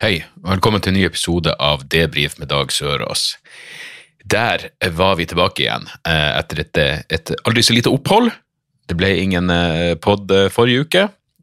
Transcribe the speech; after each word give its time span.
Hei, 0.00 0.22
velkommen 0.40 0.80
til 0.80 0.94
en 0.94 0.96
ny 0.96 1.02
episode 1.04 1.52
av 1.60 1.82
Debrif 1.92 2.38
med 2.40 2.48
Dag 2.48 2.70
Sørås. 2.72 3.34
Der 4.24 4.62
var 4.96 5.18
vi 5.18 5.26
tilbake 5.28 5.60
igjen 5.60 5.82
eh, 6.08 6.38
etter 6.38 6.62
et, 6.62 6.78
et 7.12 7.32
aldri 7.44 7.60
så 7.60 7.74
lite 7.76 7.92
opphold. 7.92 8.30
Det 8.88 8.96
ble 8.96 9.10
ingen 9.20 9.52
eh, 9.52 9.98
pod 10.00 10.32
eh, 10.32 10.46
forrige 10.48 10.86
uke 10.86 11.02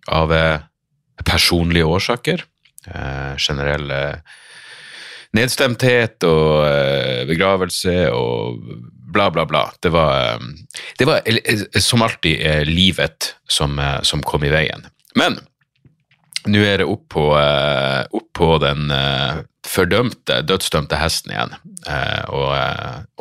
av 0.09 0.33
eh, 0.33 0.65
personlige 1.21 1.85
årsaker. 1.85 2.41
Eh, 2.89 3.35
generell 3.37 3.93
eh, 3.93 4.39
nedstemthet 5.37 6.25
og 6.25 6.65
eh, 6.65 7.21
begravelse 7.29 7.93
og 8.09 8.57
bla, 9.13 9.27
bla, 9.35 9.45
bla. 9.45 9.67
Det 9.85 9.91
var, 9.93 10.31
eh, 10.31 10.81
det 10.97 11.09
var 11.11 11.29
eh, 11.29 11.61
som 11.77 12.01
alltid 12.07 12.41
eh, 12.41 12.65
livet 12.65 13.35
som, 13.45 13.77
eh, 13.77 14.01
som 14.01 14.25
kom 14.25 14.49
i 14.49 14.51
veien. 14.55 14.89
Men 15.13 15.37
nå 16.51 16.63
er 16.63 16.81
det 16.81 16.87
opp 16.87 17.07
på, 17.13 17.25
eh, 17.39 18.03
opp 18.15 18.27
på 18.37 18.49
den 18.63 18.91
eh, 18.93 19.41
fordømte, 19.67 20.41
dødsdømte 20.47 21.01
hesten 21.01 21.35
igjen, 21.35 21.57
Eh, 21.87 22.23
og, 22.35 22.49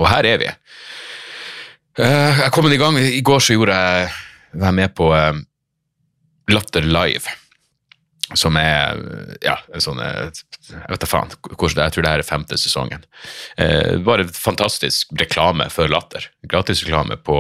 og 0.01 0.07
her 0.11 0.27
er 0.27 0.41
vi. 0.41 0.47
Jeg 2.01 2.49
kom 2.51 2.67
i 2.67 2.79
gang, 2.81 2.97
i 2.99 3.21
går 3.23 3.45
så 3.45 3.55
gjorde 3.55 3.77
jeg, 3.77 4.09
var 4.59 4.73
jeg 4.73 4.77
med 4.81 4.95
på 4.99 5.11
Latter 6.51 6.89
Live, 6.89 7.31
som 8.35 8.59
er, 8.59 8.99
ja, 9.45 9.55
en 9.71 9.85
sånn, 9.85 10.03
jeg 10.03 10.83
vet 10.91 11.05
da 11.05 11.09
faen, 11.09 11.31
hvordan 11.47 11.85
jeg 11.85 11.95
tror 11.95 12.07
det 12.09 12.15
her 12.17 12.25
er 12.25 12.27
femte 12.27 12.59
sesongen. 12.59 13.07
Bare 14.09 14.27
fantastisk 14.35 15.15
reklame 15.21 15.69
for 15.71 15.93
Latter. 15.93 16.27
Gratisreklame 16.51 17.21
på, 17.23 17.39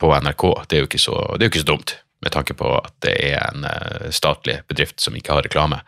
på 0.00 0.14
NRK, 0.24 0.48
det 0.64 0.78
er 0.78 0.86
jo 0.86 0.90
ikke 0.90 1.04
så, 1.04 1.20
det 1.36 1.44
er 1.44 1.50
jo 1.50 1.52
ikke 1.52 1.66
så 1.66 1.72
dumt 1.74 1.98
med 2.22 2.32
tanke 2.34 2.54
på 2.58 2.70
at 2.78 2.94
det 3.04 3.14
er 3.30 3.38
en 3.48 3.66
eh, 3.68 4.08
statlig 4.14 4.60
bedrift 4.70 5.02
som 5.02 5.16
ikke 5.18 5.34
har 5.36 5.46
reklame. 5.46 5.82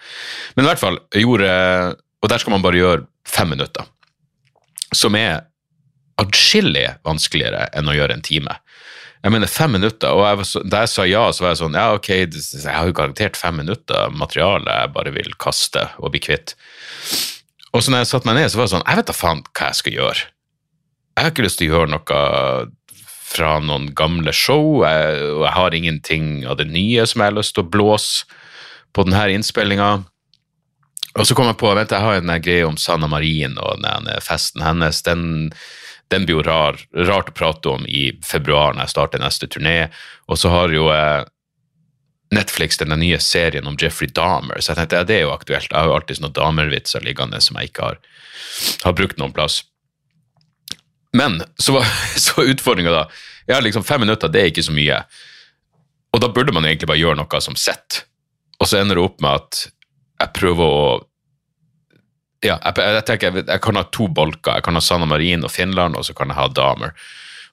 Men 0.54 0.66
i 0.66 0.70
hvert 0.72 0.82
fall, 0.82 1.00
jeg 1.14 1.26
gjorde, 1.26 1.50
og 2.22 2.30
der 2.32 2.42
skal 2.42 2.56
man 2.56 2.64
bare 2.64 2.80
gjøre 2.80 3.06
fem 3.28 3.54
minutter, 3.54 3.86
som 4.94 5.16
er 5.18 5.46
atskillig 6.20 6.86
vanskeligere 7.06 7.68
enn 7.74 7.90
å 7.90 7.96
gjøre 7.96 8.18
en 8.18 8.26
time. 8.26 8.58
Jeg 9.24 9.32
mener 9.32 9.48
fem 9.48 9.72
minutter, 9.72 10.12
og 10.12 10.26
jeg 10.26 10.46
så, 10.50 10.60
da 10.68 10.82
jeg 10.84 10.92
sa 10.92 11.06
ja, 11.08 11.22
så 11.32 11.46
var 11.46 11.54
jeg 11.54 11.62
sånn, 11.62 11.78
ja 11.80 11.86
ok, 11.96 12.10
jeg 12.12 12.68
har 12.68 12.90
jo 12.90 12.96
garantert 12.96 13.38
fem 13.40 13.56
minutter 13.56 14.12
materiale 14.12 14.82
jeg 14.82 14.92
bare 14.94 15.14
vil 15.14 15.32
kaste 15.40 15.86
og 15.96 16.12
bli 16.12 16.20
kvitt. 16.26 16.52
Og 17.74 17.82
så 17.82 17.90
når 17.90 18.04
jeg 18.04 18.10
satte 18.12 18.28
meg 18.28 18.36
ned, 18.38 18.52
så 18.52 18.60
var 18.60 18.68
det 18.68 18.74
sånn, 18.74 18.86
jeg 18.86 19.00
vet 19.00 19.08
da 19.10 19.16
faen 19.16 19.42
hva 19.48 19.70
jeg 19.70 19.80
skal 19.80 19.96
gjøre. 19.96 20.26
Jeg 21.14 21.24
har 21.24 21.32
ikke 21.32 21.46
lyst 21.46 21.60
til 21.60 21.70
å 21.70 21.78
gjøre 21.78 21.94
noe 21.94 22.20
fra 23.34 23.58
noen 23.62 23.90
gamle 23.96 24.32
show, 24.34 24.80
og 24.82 25.44
jeg 25.44 25.54
har 25.56 25.74
ingenting 25.74 26.44
av 26.46 26.58
det 26.60 26.68
nye 26.70 27.06
som 27.06 27.22
jeg 27.22 27.32
har 27.32 27.38
lyst 27.38 27.56
til 27.56 27.64
å 27.64 27.70
blåse 27.70 28.42
på 28.94 29.06
denne 29.06 29.26
innspillinga. 29.34 29.90
Og 31.14 31.26
så 31.26 31.36
kom 31.38 31.46
jeg 31.50 31.58
på, 31.60 31.70
vent, 31.74 31.94
jeg 31.94 32.02
har 32.02 32.18
en 32.18 32.34
greie 32.42 32.66
om 32.66 32.78
Sanna 32.80 33.08
Marin 33.10 33.58
og 33.62 33.82
denne 33.82 34.16
festen 34.22 34.64
hennes, 34.66 35.02
den, 35.06 35.52
den 36.10 36.26
blir 36.26 36.40
jo 36.40 36.46
rar, 36.46 36.80
rart 37.06 37.30
å 37.30 37.36
prate 37.36 37.76
om 37.76 37.86
i 37.86 38.08
februar 38.26 38.74
når 38.74 38.86
jeg 38.86 38.94
starter 38.96 39.22
neste 39.22 39.50
turné, 39.50 39.78
og 40.26 40.40
så 40.40 40.50
har 40.54 40.74
jo 40.74 40.88
Netflix 42.34 42.80
den 42.80 42.94
nye 42.98 43.20
serien 43.22 43.68
om 43.70 43.76
Jeffrey 43.78 44.10
Dahmer, 44.10 44.58
så 44.58 44.72
jeg 44.72 44.80
tenkte 44.80 45.02
ja, 45.02 45.06
det 45.06 45.20
er 45.20 45.26
jo 45.28 45.36
aktuelt, 45.36 45.70
jeg 45.70 45.78
har 45.78 45.90
jo 45.90 45.94
alltid 45.98 46.18
sånne 46.18 46.34
Dahmer-vitser 46.34 47.06
liggende 47.06 47.38
som 47.44 47.60
jeg 47.60 47.70
ikke 47.70 47.90
har, 47.90 48.02
har 48.86 48.98
brukt 48.98 49.20
noen 49.20 49.34
plass. 49.36 49.62
Men 51.14 51.40
så 51.56 51.76
var 51.76 51.88
så 52.26 52.44
utfordringa 52.50 52.92
da 52.94 53.06
har 53.52 53.62
liksom 53.62 53.84
fem 53.84 54.00
minutter, 54.00 54.28
det 54.32 54.40
er 54.40 54.52
ikke 54.52 54.64
så 54.64 54.74
mye. 54.74 55.00
Og 56.14 56.22
da 56.22 56.30
burde 56.32 56.54
man 56.54 56.64
egentlig 56.64 56.88
bare 56.88 57.00
gjøre 57.00 57.18
noe 57.20 57.40
som 57.44 57.56
sett. 57.58 58.04
Og 58.62 58.70
så 58.70 58.80
ender 58.80 58.96
det 58.96 59.04
opp 59.04 59.20
med 59.20 59.42
at 59.42 59.66
jeg 60.22 60.32
prøver 60.38 60.78
å 60.78 60.86
Ja, 62.44 62.58
jeg, 62.60 62.76
jeg 62.76 63.04
tenker 63.08 63.30
jeg, 63.30 63.44
jeg 63.48 63.60
kan 63.64 63.78
ha 63.80 63.82
to 63.88 64.06
bolker. 64.12 64.58
Jeg 64.58 64.66
kan 64.66 64.76
ha 64.76 64.82
Sanna 64.84 65.08
Marin 65.08 65.46
og 65.46 65.52
Finland, 65.52 65.96
og 65.96 66.04
så 66.04 66.12
kan 66.16 66.28
jeg 66.28 66.36
ha 66.36 66.44
Damer. 66.52 66.92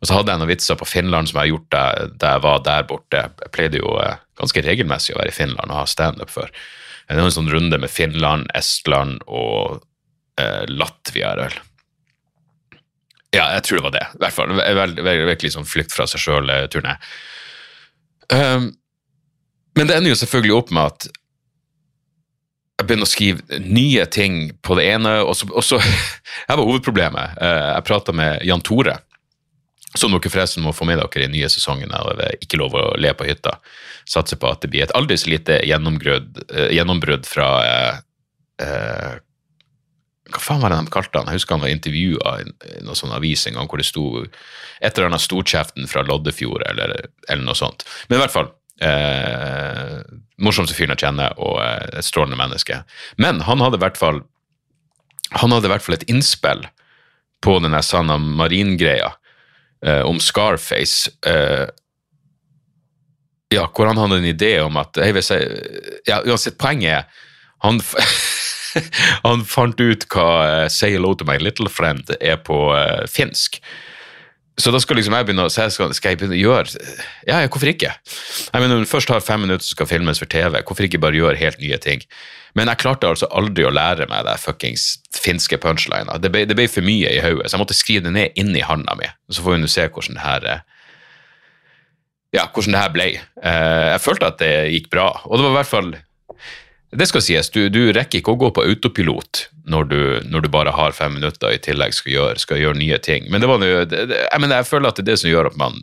Og 0.01 0.09
så 0.09 0.17
hadde 0.17 0.33
jeg 0.33 0.41
noen 0.41 0.49
vitser 0.49 0.75
på 0.75 0.87
Finland 0.89 1.29
som 1.29 1.37
jeg 1.37 1.45
har 1.45 1.51
gjort 1.53 1.71
da, 1.71 1.83
jeg 2.33 2.43
var 2.43 2.63
der 2.65 2.87
borte. 2.89 3.21
Jeg 3.39 3.53
pleide 3.55 3.79
jo 3.79 3.93
eh, 4.01 4.19
ganske 4.39 4.63
regelmessig 4.65 5.15
å 5.15 5.21
være 5.21 5.31
i 5.31 5.35
Finland 5.37 5.69
og 5.69 5.77
ha 5.77 5.85
standup 5.87 6.33
før. 6.33 6.51
Det 7.07 7.19
var 7.19 7.29
en 7.29 7.35
sånn 7.37 7.51
runde 7.53 7.79
med 7.81 7.91
Finland, 7.91 8.49
Estland 8.57 9.21
og 9.27 9.81
eh, 10.41 10.63
Latvia, 10.67 11.35
er 11.35 11.43
vel. 11.45 11.59
Ja, 13.31 13.45
jeg 13.55 13.63
tror 13.63 13.79
det 13.79 13.85
var 13.85 13.93
det. 13.95 14.05
I 14.15 14.21
hvert 14.25 14.35
fall. 14.35 14.51
Veld- 14.59 15.01
Virkelig 15.29 15.53
sånn 15.55 15.67
flukt 15.67 15.93
fra 15.95 16.03
seg 16.09 16.19
sjøl-turné. 16.19 16.97
Um, 18.31 18.71
men 19.77 19.87
det 19.87 19.95
ender 19.97 20.11
jo 20.13 20.19
selvfølgelig 20.19 20.55
opp 20.57 20.71
med 20.75 20.89
at 20.91 21.07
jeg 22.81 22.87
begynner 22.89 23.05
å 23.05 23.11
skrive 23.11 23.59
nye 23.61 24.03
ting 24.09 24.37
på 24.65 24.75
det 24.79 24.87
ene, 24.95 25.11
og 25.21 25.35
så, 25.37 25.45
og 25.53 25.63
så 25.63 25.77
Her 26.49 26.57
var 26.57 26.65
hovedproblemet. 26.65 27.35
Eh, 27.37 27.65
Jeg 27.75 27.85
prata 27.87 28.15
med 28.15 28.41
Jan 28.47 28.63
Tore, 28.65 28.95
som 29.93 30.15
dere 30.15 30.31
forresten 30.33 30.63
må 30.65 30.73
få 30.73 30.87
med 30.89 30.97
dere 30.97 31.21
i 31.21 31.27
den 31.27 31.35
nye 31.35 31.49
sesongen 31.51 31.91
av 31.93 32.19
Ikke 32.41 32.57
lov 32.59 32.73
å 32.79 32.85
le 32.97 33.11
på 33.13 33.27
hytta. 33.29 33.57
Satser 34.09 34.39
på 34.41 34.49
at 34.49 34.63
det 34.65 34.71
blir 34.73 34.83
et 34.87 34.95
aldri 34.97 35.17
så 35.21 35.29
lite 35.29 35.59
eh, 35.61 36.71
gjennombrudd 36.73 37.29
fra 37.29 37.49
eh, 37.67 38.01
eh, 38.65 39.13
Hva 40.31 40.41
faen 40.41 40.63
var 40.63 40.73
det 40.73 40.79
de 40.81 40.93
kalte 40.93 41.19
han? 41.19 41.29
Jeg 41.29 41.41
husker 41.41 41.57
han 41.57 41.63
var 41.65 41.73
intervjua 41.73 42.33
i 42.41 42.47
noen 42.85 42.97
sånn 42.97 43.13
avis 43.15 43.45
en 43.47 43.59
gang 43.59 43.69
hvor 43.69 43.81
det 43.81 43.87
sto 43.89 44.05
et 44.23 44.95
eller 44.95 45.11
annet 45.11 45.23
Storkjeften 45.23 45.89
fra 45.91 46.03
Loddefjord, 46.07 46.63
eller, 46.69 46.95
eller 47.27 47.45
noe 47.45 47.57
sånt. 47.57 47.85
Men 48.07 48.17
i 48.17 48.21
hvert 48.23 48.33
fall 48.33 48.49
eh, 48.81 49.99
morsomste 50.41 50.75
fyren 50.77 50.95
jeg 50.95 51.05
kjenner, 51.05 51.35
og 51.37 51.59
eh, 51.63 51.99
et 52.01 52.07
strålende 52.07 52.39
menneske. 52.39 52.81
Men 53.21 53.43
han 53.47 53.63
hadde 53.63 53.79
i 53.79 53.83
hvert 53.83 53.99
fall 53.99 54.23
han 55.31 55.53
hadde 55.53 55.69
i 55.69 55.71
hvert 55.71 55.85
fall 55.85 55.95
et 55.95 56.09
innspill 56.11 56.65
på 57.41 57.53
den 57.63 57.77
Sanna 57.85 58.17
Marin-greia 58.19 59.13
eh, 59.85 60.01
om 60.01 60.19
Scarface. 60.19 61.11
Eh, 61.25 61.67
ja, 63.51 63.65
hvor 63.67 63.87
han 63.87 63.99
hadde 63.99 64.19
en 64.19 64.27
idé 64.27 64.53
om 64.63 64.77
at 64.79 64.99
jeg, 64.99 65.23
ja, 66.07 66.21
Uansett, 66.23 66.59
poenget 66.59 67.01
er 67.01 67.27
han, 67.63 67.81
han 69.25 69.45
fant 69.47 69.79
ut 69.81 70.07
hva 70.11 70.27
eh, 70.47 70.67
'Say 70.71 70.95
hello 70.95 71.13
to 71.15 71.27
my 71.27 71.37
little 71.41 71.69
friend' 71.71 72.13
er 72.19 72.37
på 72.41 72.67
uh, 72.73 73.07
finsk. 73.09 73.61
Så 74.59 74.71
da 74.73 74.81
skal 74.83 74.99
liksom 74.99 75.15
jeg 75.15 75.25
begynne 75.25 75.45
å 75.47 75.51
se, 75.51 75.63
skal, 75.73 75.93
skal 75.95 76.13
jeg 76.13 76.19
begynne 76.19 76.35
å 76.35 76.41
gjøre 76.41 76.81
Ja, 77.25 77.39
ja, 77.39 77.47
hvorfor 77.47 77.71
ikke? 77.71 77.93
Jeg 77.95 78.59
mener, 78.59 78.75
Når 78.75 78.83
du 78.83 78.91
først 78.91 79.09
har 79.09 79.23
fem 79.23 79.45
minutter 79.45 79.63
som 79.63 79.77
skal 79.77 79.89
filmes 79.89 80.19
for 80.21 80.29
TV, 80.29 80.59
hvorfor 80.59 80.85
ikke 80.85 80.99
bare 81.01 81.17
gjøre 81.17 81.39
helt 81.39 81.61
nye 81.63 81.79
ting? 81.81 82.03
Men 82.53 82.67
jeg 82.67 82.81
klarte 82.83 83.07
altså 83.07 83.29
aldri 83.31 83.63
å 83.63 83.71
lære 83.71 84.09
meg 84.11 84.25
det 84.27 84.35
fuckings 84.43 84.99
finske 85.15 85.55
punchlina. 85.61 86.17
Det 86.19 86.33
ble, 86.33 86.43
det 86.49 86.57
ble 86.59 86.67
for 86.67 86.83
mye 86.83 87.13
i 87.15 87.23
hodet, 87.23 87.47
så 87.47 87.55
jeg 87.55 87.63
måtte 87.63 87.77
skrive 87.77 88.05
det 88.09 88.13
ned 88.17 88.37
inni 88.43 88.63
handa 88.67 88.97
mi. 88.99 89.07
Så 89.31 89.45
får 89.45 89.55
vi 89.55 89.61
nå 89.63 89.71
se 89.71 89.87
hvordan 89.87 90.19
det 90.19 90.25
her 90.25 90.47
eh, 90.51 90.63
ja, 92.35 92.45
hvordan 92.47 92.75
det 92.75 92.83
her 92.83 92.91
ble. 92.93 93.07
Jeg 93.15 94.03
følte 94.03 94.29
at 94.31 94.39
det 94.39 94.53
gikk 94.75 94.91
bra, 94.91 95.09
og 95.25 95.39
det 95.39 95.47
var 95.47 95.51
i 95.51 95.59
hvert 95.61 95.71
fall 95.71 95.93
det 96.91 97.07
skal 97.07 97.23
sies, 97.23 97.49
du, 97.53 97.69
du 97.71 97.93
rekker 97.95 98.19
ikke 98.19 98.33
å 98.33 98.39
gå 98.39 98.49
på 98.55 98.65
autopilot 98.67 99.45
når 99.71 99.87
du, 99.87 100.01
når 100.27 100.43
du 100.43 100.49
bare 100.51 100.73
har 100.75 100.95
fem 100.95 101.13
minutter 101.15 101.53
i 101.55 101.61
tillegg 101.63 101.95
skal 101.95 102.11
gjøre, 102.11 102.41
skal 102.43 102.59
gjøre 102.59 102.79
nye 102.81 102.97
ting. 102.99 103.29
Men 103.31 103.43
det 103.43 103.47
var, 103.47 103.61
noe- 103.61 103.85
det, 103.87 104.01
det, 104.11 104.19
jeg, 104.25 104.41
mener, 104.43 104.59
jeg 104.59 104.67
føler 104.67 104.91
at 104.91 104.99
det 104.99 105.05
er 105.05 105.11
det 105.13 105.19
som 105.21 105.31
gjør 105.31 105.51
at 105.53 105.59
man 105.61 105.79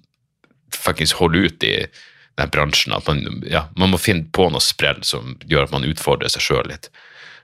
fuckings 0.76 1.16
holder 1.16 1.48
ut 1.48 1.64
i 1.64 1.74
den 2.38 2.52
bransjen. 2.52 2.92
At 2.96 3.08
man, 3.08 3.24
ja, 3.48 3.64
man 3.80 3.94
må 3.94 4.00
finne 4.02 4.28
på 4.36 4.50
noe 4.52 4.60
sprell 4.64 5.00
som 5.06 5.38
gjør 5.48 5.68
at 5.68 5.72
man 5.78 5.88
utfordrer 5.88 6.32
seg 6.34 6.44
sjøl 6.44 6.68
litt. 6.68 6.90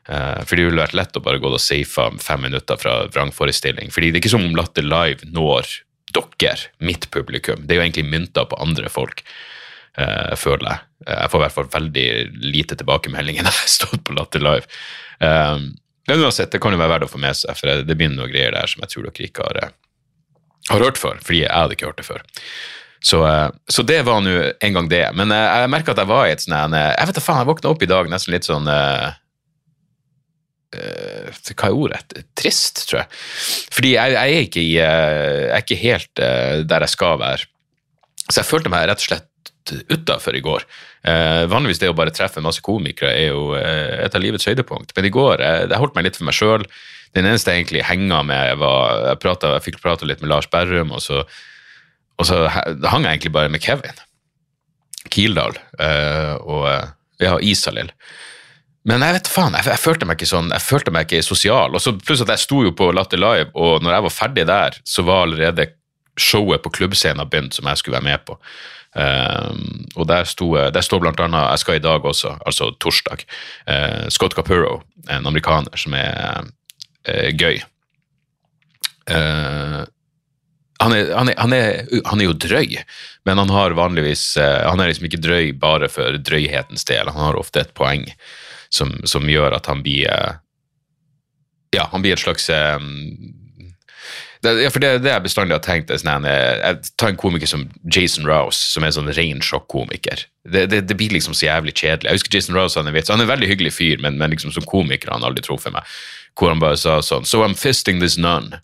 Uh, 0.04 0.44
for 0.44 0.58
det 0.60 0.68
ville 0.68 0.82
vært 0.82 0.98
lett 0.98 1.16
å 1.16 1.24
bare 1.24 1.40
gå 1.40 1.48
og 1.48 1.62
safe 1.62 2.10
fem 2.20 2.44
minutter 2.44 2.76
fra 2.76 2.98
vrangforestilling. 3.14 3.88
Fordi 3.94 4.12
det 4.12 4.20
er 4.20 4.26
ikke 4.26 4.34
som 4.36 4.44
om 4.44 4.58
Latter 4.58 4.84
Live 4.84 5.24
når 5.32 5.72
dere, 6.14 6.68
mitt 6.84 7.08
publikum. 7.10 7.64
Det 7.64 7.74
er 7.74 7.80
jo 7.80 7.86
egentlig 7.88 8.10
mynter 8.12 8.44
på 8.46 8.60
andre 8.60 8.92
folk 8.92 9.24
eh, 9.98 10.34
føler 10.40 10.68
jeg. 10.70 10.80
Eh, 11.06 11.16
Jeg 11.22 11.30
får 11.32 11.40
i 11.40 11.44
hvert 11.44 11.56
fall 11.58 11.70
veldig 11.78 12.08
lite 12.54 12.76
tilbakemeldinger 12.80 13.46
når 13.46 13.56
jeg 13.56 13.66
har 13.66 13.72
stått 13.78 14.04
på 14.06 14.16
Latter 14.18 14.44
Live. 14.44 14.68
Um, 15.20 15.72
men 16.08 16.20
uansett, 16.20 16.50
det 16.52 16.60
kan 16.60 16.74
jo 16.74 16.78
være 16.80 16.92
verdt 16.98 17.06
å 17.08 17.12
få 17.14 17.20
med 17.22 17.36
seg, 17.38 17.56
for 17.56 17.70
det- 17.70 17.96
begynner 17.96 18.20
noen 18.22 18.32
greier 18.32 18.52
der 18.52 18.66
som 18.68 18.82
jeg 18.84 18.90
tror 18.92 19.06
dere 19.08 19.28
ikke 19.28 19.44
har, 19.46 19.60
eh, 19.64 19.74
har 20.68 20.84
hørt 20.84 20.98
før, 21.00 21.20
fordi 21.24 21.44
jeg 21.44 21.52
hadde 21.54 21.76
ikke 21.76 21.86
hørt 21.88 21.96
det 22.02 22.08
før. 22.08 22.22
Så, 23.04 23.20
så 23.68 23.82
det 23.84 23.98
var 24.06 24.22
nå 24.24 24.32
en 24.64 24.72
gang 24.72 24.88
det. 24.88 25.02
Men 25.14 25.28
jeg 25.28 25.68
merka 25.68 25.92
at 25.92 25.98
jeg 26.00 26.08
var 26.08 26.24
i 26.26 26.30
et 26.32 26.40
sånn 26.40 26.72
Jeg 26.72 27.06
vet 27.06 27.18
da 27.18 27.20
faen, 27.20 27.42
jeg 27.42 27.50
våkna 27.50 27.68
opp 27.74 27.82
i 27.84 27.88
dag 27.90 28.08
nesten 28.08 28.32
litt 28.32 28.46
sånn 28.48 28.64
uh, 28.64 29.10
uh, 30.72 31.28
Hva 31.52 31.68
er 31.68 31.76
ordet? 31.76 32.24
Trist, 32.38 32.86
tror 32.88 33.02
jeg. 33.02 33.10
Fordi 33.76 33.92
jeg, 33.92 34.14
jeg, 34.16 34.38
er, 34.38 34.46
ikke 34.48 34.62
i, 34.62 34.70
jeg 34.78 35.50
er 35.50 35.60
ikke 35.66 35.80
helt 35.82 36.24
uh, 36.24 36.62
der 36.64 36.86
jeg 36.86 36.94
skal 36.94 37.20
være. 37.20 37.44
Så 38.30 38.40
jeg 38.40 38.48
følte 38.48 38.72
meg 38.72 38.88
rett 38.88 39.04
og 39.04 39.08
slett 39.10 39.28
utafor 39.72 40.36
i 40.36 40.42
går. 40.44 40.66
Eh, 41.08 41.44
vanligvis 41.50 41.80
det 41.82 41.90
å 41.92 41.96
bare 41.96 42.12
treffe 42.14 42.42
masse 42.44 42.62
komikere 42.64 43.12
er 43.12 43.30
jo 43.32 43.54
eh, 43.58 44.04
et 44.04 44.14
av 44.14 44.22
livets 44.22 44.46
høydepunkt, 44.48 44.92
men 44.96 45.08
i 45.08 45.12
går 45.14 45.44
eh, 45.44 45.60
jeg 45.68 45.80
holdt 45.80 45.96
meg 45.96 46.08
litt 46.08 46.18
for 46.20 46.28
meg 46.28 46.36
sjøl. 46.36 46.66
Den 47.14 47.28
eneste 47.30 47.52
jeg 47.52 47.62
egentlig 47.62 47.84
henga 47.86 48.22
med, 48.26 48.58
var 48.58 49.04
Jeg, 49.10 49.20
pratet, 49.22 49.52
jeg 49.56 49.66
fikk 49.68 49.82
prate 49.84 50.08
litt 50.08 50.22
med 50.24 50.32
Lars 50.32 50.50
Berrum, 50.50 50.90
og 50.96 51.02
så, 51.04 51.22
og 52.18 52.26
så 52.26 52.44
hang 52.50 53.06
jeg 53.06 53.12
egentlig 53.12 53.34
bare 53.36 53.52
med 53.52 53.62
Kevin 53.62 54.02
Kildahl 55.12 55.56
eh, 55.78 56.34
og 56.40 56.68
eh, 56.70 56.86
ja, 57.22 57.36
Isalill. 57.40 57.92
Men 58.84 59.00
jeg 59.00 59.16
vet 59.16 59.30
faen, 59.32 59.54
jeg, 59.56 59.68
jeg 59.70 59.80
følte 59.80 60.08
meg 60.08 60.18
ikke 60.18 60.28
sånn, 60.28 60.50
jeg 60.52 60.64
følte 60.64 60.92
meg 60.92 61.06
ikke 61.06 61.24
sosial. 61.24 61.76
Og 61.76 61.80
så 61.80 61.94
Pluss 61.96 62.24
at 62.24 62.32
jeg 62.34 62.42
sto 62.42 62.60
jo 62.66 62.74
på 62.76 62.90
Latter 62.92 63.20
Live, 63.20 63.52
og 63.56 63.84
når 63.84 63.96
jeg 63.96 64.06
var 64.06 64.14
ferdig 64.18 64.46
der, 64.50 64.76
så 64.84 65.04
var 65.06 65.24
allerede 65.24 65.70
showet 66.20 66.62
på 66.62 66.70
klubbscenen 66.70 67.28
begynt 67.30 67.56
som 67.56 67.68
jeg 67.70 67.80
skulle 67.80 67.98
være 67.98 68.10
med 68.10 68.24
på. 68.26 68.38
Um, 68.94 69.86
og 69.96 70.06
der, 70.06 70.24
sto, 70.24 70.52
der 70.54 70.84
står 70.86 71.00
blant 71.02 71.20
annet, 71.20 71.48
jeg 71.50 71.58
skal 71.64 71.80
i 71.80 71.82
dag 71.82 72.04
også, 72.04 72.36
altså 72.46 72.70
torsdag, 72.80 73.26
Uh, 73.66 74.08
Scott 74.08 74.34
Capurro, 74.36 74.82
en 75.10 75.26
amerikaner 75.26 75.76
som 75.76 75.96
er 75.98 76.44
uh, 77.08 77.30
gøy. 77.34 77.58
Uh, 79.10 79.82
han 80.82 80.92
er, 80.92 81.12
han, 81.14 81.28
er, 81.30 81.36
han, 81.38 81.52
er, 81.54 82.00
han 82.04 82.20
er 82.20 82.28
jo 82.28 82.36
drøy, 82.36 82.78
men 83.24 83.40
han 83.40 83.52
har 83.54 83.76
vanligvis 83.78 84.24
eh, 84.40 84.64
Han 84.66 84.82
er 84.82 84.90
liksom 84.90 85.06
ikke 85.08 85.22
drøy 85.22 85.52
bare 85.60 85.88
for 85.92 86.18
drøyhetens 86.18 86.84
del. 86.88 87.10
Han 87.14 87.28
har 87.28 87.38
ofte 87.38 87.62
et 87.62 87.74
poeng 87.78 88.08
som, 88.74 88.92
som 89.06 89.28
gjør 89.30 89.54
at 89.56 89.70
han 89.70 89.84
blir 89.86 90.10
eh, 90.10 90.40
Ja, 91.74 91.88
han 91.92 92.02
blir 92.04 92.18
et 92.18 92.22
slags 92.22 92.50
eh, 92.50 92.78
det, 92.80 93.43
ja, 94.44 94.70
for 94.72 94.82
det, 94.82 94.90
det 95.04 95.10
jeg 95.10 95.24
bestandig 95.24 95.56
har 95.56 95.64
tenkt 95.64 95.90
er 95.90 96.00
sånn, 96.00 96.26
jeg, 96.28 96.58
jeg 96.60 96.92
tar 97.00 97.12
en 97.12 97.18
komiker 97.20 97.50
som 97.50 97.64
Jason 97.88 98.28
Rouse, 98.28 98.60
som 98.74 98.84
er 98.84 98.92
en 98.92 98.96
sånn 98.98 99.12
ren 99.16 99.42
sjokkomiker. 99.44 100.26
Det, 100.44 100.66
det, 100.72 100.82
det 100.88 100.96
blir 101.00 101.14
liksom 101.14 101.36
så 101.36 101.48
jævlig 101.48 101.76
kjedelig. 101.78 102.10
Jeg 102.10 102.20
husker 102.20 102.36
Jason 102.36 102.58
Rouse 102.58 102.78
han 102.80 102.90
er. 102.90 103.00
Han 103.08 103.22
er 103.22 103.28
en 103.28 103.32
veldig 103.32 103.50
hyggelig 103.50 103.74
fyr, 103.78 104.00
men, 104.04 104.18
men 104.20 104.34
liksom 104.34 104.54
som 104.54 104.66
komiker 104.68 105.10
har 105.10 105.20
han 105.20 105.26
aldri 105.30 105.44
truffet 105.46 105.74
meg. 105.74 105.96
Hvor 106.38 106.52
han 106.52 106.62
bare 106.62 106.78
sa 106.80 106.98
sånn 107.04 107.26
So 107.28 107.44
I'm 107.46 107.56
fisting 107.58 108.02
this 108.02 108.18
nun. 108.20 108.56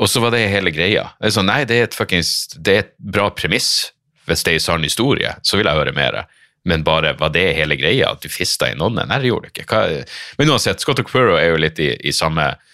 Og 0.00 0.08
så 0.10 0.22
var 0.24 0.32
det 0.34 0.46
hele 0.50 0.72
greia. 0.74 1.10
Det 1.20 1.30
er 1.30 1.36
sånn, 1.36 1.50
nei, 1.50 1.62
det 1.68 1.78
er 1.78 1.88
et, 1.90 1.96
fuckings, 1.96 2.32
det 2.56 2.74
er 2.74 2.86
et 2.86 2.94
bra 2.98 3.28
premiss. 3.36 3.92
Hvis 4.26 4.44
det 4.46 4.54
er 4.54 4.60
en 4.60 4.64
sann 4.64 4.86
historie, 4.86 5.34
så 5.46 5.58
vil 5.58 5.68
jeg 5.68 5.78
høre 5.78 5.94
mer. 5.94 6.22
Men 6.68 6.84
bare 6.86 7.14
var 7.18 7.32
det 7.34 7.48
hele 7.58 7.76
greia, 7.78 8.12
at 8.12 8.22
du 8.22 8.30
fista 8.30 8.70
i 8.70 8.76
nonnen? 8.78 9.08
Nei, 9.10 9.18
det 9.22 9.32
gjorde 9.32 9.50
du 9.50 9.54
ikke. 9.54 9.66
Hva, 9.70 10.02
men 10.38 10.52
uansett, 10.54 10.82
Scott 10.82 11.02
O'Quero 11.02 11.34
er 11.38 11.50
jo 11.50 11.62
litt 11.62 11.80
i, 11.82 11.90
i 12.06 12.14
samme 12.14 12.52
eh, 12.54 12.68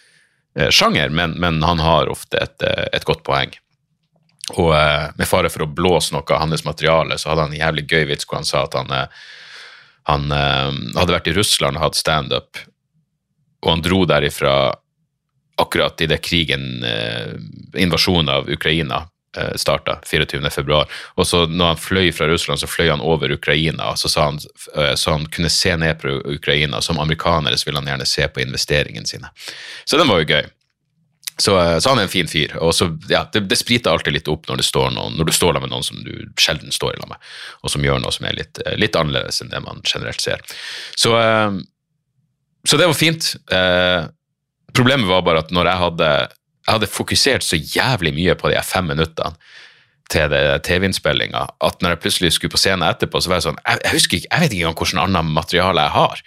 sjanger, 0.71 1.09
men, 1.09 1.37
men 1.39 1.63
han 1.63 1.79
har 1.79 2.11
ofte 2.11 2.39
et, 2.43 2.63
eh, 2.63 2.87
et 2.93 3.07
godt 3.07 3.23
poeng. 3.27 3.53
Og 4.57 4.73
eh, 4.75 5.11
med 5.19 5.29
fare 5.29 5.51
for 5.53 5.67
å 5.67 5.71
blåse 5.71 6.15
noe 6.15 6.25
av 6.35 6.47
hans 6.47 6.65
materiale, 6.67 7.19
så 7.19 7.33
hadde 7.33 7.47
han 7.47 7.55
en 7.55 7.63
jævlig 7.63 7.87
gøy 7.89 8.09
vits 8.13 8.27
hvor 8.29 8.41
han 8.41 8.49
sa 8.49 8.65
at 8.65 8.77
han, 8.79 8.91
eh, 8.95 9.23
han 10.09 10.33
eh, 10.33 10.73
hadde 10.97 11.15
vært 11.15 11.31
i 11.31 11.37
Russland 11.37 11.79
og 11.79 11.89
hatt 11.89 12.01
standup, 12.01 12.63
og 13.65 13.73
han 13.75 13.85
dro 13.85 14.05
derifra 14.09 14.55
akkurat 15.59 16.01
idet 16.01 16.23
krigen, 16.23 16.85
eh, 16.87 17.35
invasjonen 17.83 18.31
av 18.31 18.51
Ukraina, 18.51 19.03
eh, 19.05 19.18
starta 19.57 19.99
24.2. 20.07 20.83
Og 21.17 21.27
så 21.27 21.45
når 21.47 21.75
han 21.75 21.81
fløy 21.83 22.13
fra 22.15 22.29
Russland, 22.31 22.61
så 22.61 22.71
fløy 22.71 22.91
han 22.91 23.05
over 23.05 23.33
Ukraina. 23.35 23.95
Så 23.97 24.11
sa 24.13 24.29
han, 24.31 24.39
eh, 24.77 24.95
så 24.95 25.17
han 25.17 25.27
kunne 25.33 25.51
se 25.53 25.77
ned 25.77 26.01
på 26.03 26.19
Ukraina. 26.35 26.81
Som 26.85 27.01
amerikaner 27.01 27.57
så 27.57 27.69
ville 27.69 27.83
han 27.83 27.91
gjerne 27.91 28.07
se 28.07 28.29
på 28.29 28.45
investeringene 28.45 29.07
sine. 29.07 29.33
Så 29.85 30.01
den 30.01 30.09
var 30.09 30.23
jo 30.23 30.31
gøy. 30.35 30.49
Så, 31.39 31.59
eh, 31.61 31.79
så 31.79 31.89
han 31.89 31.99
er 31.99 32.09
en 32.09 32.13
fin 32.13 32.29
fyr. 32.29 32.57
Og 32.59 32.75
så, 32.75 32.91
ja, 33.11 33.23
det, 33.33 33.47
det 33.51 33.59
spriter 33.61 33.95
alltid 33.95 34.17
litt 34.17 34.31
opp 34.31 34.49
når, 34.51 34.63
står 34.67 34.91
noen, 34.95 35.15
når 35.19 35.31
du 35.31 35.35
står 35.35 35.55
der 35.55 35.65
med 35.65 35.73
noen 35.73 35.87
som 35.87 36.01
du 36.03 36.13
sjelden 36.41 36.75
står 36.75 36.99
lag 36.99 37.13
med, 37.13 37.27
og 37.63 37.73
som 37.73 37.85
gjør 37.85 38.03
noe 38.03 38.15
som 38.15 38.27
er 38.27 38.39
litt, 38.41 38.59
eh, 38.65 38.79
litt 38.81 38.99
annerledes 38.99 39.43
enn 39.43 39.53
det 39.53 39.63
man 39.65 39.83
generelt 39.87 40.23
ser. 40.25 40.43
Så, 40.99 41.15
eh, 41.19 41.61
så 42.67 42.81
det 42.81 42.91
var 42.91 42.99
fint. 42.99 43.31
Eh, 43.55 44.01
problemet 44.75 45.09
var 45.09 45.23
bare 45.27 45.45
at 45.47 45.55
når 45.55 45.71
jeg 45.71 45.83
hadde, 45.85 46.11
jeg 46.69 46.77
hadde 46.77 46.91
fokusert 46.93 47.47
så 47.47 47.57
jævlig 47.57 48.13
mye 48.13 48.37
på 48.37 48.51
de 48.53 48.61
fem 48.67 48.91
minuttene 48.93 49.33
til 50.13 50.33
TV-innspillinga, 50.65 51.47
at 51.65 51.83
når 51.85 51.95
jeg 51.95 52.01
plutselig 52.05 52.35
skulle 52.37 52.53
på 52.53 52.61
scenen 52.61 52.87
etterpå, 52.87 53.21
så 53.21 53.29
var 53.29 53.41
jeg 53.41 53.49
sånn 53.49 53.59
Jeg, 53.61 53.81
jeg 53.85 53.95
husker 53.95 54.19
ikke, 54.19 54.31
jeg 54.31 54.43
vet 54.43 54.55
ikke 54.55 54.63
engang 54.65 54.79
hvilket 54.81 55.03
annet 55.03 55.35
materiale 55.37 55.85
jeg 55.85 55.95
har. 55.97 56.23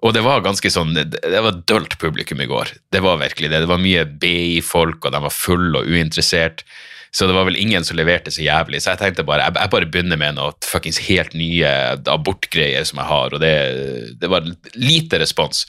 Og 0.00 0.14
det 0.16 0.22
var 0.24 0.44
ganske 0.44 0.72
sånn, 0.72 0.94
det 0.96 1.42
var 1.44 1.58
dølt 1.68 1.98
publikum 2.00 2.40
i 2.40 2.48
går. 2.48 2.72
Det 2.92 3.02
var 3.04 3.20
virkelig 3.20 3.50
det. 3.52 3.60
Det 3.64 3.68
var 3.68 3.82
mye 3.82 4.06
BI-folk, 4.22 5.04
og 5.04 5.12
de 5.12 5.20
var 5.26 5.34
fulle 5.34 5.82
og 5.82 5.90
uinteressert. 5.92 6.64
Så 7.12 7.26
det 7.28 7.34
var 7.36 7.44
vel 7.48 7.58
ingen 7.60 7.84
som 7.84 7.98
leverte 7.98 8.32
så 8.32 8.40
jævlig. 8.44 8.80
Så 8.80 8.94
jeg 8.94 9.02
tenkte 9.02 9.26
bare, 9.28 9.50
jeg, 9.50 9.58
jeg 9.60 9.72
bare 9.74 9.90
begynner 9.92 10.20
med 10.20 10.38
noe 10.38 10.54
fuckings 10.64 11.02
helt 11.10 11.36
nye 11.36 11.74
abortgreier 12.08 12.86
som 12.88 13.02
jeg 13.02 13.10
har, 13.10 13.36
og 13.36 13.44
det, 13.44 13.54
det 14.22 14.32
var 14.32 14.48
lite 14.78 15.20
respons. 15.20 15.66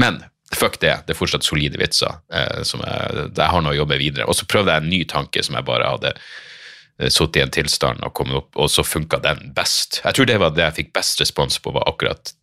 Men 0.00 0.22
fuck 0.54 0.80
det, 0.80 0.94
det 1.06 1.14
er 1.14 1.18
fortsatt 1.18 1.46
solide 1.46 1.78
vitser. 1.80 2.20
Eh, 2.32 2.62
som 2.62 2.82
jeg, 2.84 3.30
jeg 3.36 3.52
har 3.52 3.64
noe 3.64 3.74
å 3.74 3.80
jobbe 3.80 3.98
videre. 4.00 4.26
Og 4.28 4.38
så 4.38 4.46
prøvde 4.48 4.74
jeg 4.74 4.84
en 4.84 4.92
ny 4.92 5.02
tanke 5.10 5.42
som 5.42 5.58
jeg 5.58 5.66
bare 5.66 5.90
hadde 5.90 6.12
eh, 6.14 7.10
sittet 7.10 7.40
i 7.40 7.44
en 7.44 7.54
tilstand 7.56 8.06
og 8.06 8.14
kommet 8.16 8.40
opp, 8.42 8.50
og 8.54 8.70
så 8.70 8.86
funka 8.86 9.20
den 9.24 9.50
best. 9.56 10.00
Jeg 10.04 10.18
tror 10.18 10.30
det 10.30 10.40
var 10.42 10.54
det 10.54 10.66
jeg 10.68 10.78
fikk 10.80 10.92
best 10.96 11.22
respons 11.22 11.58
på, 11.62 11.74
var 11.74 11.88
akkurat 11.90 12.34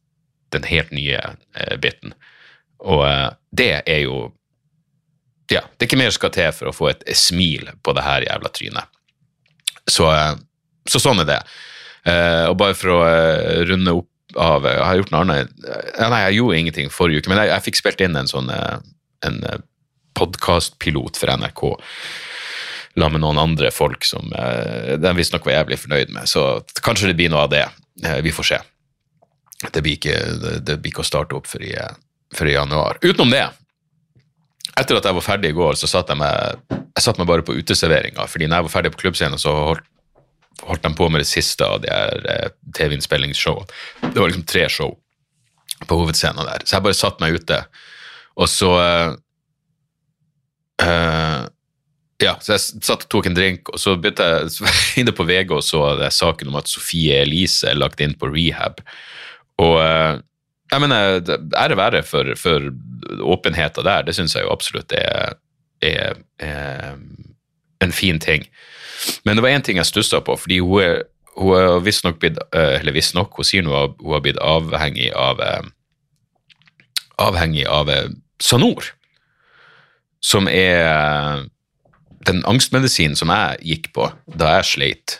den 0.53 0.67
helt 0.69 0.91
nye 0.91 1.19
eh, 1.55 1.75
biten. 1.81 2.15
Og 2.83 3.05
eh, 3.07 3.29
det 3.55 3.73
er 3.85 4.05
jo 4.05 4.31
Ja, 5.51 5.59
det 5.61 5.83
er 5.83 5.89
ikke 5.89 5.99
mer 5.99 6.13
skal 6.15 6.31
til 6.33 6.53
for 6.55 6.69
å 6.69 6.73
få 6.73 6.87
et 6.89 7.03
smil 7.19 7.67
på 7.83 7.93
det 7.93 8.03
her 8.05 8.23
jævla 8.25 8.49
trynet. 8.55 9.01
Så, 9.91 10.07
eh, 10.09 10.35
så 10.89 11.01
sånn 11.03 11.23
er 11.23 11.29
det. 11.29 11.43
Og 12.03 12.57
bare 12.59 12.75
for 12.75 12.91
å 12.91 13.03
runde 13.63 13.93
opp 13.95 14.09
av 14.39 14.65
Jeg 14.65 14.81
har 14.81 14.97
gjort 14.97 15.11
noe 15.13 15.21
annet 15.25 15.51
ja, 15.61 16.07
Nei, 16.09 16.21
jeg 16.25 16.37
gjorde 16.39 16.59
ingenting 16.59 16.91
forrige 16.93 17.21
uke, 17.21 17.29
men 17.29 17.41
jeg, 17.43 17.51
jeg 17.51 17.65
fikk 17.67 17.79
spilt 17.79 18.01
inn 18.01 18.17
en 18.17 18.29
sånn 18.29 18.49
eh, 18.53 18.77
en 19.23 19.41
podkastpilot 20.17 21.17
for 21.19 21.31
NRK 21.37 21.61
la 22.99 23.09
med 23.09 23.23
noen 23.23 23.39
andre 23.41 23.71
folk 23.73 24.05
som 24.05 24.33
eh, 24.37 24.93
de 25.01 25.13
visstnok 25.17 25.47
var 25.47 25.59
jævlig 25.59 25.79
fornøyd 25.81 26.13
med. 26.13 26.29
Så 26.29 26.61
kanskje 26.85 27.09
det 27.09 27.17
blir 27.17 27.31
noe 27.33 27.47
av 27.47 27.53
det. 27.53 27.65
Eh, 28.05 28.19
vi 28.25 28.33
får 28.35 28.49
se. 28.51 28.59
Det 29.63 29.81
blir 29.81 29.97
ikke, 29.97 30.17
det 30.61 30.77
blir 30.77 30.91
ikke 30.91 31.05
å 31.05 31.07
starte 31.07 31.37
opp 31.37 31.49
før 31.49 31.65
i, 31.65 31.73
før 32.35 32.51
i 32.51 32.57
januar. 32.57 32.99
Utenom 33.01 33.31
det, 33.33 33.45
etter 34.73 34.99
at 34.99 35.07
jeg 35.07 35.17
var 35.17 35.25
ferdig 35.25 35.53
i 35.53 35.57
går, 35.57 35.79
så 35.79 35.89
satt 35.89 36.11
jeg 36.11 36.19
meg, 36.19 36.61
jeg 36.73 37.05
satt 37.05 37.21
meg 37.21 37.29
bare 37.29 37.45
på 37.47 37.55
uteserveringa. 37.55 38.27
fordi 38.27 38.49
når 38.49 38.61
jeg 38.61 38.67
var 38.67 38.75
ferdig 38.75 38.93
på 38.93 39.03
klubbscenen, 39.05 39.41
så 39.41 39.55
holdt, 39.71 39.87
holdt 40.61 40.83
de 40.85 40.93
på 40.95 41.09
med 41.09 41.23
det 41.23 41.29
siste 41.29 41.65
av 41.65 41.81
de 41.83 41.89
her 41.91 42.27
eh, 42.29 42.51
TV-innspillingsshowene. 42.77 43.67
Det 44.05 44.19
var 44.19 44.29
liksom 44.29 44.45
tre 44.49 44.67
show 44.69 44.95
på 45.87 45.97
hovedscenen 45.99 46.47
der. 46.47 46.63
Så 46.65 46.77
jeg 46.77 46.85
bare 46.85 46.97
satt 46.97 47.21
meg 47.23 47.39
ute, 47.39 47.59
og 48.39 48.49
så 48.49 48.71
eh, 50.83 51.49
ja, 52.23 52.35
så 52.39 52.55
jeg 52.55 52.83
satt 52.85 53.07
og 53.07 53.09
tok 53.11 53.27
en 53.29 53.37
drink, 53.37 53.71
og 53.73 53.81
så 53.81 53.95
begynte 53.99 54.27
jeg 54.27 54.69
inne 55.03 55.15
på 55.15 55.25
VG 55.27 55.51
og 55.57 55.65
så 55.65 55.81
det 55.99 56.13
saken 56.15 56.53
om 56.53 56.59
at 56.61 56.71
Sofie 56.71 57.23
Elise 57.23 57.71
er 57.71 57.79
lagt 57.79 58.03
inn 58.03 58.15
på 58.19 58.31
rehab. 58.31 58.79
Og 59.61 59.77
eh, 59.83 60.21
jeg 60.71 60.81
mener, 60.81 61.19
ære 61.59 61.77
være 61.77 62.01
for, 62.07 62.31
for 62.39 62.71
åpenheten 63.21 63.85
der, 63.85 64.07
det 64.07 64.15
syns 64.17 64.33
jeg 64.37 64.47
jo 64.47 64.53
absolutt 64.53 64.95
er, 64.97 65.35
er, 65.83 66.17
er 66.41 66.95
en 67.83 67.95
fin 67.95 68.19
ting. 68.19 68.47
Men 69.23 69.35
det 69.35 69.43
var 69.43 69.53
én 69.53 69.63
ting 69.63 69.79
jeg 69.79 69.89
stussa 69.89 70.21
på, 70.23 70.35
fordi 70.39 70.59
hun 70.63 70.83
er, 70.83 71.03
hun 71.37 71.55
er 71.57 71.79
visstnok 71.83 72.19
blitt 72.21 72.37
eh, 72.53 72.79
Eller 72.79 72.95
visstnok, 72.95 73.35
hun 73.37 73.47
sier 73.47 73.65
nå 73.65 73.73
at 73.77 73.95
hun 74.01 74.15
har 74.15 74.23
blitt 74.25 74.41
avhengig 74.41 75.09
av 75.17 75.41
eh, 75.43 75.71
Avhengig 77.23 77.65
av 77.69 77.89
eh, 77.93 78.11
Sanor, 78.43 78.89
som 80.23 80.47
er 80.49 81.45
den 82.27 82.41
angstmedisinen 82.47 83.15
som 83.19 83.31
jeg 83.31 83.59
gikk 83.67 83.89
på 83.95 84.07
da 84.39 84.55
jeg 84.57 84.67
sleit 84.67 85.15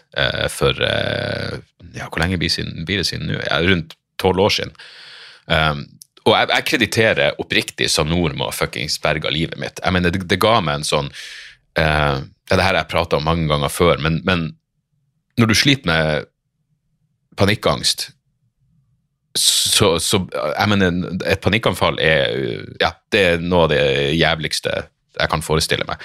for 0.52 0.80
ja, 0.80 2.08
Hvor 2.08 2.22
lenge 2.22 2.40
blir, 2.40 2.52
det 2.88 3.06
siden 3.08 3.28
nå? 3.28 3.40
Rundt 3.68 3.96
tolv 4.20 4.40
år 4.44 4.56
siden. 4.56 4.74
Um, 5.46 5.84
og 6.24 6.36
jeg, 6.38 6.50
jeg 6.54 6.68
krediterer 6.70 7.40
oppriktig 7.44 7.90
Sanor 7.92 8.36
med 8.36 8.48
å 8.48 8.56
fuckings 8.56 8.96
berga 9.04 9.32
livet 9.32 9.60
mitt. 9.60 9.82
Jeg 9.84 9.96
mener, 9.96 10.16
det, 10.16 10.24
det 10.32 10.40
ga 10.42 10.58
meg 10.64 10.80
en 10.82 10.88
sånn 10.88 11.12
eh, 12.54 12.56
ja, 12.56 12.60
Det 12.60 12.68
her 12.68 12.80
jeg 12.80 12.92
prata 12.94 13.18
om 13.18 13.26
mange 13.26 13.48
ganger 13.50 13.74
før, 13.74 13.98
men, 14.02 14.22
men 14.28 14.52
når 15.38 15.50
du 15.50 15.58
sliter 15.58 15.90
med 15.90 16.30
panikkangst 17.38 18.12
så, 19.34 19.96
så 19.98 20.20
jeg 20.30 20.70
mener, 20.70 20.98
et 21.26 21.42
panikkanfall 21.42 21.98
er 21.98 22.68
ja, 22.82 22.92
det 23.10 23.22
er 23.32 23.42
noe 23.42 23.66
av 23.66 23.72
det 23.72 23.86
jævligste 24.14 24.74
jeg 25.14 25.30
kan 25.30 25.42
forestille 25.46 25.86
meg. 25.90 26.02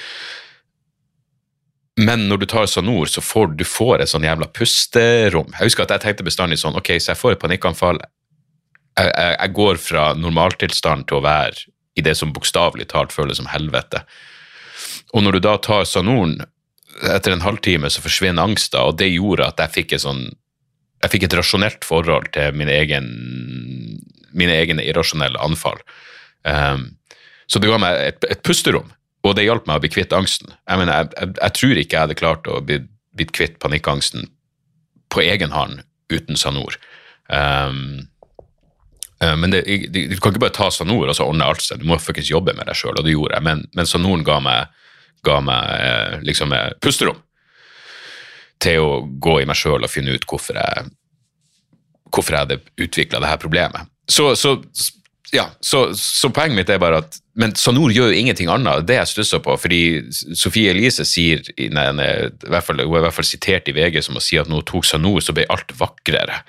Men 1.99 2.29
når 2.31 2.41
du 2.41 2.47
tar 2.49 2.69
Sanor, 2.71 3.11
så 3.11 3.21
får 3.25 3.53
du 3.59 3.65
får 3.67 4.01
et 4.01 4.11
sånn 4.11 4.25
jævla 4.25 4.49
pusterom. 4.55 5.51
Jeg 5.57 5.67
husker 5.71 5.85
at 5.85 5.97
jeg 5.97 6.05
tenkte 6.05 6.27
bestandig 6.29 6.61
sånn, 6.61 6.77
ok, 6.79 6.95
så 7.01 7.13
jeg 7.13 7.21
får 7.21 7.35
et 7.35 7.43
panikkanfall, 7.43 8.01
jeg, 8.99 9.11
jeg, 9.11 9.35
jeg 9.35 9.55
går 9.59 9.81
fra 9.83 10.05
normaltilstand 10.17 11.09
til 11.09 11.19
å 11.19 11.25
være 11.27 11.67
i 11.99 12.05
det 12.07 12.15
som 12.17 12.33
bokstavelig 12.33 12.89
talt 12.93 13.13
føles 13.13 13.41
som 13.41 13.51
helvete. 13.51 14.05
Og 15.17 15.25
når 15.25 15.39
du 15.39 15.45
da 15.47 15.57
tar 15.63 15.87
Sanoren, 15.89 16.39
etter 17.07 17.33
en 17.33 17.45
halvtime 17.45 17.91
så 17.93 18.03
forsvinner 18.05 18.43
angsten, 18.43 18.81
og 18.83 18.99
det 19.01 19.11
gjorde 19.13 19.47
at 19.47 19.63
jeg 19.63 19.77
fikk 19.79 19.97
et 19.97 20.05
sånn 20.05 20.29
jeg 20.99 21.13
fikk 21.13 21.29
et 21.29 21.35
rasjonelt 21.39 21.87
forhold 21.87 22.33
til 22.35 22.57
min 22.59 22.71
egen, 22.73 23.05
mine 24.35 24.55
egne 24.59 24.83
irrasjonelle 24.83 25.39
anfall. 25.39 25.79
Um, 26.43 26.89
så 27.47 27.63
det 27.63 27.71
ga 27.71 27.79
meg 27.79 28.01
et, 28.03 28.27
et, 28.27 28.43
pusterom, 28.43 28.91
og 29.23 29.37
det 29.39 29.47
hjalp 29.47 29.69
meg 29.69 29.79
å 29.79 29.85
bli 29.85 29.93
kvitt 29.95 30.15
angsten. 30.17 30.51
Jeg, 30.51 30.81
mener, 30.81 31.05
jeg, 31.05 31.13
jeg, 31.15 31.37
jeg 31.39 31.57
tror 31.61 31.83
ikke 31.83 31.97
jeg 31.97 32.03
hadde 32.03 32.19
klart 32.19 32.51
å 32.51 32.59
bli, 32.67 32.81
bli 33.15 33.29
kvitt 33.31 33.61
panikkangsten 33.63 34.27
på 35.15 35.23
egen 35.23 35.55
hånd 35.55 35.85
uten 36.11 36.41
Sanor. 36.41 36.77
Um, 37.31 38.09
men 39.19 39.51
det, 39.51 39.65
du 39.67 40.19
kan 40.23 40.31
ikke 40.31 40.45
bare 40.45 40.55
ta 40.55 40.69
Sanor 40.71 41.09
og 41.11 41.17
så 41.17 41.27
ordne 41.27 41.47
alt 41.47 41.63
seg, 41.65 41.81
du 41.81 41.89
må 41.91 41.99
faktisk 41.99 42.31
jobbe 42.31 42.55
med 42.55 42.69
deg 42.69 42.79
sjøl, 42.79 42.99
og 42.99 43.07
det 43.07 43.15
gjorde 43.15 43.39
jeg. 43.39 43.47
Men, 43.47 43.65
men 43.75 43.89
Sanoren 43.89 44.27
ga 44.27 44.39
meg, 44.43 44.77
ga 45.27 45.41
meg 45.45 45.73
eh, 45.79 46.21
liksom 46.27 46.53
eh, 46.57 46.71
pusterom 46.83 47.19
til 48.63 48.83
å 48.83 48.93
gå 49.23 49.41
i 49.41 49.47
meg 49.49 49.59
sjøl 49.59 49.85
og 49.87 49.91
finne 49.91 50.17
ut 50.17 50.25
hvorfor 50.29 50.59
jeg, 50.59 50.89
hvorfor 52.11 52.35
jeg 52.35 52.47
hadde 52.47 52.61
utvikla 52.83 53.21
dette 53.23 53.43
problemet. 53.43 53.91
Så, 54.11 54.33
så, 54.41 54.57
ja, 55.35 55.45
så, 55.61 55.85
så, 55.95 56.31
poenget 56.35 56.57
mitt 56.57 56.71
er 56.73 56.81
bare 56.81 57.03
at 57.05 57.19
Men 57.39 57.53
Sanor 57.55 57.93
gjør 57.95 58.11
jo 58.11 58.19
ingenting 58.19 58.49
annet. 58.51 58.87
Det 58.89 58.97
jeg 58.97 59.11
stusser 59.13 59.43
på, 59.45 59.55
fordi 59.63 59.83
Sofie 60.11 60.73
Elise 60.73 61.05
sier, 61.07 61.45
nei, 61.71 61.85
nei, 61.95 62.09
i 62.27 62.51
hvert 62.51 62.67
fall, 62.67 62.83
hun 62.83 62.97
er 62.97 63.05
i 63.05 63.07
hvert 63.07 63.15
fall 63.15 63.29
sitert 63.29 63.71
i 63.71 63.77
VG 63.77 64.01
som 64.09 64.19
å 64.19 64.25
si 64.25 64.41
at 64.41 64.51
hun 64.51 64.65
tok 64.67 64.89
Sanor, 64.89 65.21
så 65.23 65.37
ble 65.37 65.47
alt 65.53 65.71
vakrere. 65.79 66.41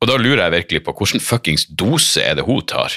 Og 0.00 0.08
da 0.08 0.16
lurer 0.16 0.46
jeg 0.46 0.54
virkelig 0.56 0.84
på 0.86 0.94
hvilken 0.96 1.22
fuckings 1.22 1.66
dose 1.68 2.24
er 2.24 2.38
det 2.38 2.46
hun 2.46 2.64
tar? 2.64 2.96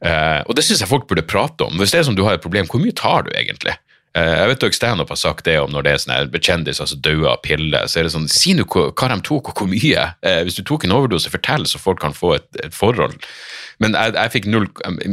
Uh, 0.00 0.40
og 0.48 0.56
det 0.56 0.64
syns 0.64 0.80
jeg 0.80 0.90
folk 0.90 1.06
burde 1.10 1.26
prate 1.28 1.66
om. 1.66 1.76
Hvis 1.80 1.92
det 1.92 2.00
er 2.00 2.08
som 2.08 2.16
du 2.16 2.24
har 2.24 2.38
et 2.38 2.44
problem, 2.44 2.68
hvor 2.70 2.82
mye 2.82 2.96
tar 2.96 3.26
du 3.26 3.32
egentlig? 3.34 3.76
Eh, 4.18 4.32
jeg 4.40 4.50
vet 4.50 4.62
dere 4.64 4.74
Standup 4.74 5.12
har 5.12 5.18
sagt 5.20 5.46
det 5.46 5.54
om 5.62 5.70
når 5.70 5.84
det 5.86 5.90
er 5.92 6.00
sånne 6.02 6.40
kjendiser 6.42 6.88
som 6.90 7.02
dør 7.04 7.28
av 7.30 7.42
piller. 7.44 7.86
så 7.86 8.00
er 8.00 8.08
det 8.08 8.14
sånn, 8.16 8.26
Si 8.30 8.56
nå 8.58 8.66
hva, 8.66 8.90
de 8.90 9.18
tok, 9.22 9.52
og 9.52 9.60
hvor 9.60 9.70
mye. 9.70 10.06
Eh, 10.26 10.40
hvis 10.46 10.58
du 10.58 10.64
tok 10.66 10.84
en 10.84 10.96
overdose, 10.96 11.30
fortell 11.30 11.66
så 11.70 11.78
folk 11.78 12.02
kan 12.02 12.16
få 12.16 12.34
et, 12.40 12.48
et 12.64 12.74
forhold. 12.74 13.14
Men 13.78 13.94
jeg, 13.94 14.16
jeg, 14.16 14.32
fikk 14.34 14.50
0, 14.50 14.66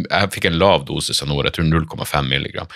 jeg, 0.09 0.31
fikk 0.33 0.49
en 0.49 0.57
lav 0.57 0.87
dose 0.89 1.13
Sanor, 1.13 1.45
jeg 1.45 1.59
tror 1.59 1.69
0,5 1.69 2.31
milligram. 2.31 2.73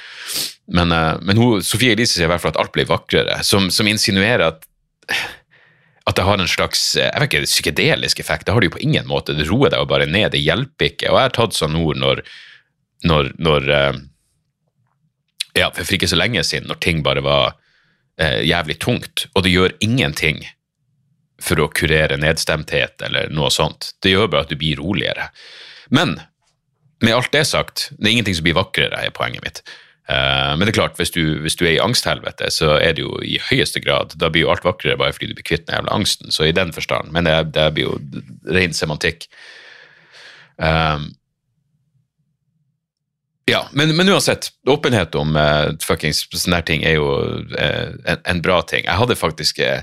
Men, 0.71 0.93
men 1.25 1.41
hun, 1.41 1.65
Sofie 1.65 1.97
Elise 1.97 2.15
sier 2.15 2.29
i 2.29 2.31
hvert 2.31 2.45
fall 2.45 2.53
at 2.53 2.61
alt 2.61 2.75
blir 2.75 2.87
vakrere, 2.87 3.41
som, 3.43 3.67
som 3.73 3.89
insinuerer 3.89 4.45
at 4.53 4.69
at 6.09 6.17
det 6.17 6.25
har 6.25 6.39
en 6.41 6.49
slags 6.49 6.95
jeg 6.97 7.21
vet 7.21 7.27
ikke, 7.29 7.47
psykedelisk 7.49 8.19
effekt. 8.23 8.47
Det 8.47 8.55
har 8.55 8.63
det 8.63 8.71
jo 8.71 8.77
på 8.77 8.85
ingen 8.85 9.05
måte. 9.09 9.35
Det 9.37 9.45
roer 9.49 9.73
deg 9.73 9.83
jo 9.83 9.89
bare 9.91 10.07
ned. 10.09 10.31
Det 10.33 10.41
hjelper 10.41 10.89
ikke. 10.91 11.11
Og 11.11 11.19
jeg 11.19 11.29
har 11.29 11.35
tatt 11.35 11.57
Sanor 11.57 11.99
når, 11.99 12.23
når, 13.05 13.29
når 13.37 13.69
ja, 15.57 15.69
for, 15.69 15.83
for 15.83 15.97
ikke 15.97 16.09
så 16.11 16.19
lenge 16.19 16.43
siden, 16.47 16.69
når 16.71 16.81
ting 16.83 17.03
bare 17.05 17.23
var 17.25 17.53
eh, 18.21 18.41
jævlig 18.47 18.79
tungt, 18.83 19.27
og 19.35 19.45
det 19.45 19.53
gjør 19.53 19.77
ingenting 19.83 20.41
for 21.41 21.61
å 21.61 21.69
kurere 21.73 22.19
nedstemthet 22.21 23.01
eller 23.05 23.31
noe 23.33 23.49
sånt. 23.53 23.93
Det 24.03 24.13
gjør 24.13 24.29
bare 24.31 24.45
at 24.45 24.53
du 24.53 24.59
blir 24.59 24.79
roligere. 24.81 25.29
Men 25.89 26.19
med 27.01 27.15
alt 27.17 27.31
det 27.33 27.47
sagt, 27.49 27.89
det 27.97 28.07
er 28.07 28.15
ingenting 28.15 28.37
som 28.37 28.45
blir 28.45 28.59
vakrere, 28.59 28.99
er 29.01 29.15
poenget 29.15 29.43
mitt. 29.45 29.63
Uh, 30.11 30.57
men 30.57 30.65
det 30.65 30.73
er 30.73 30.79
klart, 30.79 30.97
hvis 30.99 31.13
du, 31.13 31.21
hvis 31.39 31.55
du 31.55 31.63
er 31.63 31.75
i 31.75 31.83
angsthelvete, 31.83 32.49
så 32.51 32.73
er 32.81 32.97
det 32.97 33.05
jo 33.05 33.13
i 33.23 33.37
høyeste 33.51 33.79
grad 33.83 34.15
Da 34.19 34.31
blir 34.33 34.43
jo 34.43 34.51
alt 34.51 34.65
vakrere 34.65 34.97
bare 34.99 35.13
fordi 35.15 35.29
du 35.29 35.37
blir 35.37 35.45
kvitt 35.47 35.67
den 35.67 35.77
jævla 35.77 35.93
angsten. 35.95 36.33
Så 36.33 36.49
i 36.49 36.55
den 36.55 36.73
forstand. 36.75 37.13
Men 37.15 37.29
det, 37.29 37.37
det 37.55 37.69
blir 37.75 37.91
jo 37.91 37.97
ren 38.49 38.73
semantikk. 38.75 39.29
Um, 40.57 41.11
ja, 43.49 43.61
men, 43.71 43.95
men, 43.95 44.09
uansett, 44.09 44.51
åpenhet 44.69 45.15
om 45.15 45.35
uh, 45.37 45.71
fuckings 45.83 46.25
sånne 46.33 46.59
ting 46.67 46.83
er 46.87 46.97
jo 46.97 47.07
uh, 47.53 47.93
en, 48.05 48.25
en, 48.25 48.41
bra 48.43 48.59
ting. 48.67 48.85
Jeg 48.85 48.99
hadde 48.99 49.17
faktisk 49.19 49.61
uh, 49.63 49.81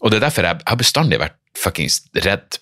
Og 0.00 0.10
det 0.10 0.20
er 0.20 0.26
derfor 0.28 0.48
jeg, 0.48 0.62
har 0.66 0.80
bestandig 0.80 1.20
vært 1.22 1.38
fuckings 1.58 2.00
redd 2.24 2.60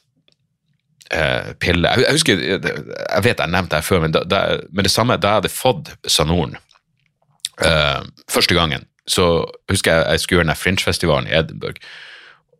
uh, 1.14 1.52
pille. 1.62 1.86
Jeg, 1.86 2.06
jeg, 2.06 2.16
husker, 2.18 2.42
jeg 2.48 3.24
vet 3.28 3.44
jeg 3.44 3.54
nevnte 3.54 3.78
det 3.78 3.86
før, 3.86 4.02
men, 4.06 4.16
da, 4.16 4.24
da, 4.24 4.42
men 4.72 4.86
det 4.88 4.94
samme 4.94 5.20
da 5.20 5.36
jeg 5.36 5.44
hadde 5.44 5.54
fått 5.54 5.94
Sanoren 6.08 6.58
første 8.30 8.54
gangen, 8.56 8.86
så 9.10 9.44
husker 9.70 9.92
jeg 9.92 10.06
jeg 10.14 10.20
skulle 10.20 10.38
gjøre 10.40 10.48
den 10.48 10.56
Fringe-festivalen 10.56 11.28
i 11.28 11.36
Edinburgh. 11.36 11.80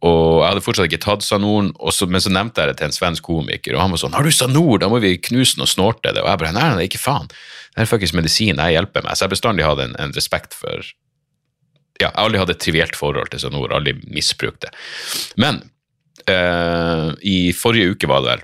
Og 0.01 0.41
jeg 0.41 0.49
hadde 0.49 0.63
fortsatt 0.65 0.89
ikke 0.89 1.03
tatt 1.05 1.25
Sanoren, 1.25 1.75
men 2.09 2.23
så 2.25 2.33
nevnte 2.33 2.63
jeg 2.63 2.71
det 2.71 2.79
til 2.81 2.89
en 2.89 2.95
svensk 2.97 3.27
komiker, 3.27 3.75
og 3.77 3.83
han 3.83 3.93
var 3.93 4.01
sånn 4.01 4.15
'Har 4.17 4.25
du 4.25 4.33
Sanor? 4.33 4.79
Da 4.81 4.89
må 4.89 5.01
vi 5.01 5.19
knuse 5.19 5.57
den 5.57 5.67
og 5.67 5.69
snorte 5.69 6.15
det.' 6.15 6.23
Og 6.23 6.29
jeg 6.29 6.39
bare 6.39 6.53
'Nei, 6.53 6.75
nei, 6.75 6.89
ikke 6.89 7.05
faen. 7.05 7.29
Det 7.77 7.85
er 7.85 7.85
faktisk 7.85 8.15
medisin 8.15 8.57
jeg 8.57 8.73
hjelper 8.73 9.05
med.' 9.05 9.17
Så 9.17 9.29
jeg 9.29 9.37
bestandig 9.37 9.65
hatt 9.65 9.79
en, 9.79 9.95
en, 9.99 10.13
respekt 10.13 10.55
for 10.55 10.81
Ja, 12.01 12.09
jeg 12.09 12.17
har 12.17 12.25
aldri 12.25 12.39
hatt 12.39 12.51
et 12.51 12.59
trivielt 12.59 12.97
forhold 12.97 13.29
til 13.29 13.41
Sanor, 13.41 13.75
aldri 13.77 13.93
misbrukt 14.09 14.63
det. 14.63 14.71
Men 15.37 15.71
uh, 16.31 17.13
i 17.21 17.53
forrige 17.53 17.93
uke, 17.93 18.09
var 18.09 18.23
det 18.23 18.31
vel, 18.31 18.43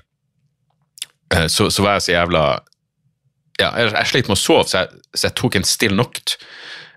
uh, 1.33 1.47
så, 1.47 1.71
så, 1.71 1.81
var 1.81 1.97
jeg 1.97 2.01
så 2.01 2.11
jævla 2.11 2.59
Ja, 3.57 3.71
jeg, 3.73 3.93
jeg 3.95 4.09
slet 4.11 4.29
med 4.29 4.37
å 4.37 4.41
sove, 4.41 4.65
så 4.69 4.83
jeg, 4.83 5.03
så 5.17 5.29
jeg 5.29 5.37
tok 5.39 5.57
en 5.57 5.65
Still 5.67 5.95
Noct. 5.97 6.37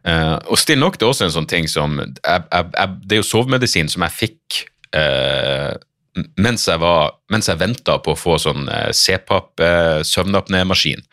Uh, 0.05 0.37
og 0.49 0.59
Still 0.61 0.81
Noct 0.81 1.03
er 1.03 1.11
også 1.11 1.27
en 1.27 1.35
sånn 1.35 1.49
ting 1.49 1.67
som 1.69 1.99
jeg, 2.01 2.45
Det 3.05 3.17
er 3.17 3.19
jo 3.19 3.27
sovemedisin 3.27 3.91
som 3.93 4.05
jeg 4.07 4.17
fikk 4.17 4.61
uh, 4.97 5.77
mens 6.41 6.67
jeg, 6.67 6.81
var, 6.83 7.15
jeg 7.31 7.61
venta 7.61 7.99
på 8.03 8.15
å 8.15 8.19
få 8.19 8.37
sånn 8.43 8.67
uh, 8.69 8.91
CPAP 8.97 9.63
uh, 9.63 10.01
søvnapnémaskin. 10.07 11.05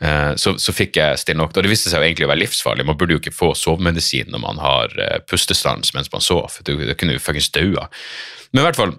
Uh, 0.00 0.32
så, 0.40 0.54
så, 0.62 0.72
fikk 0.72 0.96
jeg 1.00 1.20
Still 1.20 1.40
Noct, 1.40 1.58
og 1.58 1.66
det 1.66 1.72
viste 1.72 1.92
seg 1.92 2.00
jo 2.00 2.08
egentlig 2.08 2.28
å 2.28 2.30
være 2.30 2.44
livsfarlig. 2.44 2.86
Man 2.88 2.98
burde 3.00 3.16
jo 3.16 3.22
ikke 3.22 3.34
få 3.34 3.52
sovemedisin 3.58 4.30
når 4.32 4.44
man 4.44 4.62
har 4.62 4.94
pustestans 5.28 5.92
mens 5.96 6.12
man 6.14 6.24
sover. 6.24 6.62
Det, 6.64 6.78
det 6.88 6.96
kunne 7.00 7.18
jo 7.18 7.22
fuckings 7.22 7.50
daua. 7.56 7.88
Men 8.52 8.62
i 8.62 8.68
hvert 8.68 8.78
fall, 8.78 8.96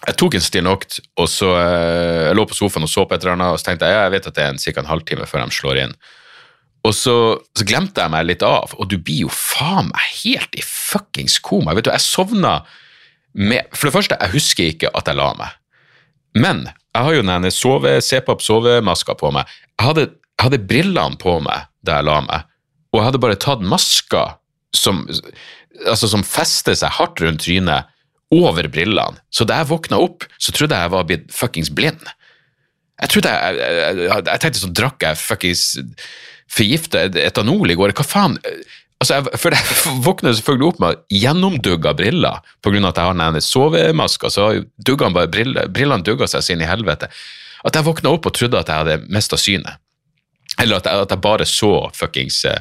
jeg 0.00 0.16
tok 0.16 0.36
en 0.36 0.44
Still 0.44 0.64
Noct, 0.64 1.00
og 1.20 1.28
så 1.28 1.50
jeg 1.58 2.36
lå 2.38 2.46
på 2.48 2.56
sofaen 2.56 2.86
og 2.86 2.90
så 2.90 3.04
på 3.04 3.14
et 3.14 3.24
eller 3.24 3.36
annet, 3.36 3.52
og 3.52 3.60
så 3.60 3.68
tenkte 3.68 3.88
jeg 3.88 3.98
ja, 3.98 4.06
jeg 4.06 4.14
vet 4.14 4.28
at 4.30 4.38
det 4.38 4.46
er 4.46 4.60
ca. 4.62 4.80
en 4.80 4.90
halvtime 4.94 5.28
før 5.28 5.44
de 5.44 5.56
slår 5.56 5.80
inn. 5.82 5.94
Og 6.88 6.94
så, 6.96 7.14
så, 7.52 7.66
glemte 7.68 8.00
jeg 8.00 8.12
meg 8.12 8.24
litt 8.24 8.44
av, 8.46 8.72
og 8.80 8.88
du 8.88 8.96
blir 8.96 9.26
jo 9.26 9.32
faen 9.32 9.90
meg 9.90 10.12
helt 10.22 10.56
i 10.56 10.64
fuckings 10.64 11.36
koma. 11.44 11.74
Vet 11.76 11.90
du, 11.90 11.92
jeg 11.92 12.06
sovna 12.06 12.62
med 13.36 13.68
For 13.76 13.86
det 13.86 13.94
første, 13.94 14.16
jeg 14.18 14.32
husker 14.32 14.70
ikke 14.72 14.88
at 14.96 15.06
jeg 15.06 15.18
la 15.20 15.28
meg. 15.38 15.52
Men 16.34 16.64
jeg 16.66 17.04
har 17.06 17.14
jo 17.14 17.26
denne 17.26 17.52
sove, 17.54 17.92
CPAP-sovemaska 18.02 19.14
på 19.20 19.30
meg. 19.34 19.52
Jeg 19.76 19.86
hadde, 19.86 20.06
jeg 20.08 20.46
hadde, 20.46 20.64
brillene 20.72 21.20
på 21.20 21.36
meg 21.44 21.68
da 21.86 22.00
jeg 22.00 22.08
la 22.08 22.16
meg, 22.24 22.48
og 22.90 22.98
jeg 22.98 23.06
hadde 23.06 23.20
bare 23.22 23.38
tatt 23.40 23.62
maska 23.62 24.24
som, 24.76 25.04
altså, 25.86 26.10
som 26.10 26.24
fester 26.26 26.74
seg 26.76 26.92
hardt 26.96 27.22
rundt 27.22 27.44
trynet, 27.44 27.86
over 28.34 28.68
brillene. 28.70 29.20
Så 29.34 29.46
da 29.48 29.60
jeg 29.60 29.70
våkna 29.72 30.00
opp, 30.02 30.26
så 30.38 30.54
trodde 30.54 30.76
jeg 30.76 30.86
jeg 30.86 30.94
var 30.94 31.06
blitt 31.08 31.30
fuckings 31.34 31.70
blind. 31.74 32.02
Jeg 33.00 33.14
trodde 33.14 33.32
jeg, 33.32 33.56
jeg, 33.58 34.02
jeg, 34.04 34.26
jeg 34.28 34.42
tenkte 34.42 34.62
sånn, 34.62 34.76
drakk 34.76 35.06
jeg 35.06 35.18
fuckings 35.18 35.64
forgifta 36.50 37.06
etanol 37.22 37.72
i 37.72 37.78
går. 37.78 37.94
Hva 37.96 38.06
faen? 38.06 38.36
Altså, 39.00 39.16
jeg, 39.16 39.40
for 39.40 39.56
jeg 39.56 39.76
våkner 40.06 40.36
selvfølgelig 40.36 40.68
opp 40.68 40.82
med 40.84 41.04
gjennomdugga 41.14 41.94
briller 41.96 42.42
pga. 42.60 42.82
at 42.90 43.00
jeg 43.00 43.06
har 43.08 43.20
den 43.20 43.44
sovemaska. 43.44 44.30
Så 44.30 44.50
duggene 44.76 45.16
bare 45.16 45.32
briller, 45.32 45.70
brillene 45.72 46.06
dugga 46.06 46.28
seg 46.28 46.44
så 46.44 46.54
inn 46.54 46.64
i 46.64 46.68
helvete. 46.68 47.08
At 47.64 47.76
jeg 47.76 47.86
våkna 47.86 48.12
opp 48.12 48.28
og 48.28 48.36
trodde 48.36 48.60
at 48.60 48.68
jeg 48.68 48.84
hadde 48.84 49.12
mista 49.12 49.38
synet. 49.40 49.80
Eller 50.60 50.80
at 50.80 50.88
jeg, 50.88 51.06
at 51.06 51.12
jeg, 51.14 51.22
bare 51.24 51.46
så 51.48 51.72
fuckings 51.96 52.42
uh, 52.48 52.60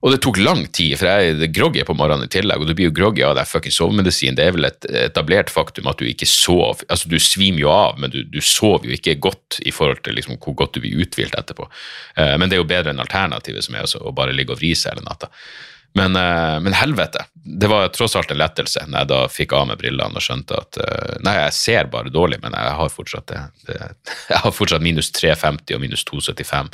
og 0.00 0.14
det 0.14 0.22
tok 0.24 0.38
lang 0.40 0.62
tid, 0.72 0.94
for 0.96 1.10
jeg 1.10 1.32
er 1.34 1.50
groggy 1.52 1.82
på 1.84 1.94
morgenen 1.96 2.24
i 2.24 2.32
tillegg, 2.32 2.62
og 2.62 2.70
du 2.70 2.72
blir 2.76 2.88
jo 2.88 2.94
groggy 2.96 3.24
av 3.26 3.34
deg 3.36 3.48
fuckings 3.48 3.76
sovemedisin. 3.76 4.38
Det 4.38 4.46
er 4.46 4.54
vel 4.56 4.68
et 4.70 4.86
etablert 5.02 5.52
faktum 5.52 5.90
at 5.90 6.00
du 6.00 6.06
ikke 6.08 6.28
sover. 6.28 6.86
Altså, 6.88 7.10
du 7.12 7.18
svimer 7.20 7.60
jo 7.60 7.72
av, 7.74 7.98
men 8.00 8.12
du, 8.14 8.22
du 8.24 8.38
sover 8.40 8.88
jo 8.88 8.96
ikke 8.96 9.18
godt 9.20 9.58
i 9.60 9.74
forhold 9.76 10.00
til 10.06 10.16
liksom, 10.16 10.38
hvor 10.40 10.56
godt 10.62 10.78
du 10.78 10.86
blir 10.86 11.04
uthvilt 11.04 11.36
etterpå. 11.36 11.68
Eh, 12.16 12.32
men 12.40 12.48
det 12.48 12.56
er 12.56 12.62
jo 12.62 12.70
bedre 12.70 12.94
enn 12.94 13.04
alternativet, 13.04 13.66
som 13.66 13.76
er 13.76 13.84
altså, 13.84 14.00
å 14.00 14.14
bare 14.16 14.32
ligge 14.32 14.56
og 14.56 14.62
vri 14.62 14.72
seg 14.72 14.94
hele 14.94 15.04
natta. 15.04 15.28
Men, 16.00 16.16
eh, 16.16 16.56
men, 16.64 16.72
helvete, 16.80 17.26
det 17.34 17.68
var 17.68 17.92
tross 17.92 18.16
alt 18.16 18.32
en 18.32 18.40
lettelse 18.40 18.86
når 18.86 19.02
jeg 19.02 19.12
da 19.12 19.20
fikk 19.28 19.52
av 19.58 19.68
meg 19.68 19.80
brillene 19.82 20.16
og 20.16 20.24
skjønte 20.24 20.64
at 20.64 20.80
eh, 20.80 21.14
Nei, 21.26 21.36
jeg 21.42 21.56
ser 21.58 21.92
bare 21.92 22.14
dårlig, 22.14 22.40
men 22.40 22.56
jeg 22.56 22.74
har 22.80 22.96
fortsatt 22.96 23.28
det. 23.34 23.44
det 23.68 23.78
jeg 24.32 24.42
har 24.46 24.56
fortsatt 24.56 24.86
minus 24.86 25.12
350 25.12 25.76
og 25.76 25.84
minus 25.84 26.08
275, 26.08 26.72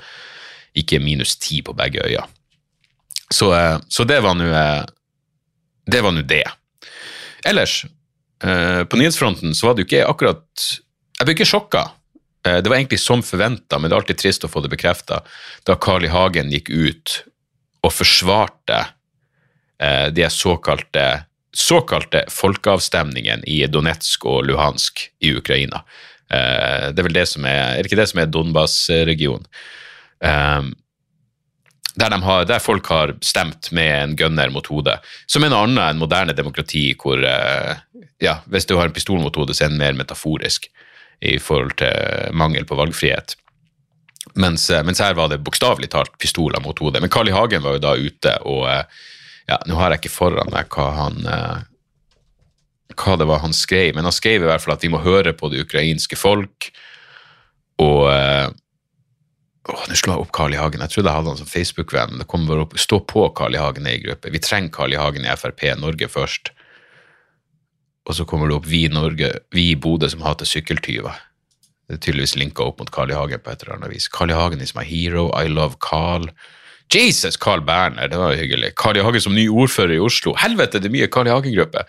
ikke 0.79 1.03
minus 1.03 1.35
10 1.41 1.67
på 1.67 1.75
begge 1.83 2.07
øyne. 2.07 2.29
Så, 3.35 3.55
eh, 3.55 3.79
så 3.89 4.05
det 4.05 4.21
var 4.21 4.35
nå 4.35 4.45
eh, 4.45 4.85
det. 5.87 6.23
det. 6.23 6.45
Ellers, 7.45 7.85
eh, 8.45 8.85
på 8.85 8.97
nyhetsfronten 8.97 9.55
så 9.55 9.67
var 9.67 9.75
det 9.75 9.85
jo 9.85 9.91
ikke 9.91 10.07
akkurat 10.07 10.67
Jeg 11.17 11.25
ble 11.25 11.33
ikke 11.33 11.49
sjokka. 11.49 11.87
Det 12.47 12.69
var 12.69 12.77
egentlig 12.77 13.01
som 13.01 13.23
forventa, 13.25 13.79
men 13.81 13.89
det 13.89 13.95
er 13.97 14.03
alltid 14.03 14.19
trist 14.21 14.45
å 14.45 14.51
få 14.53 14.61
det 14.63 14.69
bekrefta, 14.71 15.23
da 15.67 15.75
Carl 15.81 16.05
I. 16.05 16.11
Hagen 16.13 16.53
gikk 16.53 16.69
ut 16.69 17.15
og 17.81 17.91
forsvarte 17.91 18.83
de 20.13 20.29
såkalte, 20.31 21.07
såkalte 21.57 22.23
folkeavstemningen 22.31 23.43
i 23.49 23.57
Donetsk 23.67 24.29
og 24.29 24.45
Luhansk 24.47 25.07
i 25.25 25.33
Ukraina. 25.41 25.81
Det 26.29 27.01
er 27.01 27.09
vel 27.09 27.17
det 27.17 27.27
som 27.33 27.49
er 27.49 27.65
Er 27.65 27.81
det 27.81 27.89
ikke 27.89 28.03
det 28.05 28.11
som 28.13 28.21
er 28.21 28.31
Donbas-regionen? 28.31 29.49
Der, 31.97 32.13
de 32.13 32.19
har, 32.23 32.45
der, 32.45 32.61
folk 32.61 32.87
har 32.93 33.15
stemt 33.25 33.71
med 33.73 33.93
en 34.03 34.17
gunner 34.17 34.51
mot 34.53 34.67
hodet. 34.69 34.99
Som 35.27 35.47
en 35.47 35.57
annen 35.57 35.81
enn 35.81 36.01
moderne 36.01 36.35
demokrati, 36.37 36.91
hvor 37.01 37.23
uh, 37.23 37.73
ja, 38.23 38.39
hvis 38.53 38.69
du 38.69 38.77
har 38.77 38.91
en 38.91 38.97
pistol 38.97 39.23
mot 39.23 39.37
hodet, 39.37 39.57
så 39.57 39.67
er 39.67 39.73
den 39.73 39.81
mer 39.81 39.97
metaforisk 39.97 40.69
i 41.25 41.39
forhold 41.41 41.79
til 41.81 42.37
mangel 42.37 42.69
på 42.69 42.77
valgfrihet. 42.77 43.39
Mens, 44.37 44.69
uh, 44.69 44.83
mens 44.85 45.01
her 45.01 45.17
var 45.17 45.33
det 45.33 45.41
bokstavelig 45.47 45.89
talt 45.95 46.13
pistoler 46.21 46.61
mot 46.61 46.79
hodet. 46.85 47.01
Men 47.01 47.13
Carl 47.13 47.33
I. 47.33 47.37
Hagen 47.37 47.65
var 47.65 47.79
jo 47.79 47.85
da 47.87 47.95
ute, 47.97 48.37
og 48.45 48.67
uh, 48.69 49.09
ja, 49.49 49.63
nå 49.65 49.81
har 49.81 49.95
jeg 49.95 50.05
ikke 50.05 50.17
foran 50.19 50.53
meg 50.53 50.69
hva 50.77 50.91
han 51.01 51.25
hva 52.97 53.17
det 53.19 53.27
var 53.29 53.43
han 53.43 53.55
skrev, 53.57 53.95
men 53.97 54.07
han 54.07 54.15
skrev 54.15 54.45
i 54.45 54.49
hvert 54.49 54.63
fall 54.63 54.77
at 54.77 54.85
vi 54.85 54.91
må 54.93 55.03
høre 55.05 55.35
på 55.37 55.51
det 55.53 55.65
ukrainske 55.67 56.19
folk. 56.19 56.71
Og 57.83 58.07
eh, 58.13 58.47
åh, 59.69 59.85
Nå 59.89 59.97
slo 59.99 60.15
jeg 60.15 60.25
opp 60.25 60.33
Carl 60.37 60.55
I. 60.55 60.61
Hagen. 60.61 60.83
Jeg 60.85 60.95
trodde 60.95 61.11
jeg 61.11 61.19
hadde 61.19 61.33
han 61.33 61.41
som 61.41 61.51
Facebook-venn, 61.51 62.21
det 62.21 62.29
kommer 62.31 62.53
bare 62.53 62.67
opp 62.67 62.77
stå 62.81 63.01
på 63.09 63.27
Carl 63.39 63.57
I. 63.57 63.63
Hagen 63.63 63.89
i 63.91 63.99
gruppe. 64.03 64.33
Vi 64.33 64.43
trenger 64.43 64.75
Carl 64.75 64.95
I. 64.95 65.01
Hagen 65.01 65.27
i 65.27 65.37
Frp, 65.39 65.65
Norge 65.81 66.09
først. 66.13 66.53
Og 68.07 68.15
så 68.15 68.27
kommer 68.29 68.51
det 68.51 68.59
opp 68.61 68.69
Vi 68.71 68.87
Norge, 68.93 69.33
vi 69.55 69.71
i 69.73 69.79
Bodø 69.79 70.09
som 70.13 70.23
hater 70.23 70.47
sykkeltyver. 70.47 71.17
Det 71.87 71.97
er 71.97 72.03
tydeligvis 72.03 72.37
linka 72.39 72.65
opp 72.67 72.81
mot 72.83 72.91
Carl 72.95 73.11
I. 73.11 73.19
Hagen 73.19 73.43
på 73.43 73.53
et 73.53 73.65
eller 73.65 73.79
annet 73.79 73.95
vis. 73.95 74.11
Carl 74.11 74.31
I. 74.31 74.39
Hagen 74.39 74.63
is 74.63 74.75
my 74.75 74.85
hero, 74.87 75.29
I 75.35 75.51
love 75.51 75.79
Carl. 75.83 76.29
Jesus, 76.93 77.37
Carl 77.37 77.65
Berner, 77.67 78.07
det 78.09 78.19
var 78.19 78.35
hyggelig. 78.39 78.75
Carl 78.79 78.99
I. 78.99 79.03
Hagen 79.07 79.23
som 79.23 79.35
ny 79.35 79.49
ordfører 79.51 79.97
i 79.97 80.03
Oslo. 80.03 80.35
Helvete, 80.39 80.79
det 80.83 80.91
er 80.91 80.95
mye 80.95 81.11
Carl 81.11 81.31
I. 81.31 81.35
Hagen-gruppe. 81.35 81.87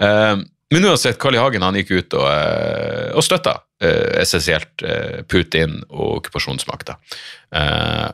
Uh, 0.00 0.44
men 0.74 0.84
uansett, 0.84 1.18
Carl 1.22 1.36
I. 1.36 1.40
Hagen 1.40 1.64
han 1.64 1.76
gikk 1.78 1.92
ut 1.94 2.16
og, 2.18 2.26
uh, 2.26 3.10
og 3.16 3.24
støtta 3.24 3.56
uh, 3.84 4.20
essensielt 4.22 4.84
Putin 5.30 5.78
og 5.88 6.20
okkupasjonsmakta. 6.20 6.96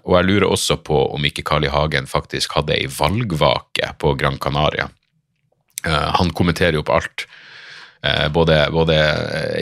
og 0.05 0.13
jeg 0.17 0.27
lurer 0.29 0.45
også 0.47 0.77
på 0.85 0.99
om 1.15 1.25
ikke 1.25 1.45
Carl 1.49 1.65
I. 1.65 1.71
Hagen 1.73 2.07
faktisk 2.07 2.53
hadde 2.59 2.77
ei 2.77 2.89
valgvake 2.91 3.95
på 3.99 4.15
Gran 4.21 4.39
Canaria. 4.39 4.89
han 5.85 6.31
kommenterer 6.31 6.77
jo 6.79 6.83
på 6.83 6.95
alt. 6.95 7.27
Både, 8.35 8.69
både 8.71 8.95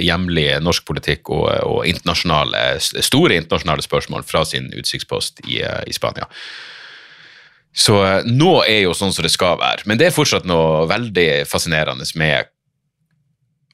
hjemlig 0.01 0.61
norsk 0.61 0.85
politikk 0.85 1.29
og, 1.29 1.49
og 1.65 1.87
internasjonale, 1.87 2.81
store 2.81 3.37
internasjonale 3.37 3.83
spørsmål 3.85 4.25
fra 4.25 4.45
sin 4.45 4.73
utsiktspost 4.73 5.41
i, 5.45 5.61
i 5.61 5.93
Spania. 5.93 6.29
Så 7.73 8.01
eh, 8.05 8.27
nå 8.27 8.61
er 8.67 8.85
jo 8.85 8.95
sånn 8.97 9.15
som 9.15 9.27
det 9.27 9.33
skal 9.33 9.59
være. 9.61 9.87
Men 9.89 10.01
det 10.01 10.09
er 10.09 10.17
fortsatt 10.17 10.49
noe 10.49 10.87
veldig 10.91 11.47
fascinerende 11.51 12.07
med 12.19 12.51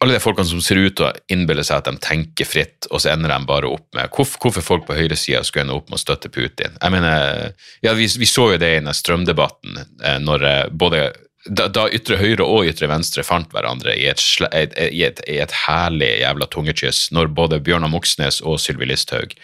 alle 0.05 0.17
de 0.17 0.21
folkene 0.21 0.49
som 0.49 0.61
ser 0.61 0.81
ut 0.81 0.97
til 0.99 1.07
å 1.07 1.13
innbille 1.33 1.65
seg 1.65 1.81
at 1.81 1.89
de 1.89 2.01
tenker 2.05 2.49
fritt, 2.49 2.89
og 2.91 3.01
så 3.01 3.15
ender 3.15 3.33
de 3.33 3.49
bare 3.49 3.69
opp 3.73 3.87
med 3.97 4.11
Hvorfor, 4.13 4.41
hvorfor 4.43 4.65
folk 4.65 4.89
på 4.89 4.97
høyresida 4.99 5.43
skulle 5.45 5.65
ende 5.67 5.77
opp 5.79 5.89
med 5.89 5.97
å 5.97 6.03
støtte 6.03 6.33
Putin? 6.33 6.77
Jeg 6.83 6.93
mener, 6.93 7.55
ja, 7.85 7.95
vi, 7.97 8.09
vi 8.21 8.29
så 8.29 8.51
jo 8.53 8.59
det 8.61 8.73
i 8.75 8.83
den 8.83 8.97
strømdebatten, 8.97 9.79
eh, 10.05 10.19
når 10.23 10.45
eh, 10.51 10.65
både 10.69 11.07
da, 11.47 11.69
da, 11.73 11.87
ytre 11.95 12.19
høyre 12.21 12.45
og 12.45 12.69
ytre 12.69 12.91
venstre 12.91 13.25
fant 13.25 13.53
hverandre 13.55 13.95
i 13.97 14.09
et, 14.11 14.21
et, 14.51 14.77
i 15.31 15.39
et 15.41 15.55
herlig 15.65 16.11
jævla 16.21 16.49
tungekyss, 16.53 17.07
når 17.17 17.31
både 17.39 17.63
Bjørnar 17.65 17.93
Moxnes 17.93 18.43
og 18.43 18.59
Sylvi 18.61 18.91
Listhaug 18.91 19.37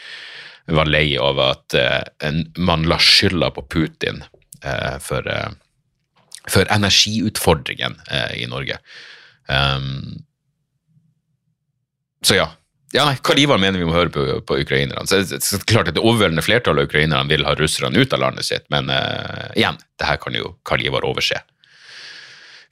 var 0.73 0.91
lei 0.91 1.15
over 1.19 1.57
at 1.57 1.77
uh, 1.79 2.43
man 2.59 2.85
la 2.91 2.99
skylda 3.03 3.53
på 3.55 3.65
Putin 3.71 4.21
uh, 4.67 4.99
for, 5.03 5.27
uh, 5.27 5.55
for 6.51 6.67
energiutfordringen 6.75 7.97
i 8.35 8.47
Norge. 8.51 8.79
Um, 9.51 10.23
så 12.27 12.39
ja. 12.39 12.51
Ja, 12.93 13.07
nei, 13.09 13.17
Karl 13.25 13.41
Ivar 13.41 13.61
mener 13.61 13.81
vi 13.81 13.87
må 13.89 13.95
høre 13.95 14.13
på, 14.13 14.23
på 14.45 14.59
ukrainerne. 14.61 15.07
Det, 15.09 15.39
er 15.41 15.63
klart 15.65 15.89
at 15.89 15.97
Det 15.97 16.03
overveldende 16.03 16.45
flertallet 16.45 16.85
av 16.85 16.91
ukrainerne 16.91 17.31
vil 17.31 17.47
ha 17.49 17.55
russerne 17.57 17.97
ut 17.97 18.13
av 18.13 18.21
landet 18.21 18.45
sitt, 18.45 18.67
men 18.73 18.91
uh, 18.93 19.49
igjen, 19.57 19.79
det 19.97 20.09
her 20.11 20.19
kan 20.21 20.37
jo 20.37 20.53
Karl 20.69 20.85
Ivar 20.85 21.07
overse 21.09 21.41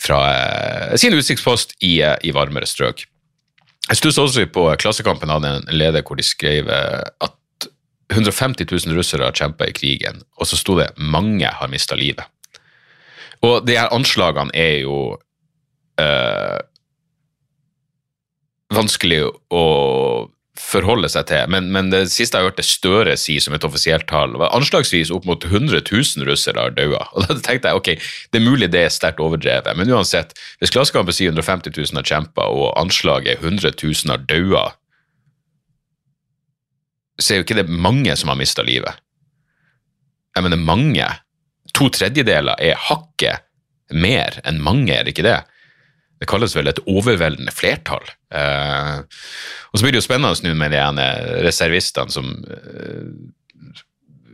fra 0.00 0.18
uh, 0.28 0.92
sin 1.00 1.16
utsiktspost 1.16 1.72
i, 1.80 1.94
uh, 2.04 2.18
i 2.20 2.34
varmere 2.36 2.68
strøk. 2.68 3.06
Jeg 3.88 3.96
stusset 3.96 4.20
også 4.26 4.44
på 4.52 4.66
Klassekampen 4.80 5.32
hadde 5.32 5.54
en 5.56 5.72
leder 5.72 6.04
hvor 6.04 6.20
de 6.20 6.24
skrev 6.26 6.68
at 6.68 7.68
150 8.12 8.68
000 8.68 8.98
russere 8.98 9.24
har 9.24 9.36
kjempa 9.36 9.70
i 9.70 9.74
krigen, 9.74 10.20
og 10.36 10.50
så 10.50 10.58
sto 10.60 10.76
det 10.76 10.90
'mange 10.96 11.48
har 11.48 11.72
mista 11.72 11.96
livet'. 11.96 12.28
Og 13.40 13.64
de 13.66 13.78
her 13.78 13.88
anslagene 13.88 14.52
er 14.52 14.82
jo 14.84 15.16
vanskelig 18.74 19.24
å 19.50 19.64
forholde 20.60 21.08
seg 21.10 21.26
til, 21.30 21.46
men, 21.50 21.70
men, 21.74 21.88
det 21.92 22.02
siste 22.12 22.38
jeg 22.38 22.50
hørte 22.50 22.64
Støre 22.66 23.14
si 23.18 23.38
som 23.42 23.54
et 23.56 23.64
offisielt 23.66 24.06
tall, 24.10 24.34
var 24.38 24.52
anslagsvis 24.56 25.12
opp 25.14 25.26
mot 25.28 25.44
100 25.46 25.80
000 25.88 26.26
russere 26.28 26.60
har 26.60 26.74
daua. 26.76 27.06
Og 27.14 27.26
da 27.26 27.38
tenkte 27.38 27.70
jeg 27.70 27.80
ok, 27.80 27.90
det 28.30 28.40
er 28.40 28.44
mulig 28.44 28.70
det 28.74 28.84
er 28.86 28.92
sterkt 28.92 29.22
overdrevet, 29.24 29.72
men 29.78 29.90
uansett, 29.94 30.34
hvis 30.60 30.74
Klassekampen 30.74 31.16
sier 31.16 31.32
150 31.32 31.72
000 31.74 32.00
har 32.00 32.10
kjempa, 32.12 32.46
og 32.50 32.74
anslaget 32.80 33.38
er 33.38 33.46
100 33.46 33.72
000 33.80 34.12
har 34.12 34.26
daua, 34.30 34.66
så 37.20 37.34
er 37.34 37.40
jo 37.40 37.46
ikke 37.46 37.60
det 37.60 37.68
mange 37.68 38.14
som 38.16 38.32
har 38.32 38.38
mista 38.40 38.64
livet. 38.64 39.00
Jeg 40.36 40.46
mener, 40.46 40.60
mange. 40.60 41.06
To 41.76 41.90
tredjedeler 41.92 42.60
er 42.62 42.78
hakket 42.88 43.44
mer 43.90 44.38
enn 44.46 44.60
mange, 44.62 44.94
er 44.94 45.04
det 45.04 45.14
ikke 45.14 45.26
det? 45.26 45.40
Det 46.20 46.28
kalles 46.28 46.52
vel 46.56 46.68
et 46.68 46.82
overveldende 46.84 47.52
flertall. 47.56 48.04
Eh, 48.34 48.98
og 49.70 49.78
så 49.78 49.86
blir 49.86 49.94
det 49.94 50.02
jo 50.02 50.04
spennende 50.04 50.44
nå 50.44 50.52
med 50.58 50.74
de 50.74 50.82
ene 50.82 51.06
reservistene 51.46 52.12
som 52.12 52.34
eh, 52.44 53.80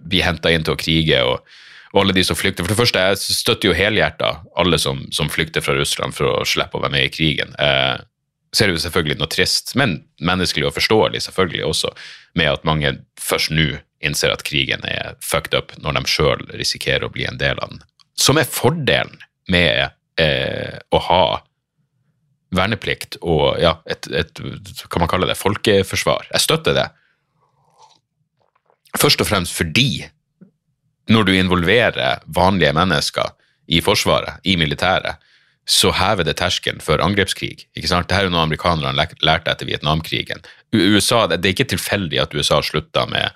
blir 0.07 0.27
henta 0.27 0.51
inn 0.51 0.67
til 0.67 0.75
å 0.75 0.81
krige, 0.81 1.23
og, 1.23 1.47
og, 1.93 2.01
alle 2.03 2.17
de 2.17 2.27
som 2.27 2.39
flykter. 2.39 2.67
For 2.67 2.75
det 2.75 2.81
første, 2.81 3.07
jeg 3.13 3.39
støtter 3.39 3.71
jo 3.71 3.79
helhjerta 3.79 4.33
alle 4.59 4.81
som, 4.83 5.05
som, 5.15 5.31
flykter 5.31 5.63
fra 5.63 5.77
Russland 5.79 6.17
for 6.17 6.41
å 6.41 6.45
slippe 6.49 6.79
å 6.79 6.83
være 6.83 6.97
med 6.99 7.07
i 7.07 7.15
krigen. 7.15 7.55
Eh, 7.63 7.97
er 8.57 8.71
det 8.71 8.79
jo 8.79 8.85
selvfølgelig 8.87 9.19
noe 9.21 9.31
trist, 9.31 9.75
men 9.79 9.99
menneskelig 10.25 10.71
og 10.71 10.77
forståelig 10.79 11.27
selvfølgelig 11.27 11.67
også, 11.67 11.91
med 12.41 12.53
at 12.55 12.65
mange 12.69 12.95
først 13.21 13.53
nå 13.55 13.75
innser 14.05 14.33
at 14.33 14.45
krigen 14.47 14.83
er 14.89 15.17
fucked 15.25 15.57
up, 15.57 15.75
når 15.83 15.99
de 15.99 16.11
sjøl 16.11 16.43
risikerer 16.57 17.07
å 17.07 17.13
bli 17.13 17.27
en 17.29 17.39
del 17.41 17.61
av 17.63 17.73
den. 17.73 17.83
Som 18.17 18.41
er 18.41 18.49
fordelen 18.49 19.19
med 19.53 19.93
eh, 20.21 20.79
å 20.91 21.01
ha 21.09 21.25
verneplikt 22.55 23.19
og 23.23 23.59
ja, 23.61 23.77
et, 23.91 24.07
et, 24.15 24.43
kan 24.91 25.03
man 25.03 25.11
kalle 25.11 25.29
det, 25.29 25.39
folkeforsvar. 25.39 26.29
Jeg 26.33 26.45
støtter 26.45 26.77
det. 26.77 26.87
Først 28.97 29.21
og 29.21 29.29
fremst 29.29 29.57
fordi 29.57 30.07
når 31.11 31.27
du 31.27 31.33
involverer 31.37 32.23
vanlige 32.27 32.73
mennesker 32.75 33.35
i 33.67 33.81
Forsvaret, 33.83 34.41
i 34.45 34.57
militæret, 34.59 35.23
så 35.67 35.91
hever 35.91 36.23
det 36.27 36.37
terskelen 36.39 36.81
for 36.83 37.03
angrepskrig. 37.03 37.67
ikke 37.75 37.91
sant? 37.91 38.07
Dette 38.07 38.21
er 38.21 38.29
jo 38.29 38.35
noe 38.35 38.45
amerikanerne 38.47 39.07
lærte 39.27 39.51
etter 39.51 39.67
Vietnamkrigen. 39.67 40.45
USA, 40.75 41.27
Det 41.27 41.43
er 41.43 41.55
ikke 41.55 41.73
tilfeldig 41.75 42.21
at 42.23 42.35
USA 42.35 42.61
slutta 42.63 43.07
med 43.07 43.31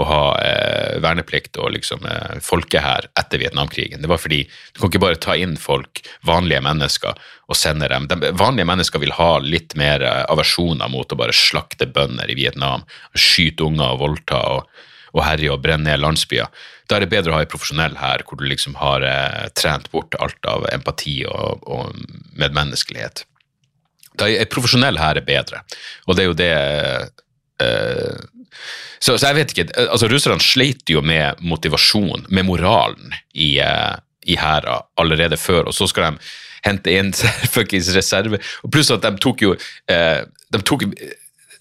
å 0.00 0.06
ha 0.08 0.22
eh, 0.42 0.96
verneplikt 1.02 1.58
og 1.62 1.74
liksom 1.76 2.06
eh, 2.08 2.38
folkehær 2.42 3.08
etter 3.20 3.42
Vietnamkrigen. 3.42 4.02
Det 4.02 4.10
var 4.10 4.22
fordi 4.22 4.42
du 4.46 4.80
kan 4.80 4.90
ikke 4.90 5.04
bare 5.04 5.20
ta 5.22 5.36
inn 5.38 5.54
folk, 5.60 6.02
vanlige 6.26 6.62
mennesker, 6.66 7.20
og 7.46 7.58
sende 7.58 7.90
dem. 7.92 8.08
De, 8.10 8.32
vanlige 8.34 8.68
mennesker 8.70 9.02
vil 9.02 9.14
ha 9.18 9.36
litt 9.44 9.76
mer 9.78 10.02
eh, 10.02 10.24
aversjoner 10.32 10.90
mot 10.90 11.12
å 11.12 11.20
bare 11.20 11.36
slakte 11.36 11.86
bønder 11.86 12.30
i 12.32 12.38
Vietnam, 12.38 12.86
skyte 13.14 13.66
unger 13.68 13.94
og 13.94 14.04
voldta. 14.06 14.42
og 14.56 14.90
og 15.14 15.22
herje 15.22 15.52
og 15.54 15.60
brenne 15.62 15.86
ned 15.86 16.02
landsbyer. 16.02 16.48
Da 16.90 16.96
er 16.96 17.04
det 17.04 17.12
bedre 17.12 17.32
å 17.32 17.36
ha 17.36 17.44
en 17.44 17.50
profesjonell 17.52 17.94
her, 18.00 18.24
hvor 18.26 18.40
du 18.40 18.48
liksom 18.50 18.76
har 18.80 19.04
eh, 19.06 19.44
trent 19.56 19.86
bort 19.92 20.16
alt 20.18 20.48
av 20.50 20.66
empati 20.72 21.20
og, 21.30 21.62
og 21.70 21.94
medmenneskelighet. 22.34 23.24
Da 24.20 24.28
er 24.30 24.50
profesjonell 24.50 24.98
her 25.00 25.18
er 25.18 25.26
bedre, 25.26 25.62
og 26.06 26.18
det 26.18 26.24
er 26.24 26.28
jo 26.28 26.36
det 26.38 26.52
eh, 27.62 28.18
så, 28.98 29.16
så, 29.16 29.28
jeg 29.28 29.36
vet 29.38 29.52
ikke 29.52 29.66
altså 29.84 30.08
Russerne 30.10 30.42
sleit 30.42 30.88
jo 30.90 31.02
med 31.04 31.42
motivasjon, 31.44 32.26
med 32.28 32.48
moralen, 32.48 33.14
i, 33.34 33.56
eh, 33.62 33.94
i 34.26 34.38
hæra 34.40 34.80
allerede 35.00 35.36
før, 35.40 35.68
og 35.68 35.76
så 35.76 35.88
skal 35.90 36.14
de 36.14 36.30
hente 36.64 36.94
inn 36.94 37.12
fuckings 37.54 37.92
reserve. 37.96 38.40
Og 38.64 38.72
pluss 38.72 38.92
at 38.94 39.04
de 39.04 39.20
tok 39.20 39.44
jo 39.44 39.52
eh, 39.90 40.24
de 40.54 40.62
tok 40.64 40.86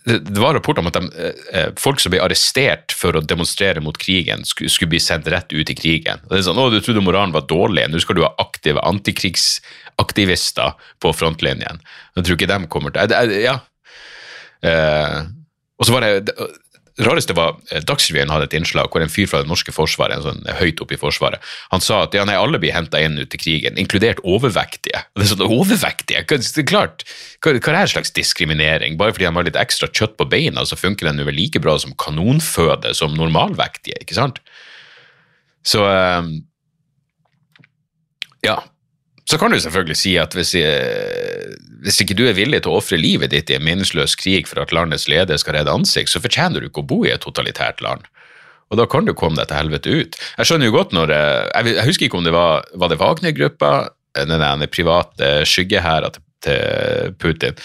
det 0.06 0.40
var 0.40 0.54
rapporter 0.54 0.82
om 0.84 0.90
at 0.90 0.98
de, 0.98 1.10
eh, 1.16 1.44
eh, 1.60 1.70
folk 1.80 2.02
som 2.04 2.12
ble 2.12 2.20
arrestert 2.20 2.92
for 2.92 3.16
å 3.16 3.24
demonstrere 3.24 3.80
mot 3.84 3.98
krigen, 3.98 4.44
skulle, 4.44 4.90
bli 4.92 5.00
sendt 5.00 5.30
rett 5.32 5.54
ut 5.54 5.70
i 5.70 5.76
krigen. 5.78 6.20
Og 6.26 6.34
det 6.34 6.42
er 6.42 6.48
sånn, 6.50 6.60
å, 6.60 6.70
Du 6.70 6.82
trodde 6.84 7.04
moralen 7.06 7.32
var 7.32 7.48
dårlig, 7.48 7.88
nå 7.88 8.00
skal 8.04 8.16
du 8.20 8.26
ha 8.26 8.34
aktive 8.38 8.84
antikrigsaktivister 8.84 10.76
på 11.00 11.14
frontlinjen. 11.16 11.80
Jeg 12.18 12.26
tror 12.26 12.36
ikke 12.36 12.52
de 12.52 12.68
kommer 12.68 12.92
til 12.92 13.32
Ja. 13.44 13.62
Eh, 14.64 15.24
og 15.80 15.88
så 15.88 15.96
var 15.96 16.02
det 16.04 16.36
rareste 17.02 17.34
var 17.34 17.56
eh, 17.72 17.82
Dagsrevyen 17.86 18.32
hadde 18.32 18.46
et 18.50 18.56
innslag 18.58 18.92
hvor 18.94 19.02
en 19.02 19.12
fyr 19.12 19.30
fra 19.30 19.42
det 19.42 19.50
norske 19.50 19.74
forsvaret, 19.74 20.20
en 20.20 20.26
sånn 20.28 20.58
høyt 20.60 20.82
oppe 20.84 20.98
i 20.98 21.02
forsvaret, 21.02 21.42
han 21.72 21.84
sa 21.84 22.04
at 22.06 22.18
ja, 22.18 22.26
nei, 22.28 22.36
alle 22.38 22.60
blir 22.62 22.76
henta 22.76 23.02
inn 23.02 23.18
ut 23.22 23.32
til 23.34 23.42
krigen, 23.42 23.80
inkludert 23.82 24.22
overvektige. 24.22 25.04
Og 25.14 25.22
det 25.22 25.28
er 25.28 25.32
sånn, 25.34 25.46
overvektige? 25.48 26.26
Hva, 26.30 26.40
det 26.44 26.64
er 26.64 26.70
klart, 26.70 27.06
hva, 27.42 27.56
hva 27.56 27.74
er 27.74 27.80
det 27.80 27.94
slags 27.96 28.14
diskriminering? 28.16 29.00
Bare 29.02 29.16
fordi 29.16 29.28
de 29.28 29.34
har 29.40 29.50
litt 29.50 29.60
ekstra 29.60 29.90
kjøtt 29.90 30.18
på 30.20 30.30
beina, 30.30 30.66
så 30.70 30.80
funker 30.80 31.10
den 31.10 31.24
jo 31.24 31.30
vel 31.30 31.40
like 31.40 31.62
bra 31.64 31.78
som 31.82 31.96
kanonføde 32.02 32.94
som 32.98 33.16
normalvektige, 33.18 34.02
ikke 34.04 34.20
sant? 34.20 34.44
Så 35.64 35.86
um, 35.88 36.36
Ja. 38.44 38.60
Så 39.30 39.40
kan 39.40 39.54
du 39.54 39.60
selvfølgelig 39.60 39.96
si 39.98 40.14
at 40.20 40.36
hvis, 40.36 40.52
eh, 40.60 41.54
hvis 41.86 42.02
ikke 42.04 42.18
du 42.18 42.26
er 42.28 42.36
villig 42.36 42.64
til 42.64 42.74
å 42.74 42.80
ofre 42.82 43.00
livet 43.00 43.32
ditt 43.32 43.52
i 43.52 43.56
en 43.56 43.64
meningsløs 43.64 44.18
krig 44.20 44.50
for 44.50 44.60
at 44.64 44.74
landets 44.76 45.08
leder 45.12 45.40
skal 45.40 45.58
redde 45.58 45.72
ansikt, 45.72 46.12
så 46.12 46.22
fortjener 46.24 46.60
du 46.60 46.68
ikke 46.68 46.84
å 46.84 46.90
bo 46.90 47.00
i 47.08 47.14
et 47.14 47.24
totalitært 47.24 47.80
land. 47.86 48.04
Og 48.72 48.80
da 48.80 48.88
kan 48.90 49.08
du 49.08 49.14
komme 49.16 49.40
deg 49.40 49.48
til 49.48 49.60
helvete 49.62 49.96
ut. 49.96 50.20
Jeg 50.40 50.50
skjønner 50.50 50.68
jo 50.68 50.76
godt 50.76 50.96
når 50.98 51.14
eh, 51.16 51.42
Jeg, 51.54 51.76
jeg 51.78 51.88
husker 51.88 52.10
ikke 52.10 52.20
om 52.20 52.28
det 52.28 52.36
var, 52.36 52.68
var 52.76 52.92
det 52.92 53.00
Wagner-gruppa, 53.00 53.74
den 54.14 54.68
private 54.70 55.30
skyggehæra 55.50 56.12
til, 56.14 56.26
til 56.46 57.16
Putin, 57.18 57.56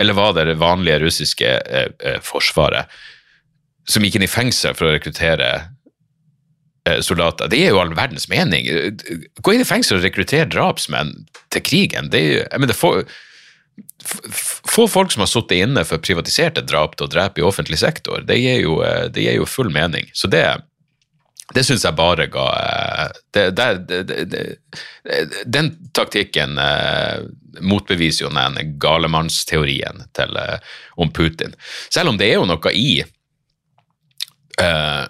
eller 0.00 0.16
var 0.18 0.32
det 0.34 0.48
det 0.48 0.58
vanlige 0.58 1.02
russiske 1.04 1.52
eh, 1.60 1.92
eh, 2.00 2.18
forsvaret 2.24 2.90
som 3.86 4.02
gikk 4.02 4.16
inn 4.16 4.24
i 4.24 4.30
fengsel 4.30 4.74
for 4.78 4.88
å 4.88 4.94
rekruttere 4.94 5.52
Eh, 5.52 5.81
soldater. 7.00 7.46
Det 7.46 7.60
er 7.62 7.70
jo 7.70 7.78
all 7.78 7.92
verdens 7.94 8.26
mening. 8.26 8.66
Gå 9.38 9.52
inn 9.54 9.62
i 9.62 9.68
fengsel 9.68 10.00
og 10.00 10.06
rekruttere 10.06 10.48
drapsmenn 10.50 11.12
til 11.54 11.62
krigen. 11.62 12.08
Det 12.10 12.22
er, 12.22 12.40
jeg 12.42 12.62
mener, 12.64 12.74
få, 12.74 12.90
få 14.72 14.86
folk 14.90 15.12
som 15.12 15.24
har 15.24 15.30
sittet 15.30 15.62
inne 15.62 15.84
for 15.86 16.02
privatiserte 16.02 16.64
drap 16.66 16.96
til 16.96 17.06
å 17.06 17.12
drepe 17.12 17.42
i 17.42 17.46
offentlig 17.46 17.78
sektor, 17.82 18.24
det 18.26 18.40
gir 18.40 18.62
jo, 18.64 18.80
eh, 18.86 19.06
det 19.12 19.26
gir 19.26 19.40
jo 19.40 19.48
full 19.48 19.70
mening. 19.72 20.10
Så 20.16 20.30
det, 20.32 20.44
det 21.54 21.64
syns 21.66 21.86
jeg 21.86 21.98
bare 21.98 22.26
ga 22.32 22.48
eh, 22.58 23.08
det, 23.36 23.46
det, 24.10 24.42
Den 25.46 25.72
taktikken 25.94 26.58
eh, 26.58 27.18
motbeviser 27.60 28.26
jo 28.26 28.34
den 28.34 28.78
galemannsteorien 28.82 30.04
eh, 30.18 30.58
om 30.96 31.12
Putin. 31.12 31.54
Selv 31.92 32.12
om 32.12 32.20
det 32.20 32.30
er 32.30 32.40
jo 32.40 32.48
noe 32.48 32.74
i 32.74 33.02
eh, 33.02 35.04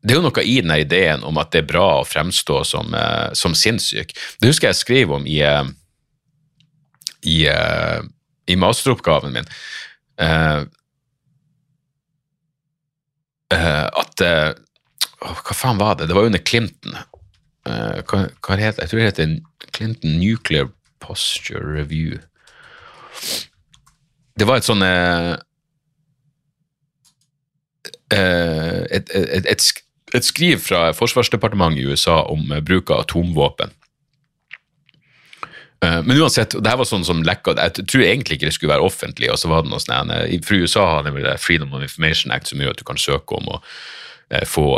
det 0.00 0.14
er 0.14 0.16
jo 0.16 0.24
noe 0.24 0.42
i 0.44 0.60
denne 0.62 0.78
ideen 0.80 1.24
om 1.28 1.38
at 1.40 1.50
det 1.52 1.60
er 1.62 1.68
bra 1.68 2.00
å 2.00 2.06
fremstå 2.08 2.62
som, 2.64 2.94
uh, 2.96 3.28
som 3.36 3.54
sinnssyk. 3.56 4.14
Det 4.40 4.48
husker 4.48 4.70
jeg 4.70 4.78
skrev 4.78 5.12
om 5.12 5.26
i, 5.28 5.42
uh, 5.44 5.68
i, 7.20 7.44
uh, 7.52 8.00
i 8.48 8.56
masteroppgaven 8.56 9.36
min. 9.36 9.50
at 13.50 14.20
Hva 14.20 15.54
faen 15.56 15.80
var 15.80 15.94
det? 15.98 16.06
Det 16.08 16.16
var 16.16 16.28
under 16.28 16.42
Clinton. 16.44 16.96
hva, 17.64 18.18
hva 18.40 18.56
det 18.56 18.64
heter 18.64 18.82
Jeg 18.82 18.90
tror 18.90 19.00
det 19.00 19.08
heter 19.08 19.36
Clinton 19.72 20.10
Nuclear 20.20 20.68
Posture 21.00 21.64
Review. 21.64 22.18
Det 24.36 24.46
var 24.48 24.56
et 24.60 24.68
sånn 24.68 24.84
et, 28.10 29.10
et, 29.12 29.46
et, 29.46 29.72
et, 30.14 30.26
skriv 30.26 30.62
fra 30.64 30.90
forsvarsdepartementet 30.96 31.82
i 31.82 31.90
USA 31.90 32.22
om 32.30 32.50
eh, 32.52 32.62
bruk 32.64 32.90
av 32.90 33.04
atomvåpen. 33.04 33.72
Eh, 35.84 36.00
men 36.04 36.18
uansett, 36.20 36.56
det 36.56 36.70
her 36.72 36.80
var 36.80 36.88
sånn 36.88 37.06
som 37.08 37.22
lekka 37.24 37.56
Jeg 37.56 37.86
tror 37.86 38.04
egentlig 38.04 38.38
ikke 38.38 38.50
det 38.50 38.56
skulle 38.56 38.74
være 38.74 38.86
offentlig. 38.86 39.30
og 39.32 39.40
så 39.40 39.50
var 39.52 39.64
det 39.64 39.72
noe 39.72 39.82
sånn, 39.82 40.12
For 40.44 40.60
USA 40.60 40.86
har 40.96 41.08
det 41.08 41.38
Freedom 41.40 41.74
of 41.74 41.86
Information 41.86 42.32
Act 42.32 42.52
som 42.52 42.60
gjør 42.60 42.76
at 42.76 42.82
du 42.82 42.86
kan 42.88 43.00
søke 43.00 43.40
om 43.40 43.56
å 43.56 43.62
eh, 44.30 44.46
få 44.46 44.76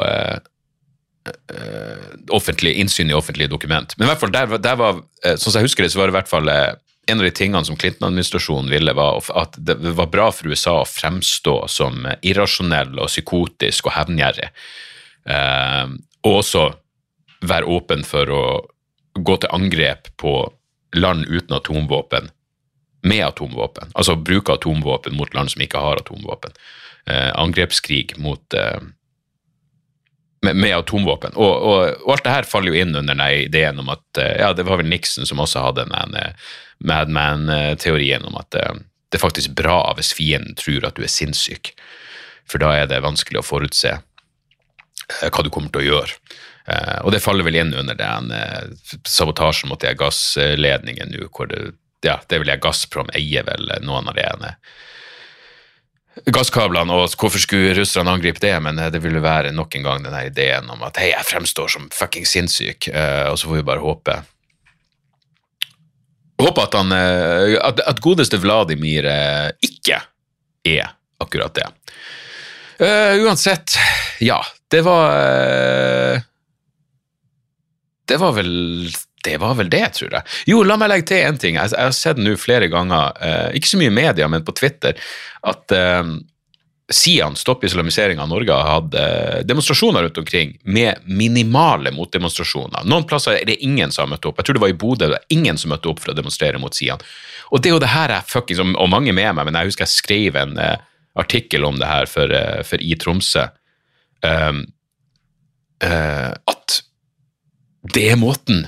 offentlig, 2.35 2.73
innsyn 2.83 3.13
i 3.13 3.15
offentlige 3.15 3.47
dokument. 3.47 3.93
Men 3.95 4.09
i 4.09 4.11
hvert 4.11 4.19
fall 4.19 4.33
der, 4.35 4.57
der 4.59 4.75
var, 4.75 4.97
sånn 5.23 5.53
som 5.53 5.61
jeg 5.61 5.69
husker 5.69 5.85
det, 5.85 5.93
så 5.95 6.01
var 6.01 6.11
det 6.11 6.17
i 6.17 6.17
hvert 6.17 6.31
fall 6.33 6.51
en 6.51 7.21
av 7.21 7.23
de 7.23 7.31
tingene 7.31 7.63
som 7.63 7.77
Clinton-administrasjonen 7.79 8.71
ville, 8.71 8.95
var 8.99 9.23
at 9.39 9.55
det 9.55 9.77
var 9.79 10.11
bra 10.11 10.29
for 10.35 10.51
USA 10.51 10.81
å 10.81 10.89
fremstå 10.89 11.55
som 11.71 12.07
irrasjonell 12.27 12.99
og 12.99 13.11
psykotisk 13.11 13.87
og 13.87 13.95
hevngjerrig. 14.01 14.51
Eh, 15.29 15.87
og 16.23 16.39
også 16.43 16.69
være 17.43 17.69
åpen 17.71 18.05
for 18.07 18.31
å 18.31 18.45
gå 19.19 19.37
til 19.43 19.53
angrep 19.53 20.09
på 20.21 20.37
land 20.97 21.27
uten 21.27 21.57
atomvåpen 21.57 22.31
med 23.03 23.27
atomvåpen. 23.27 23.91
Altså 23.95 24.17
bruke 24.17 24.55
atomvåpen 24.55 25.17
mot 25.19 25.35
land 25.35 25.51
som 25.51 25.63
ikke 25.65 25.81
har 25.83 26.03
atomvåpen. 26.03 26.55
Eh, 27.07 27.31
angrepskrig 27.35 28.15
mot 28.23 28.55
eh, 28.55 28.79
med, 30.43 30.57
med, 30.57 30.77
atomvåpen. 30.77 31.35
Og, 31.35 31.51
og, 31.51 31.81
og, 32.05 32.13
alt 32.15 32.25
det 32.27 32.37
her 32.37 32.49
faller 32.49 32.73
jo 32.73 32.85
inn 32.85 32.95
under 32.95 33.15
den 33.15 33.25
ideen 33.43 33.83
om 33.83 33.91
at 33.91 34.23
eh, 34.23 34.37
ja, 34.43 34.53
det 34.55 34.67
var 34.69 34.79
vel 34.79 34.91
Nixon 34.91 35.27
som 35.27 35.43
også 35.43 35.67
hadde 35.67 35.89
den 35.91 36.17
eh, 36.19 36.55
Madman-teorien 36.83 38.25
om 38.27 38.39
at 38.39 38.51
det 38.55 39.19
er 39.19 39.23
faktisk 39.23 39.53
bra 39.59 39.85
hvis 39.99 40.15
fienden 40.19 40.57
tror 40.59 40.87
at 40.89 40.97
du 40.99 41.05
er 41.05 41.11
sinnssyk, 41.11 41.75
for 42.49 42.63
da 42.63 42.73
er 42.75 42.89
det 42.91 43.05
vanskelig 43.05 43.39
å 43.39 43.47
forutse 43.47 43.93
hva 45.21 45.45
du 45.45 45.51
kommer 45.53 45.73
til 45.73 45.85
å 45.85 45.89
gjøre. 45.91 46.19
Uh, 46.63 46.99
og 47.03 47.11
det 47.11 47.23
faller 47.23 47.43
vel 47.43 47.59
inn 47.59 47.73
under 47.75 47.97
den 47.99 48.31
uh, 48.31 48.71
sabotasjen 49.09 49.73
mot 49.73 49.83
de 49.83 49.91
gassledningene 49.99 51.11
nå, 51.11 51.27
hvor 51.35 51.49
det, 51.51 51.73
ja, 52.07 52.21
det 52.31 52.39
vil 52.39 52.53
jeg 52.53 52.63
Gazprom 52.63 53.11
eier 53.19 53.47
vel 53.49 53.73
noen 53.83 54.11
av 54.11 54.19
de 54.19 54.27
ene 54.29 54.53
gasskablene, 56.29 56.93
og 56.93 57.15
hvorfor 57.17 57.41
skulle 57.41 57.73
russerne 57.73 58.13
angripe 58.13 58.43
det? 58.43 58.53
Men 58.61 58.77
det 58.93 59.01
ville 59.01 59.23
være 59.25 59.51
nok 59.57 59.75
en 59.79 59.87
gang 59.87 60.03
denne 60.05 60.27
ideen 60.29 60.69
om 60.71 60.85
at 60.85 61.01
hei, 61.01 61.09
jeg 61.15 61.25
fremstår 61.25 61.73
som 61.73 61.89
fucking 61.95 62.29
sinnssyk, 62.29 62.91
uh, 62.93 63.33
og 63.33 63.41
så 63.41 63.49
får 63.49 63.59
vi 63.59 63.69
bare 63.73 63.85
håpe 63.85 64.21
Håpe 66.43 66.59
at 66.65 66.73
han 66.75 66.91
at, 66.91 67.81
at 67.87 68.01
godeste 68.03 68.41
Vladimir 68.43 69.07
ikke 69.63 70.01
er 70.67 70.89
akkurat 71.23 71.55
det. 71.55 71.69
uansett, 73.23 73.77
ja, 74.19 74.41
det 74.73 74.81
var 74.83 75.17
eh, 75.21 76.21
Det 78.09 78.17
var 78.17 78.33
vel 78.33 78.91
det 79.23 79.37
var 79.39 79.55
vel 79.55 79.69
det, 79.71 79.85
tror 79.95 80.11
jeg. 80.11 80.27
Jo, 80.51 80.65
la 80.67 80.75
meg 80.75 80.89
legge 80.91 81.05
til 81.13 81.21
én 81.23 81.37
ting. 81.39 81.55
Jeg, 81.55 81.71
har 81.79 81.93
sett 81.95 82.19
nå 82.19 82.33
flere 82.35 82.67
ganger, 82.67 83.13
eh, 83.23 83.53
ikke 83.55 83.69
så 83.71 83.79
mye 83.79 83.93
i 83.93 83.95
media, 83.95 84.27
men 84.27 84.43
på 84.43 84.51
Twitter, 84.59 84.99
at 85.47 85.75
eh, 85.77 86.09
Sian, 86.91 87.37
Stopp 87.39 87.63
islamisering 87.63 88.19
av 88.19 88.33
Norge, 88.33 88.51
har 88.51 88.81
hatt 88.81 89.47
demonstrasjoner 89.47 90.09
rundt 90.09 90.19
omkring 90.19 90.57
med 90.67 91.07
minimale 91.07 91.95
motdemonstrasjoner. 91.95 92.83
Noen 92.91 93.07
plasser 93.07 93.39
er 93.39 93.47
det 93.47 93.61
ingen 93.63 93.95
som 93.95 94.09
har 94.09 94.17
møtt 94.17 94.27
opp. 94.27 94.43
Jeg 94.43 94.49
tror 94.49 94.59
det 94.59 94.65
var 94.67 94.75
i 94.75 94.79
Bodø, 94.83 95.07
det 95.07 95.15
var 95.15 95.39
ingen 95.39 95.63
som 95.63 95.71
møtte 95.71 95.93
opp 95.93 96.03
for 96.03 96.11
å 96.11 96.19
demonstrere 96.19 96.59
mot 96.61 96.75
Sian. 96.75 97.07
Og 97.55 97.63
det 97.63 97.71
er 97.71 97.77
jo 97.77 97.85
det 97.87 97.95
her 97.95 98.17
jeg 98.17 98.31
fuckings, 98.35 98.67
og 98.75 98.91
mange 98.91 99.15
med 99.15 99.39
meg, 99.39 99.47
men 99.47 99.61
jeg 99.61 99.71
husker 99.71 99.87
jeg 99.87 99.95
skrev 99.95 100.43
en 100.43 100.59
artikkel 101.15 101.71
om 101.71 101.79
det 101.79 101.95
her 101.95 102.11
for, 102.11 102.35
for 102.67 102.83
i 102.83 102.99
Tromsø 102.99 103.47
at 104.23 106.77
det 107.95 108.05
er 108.13 108.21
måten 108.21 108.67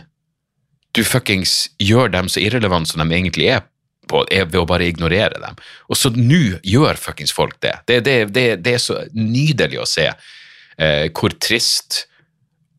du 0.95 1.03
fuckings 1.07 1.69
gjør 1.83 2.13
dem 2.15 2.29
så 2.31 2.43
irrelevante 2.43 2.93
som 2.93 3.03
de 3.03 3.17
egentlig 3.17 3.49
er 3.51 3.65
på, 4.11 4.23
er 4.31 4.47
ved 4.47 4.61
å 4.61 4.69
bare 4.69 4.87
ignorere 4.87 5.41
dem. 5.43 5.57
Og 5.91 5.99
så 5.99 6.13
nå 6.15 6.61
gjør 6.63 6.99
fuckings 7.01 7.35
folk 7.35 7.57
det. 7.65 7.75
Det, 7.89 8.01
det, 8.07 8.17
det. 8.35 8.47
det, 8.63 8.77
er 8.77 8.83
så 8.83 9.01
nydelig 9.17 9.81
å 9.83 9.89
se 9.89 10.07
uh, 10.13 11.07
hvor 11.11 11.35
trist 11.43 12.05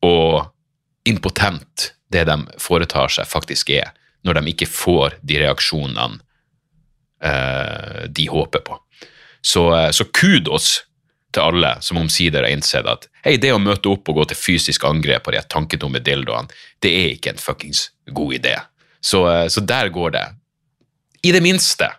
og 0.05 0.45
impotent 1.09 1.91
det 2.13 2.23
de 2.29 2.37
foretar 2.61 3.11
seg, 3.11 3.27
faktisk 3.27 3.73
er, 3.75 3.91
når 4.25 4.39
de 4.39 4.53
ikke 4.53 4.69
får 4.69 5.17
de 5.25 5.41
reaksjonene 5.41 6.21
uh, 7.25 8.05
de 8.07 8.29
håper 8.31 8.63
på. 8.65 8.79
Så, 9.45 9.67
så 9.93 10.07
kudos 10.09 10.85
til 11.35 11.43
alle 11.43 11.75
som 11.83 11.99
omsider 11.99 12.45
har 12.45 12.53
innsett 12.55 12.87
at 12.89 13.09
hei, 13.25 13.35
det 13.41 13.51
å 13.53 13.61
møte 13.61 13.91
opp 13.91 14.09
og 14.11 14.21
gå 14.21 14.29
til 14.31 14.39
fysisk 14.39 14.87
angrep 14.87 15.25
på 15.27 15.35
de 15.35 15.43
tankedumme 15.51 16.01
dildoene, 16.03 16.51
det 16.83 16.93
er 16.95 17.13
ikke 17.15 17.35
en 17.35 17.41
fuckings 17.41 17.89
god 18.15 18.39
idé. 18.39 18.55
Så, 19.03 19.25
eh, 19.29 19.47
så 19.51 19.61
der 19.61 19.91
går 19.93 20.15
det, 20.15 20.25
i 21.25 21.31
det 21.33 21.41
minste, 21.41 21.89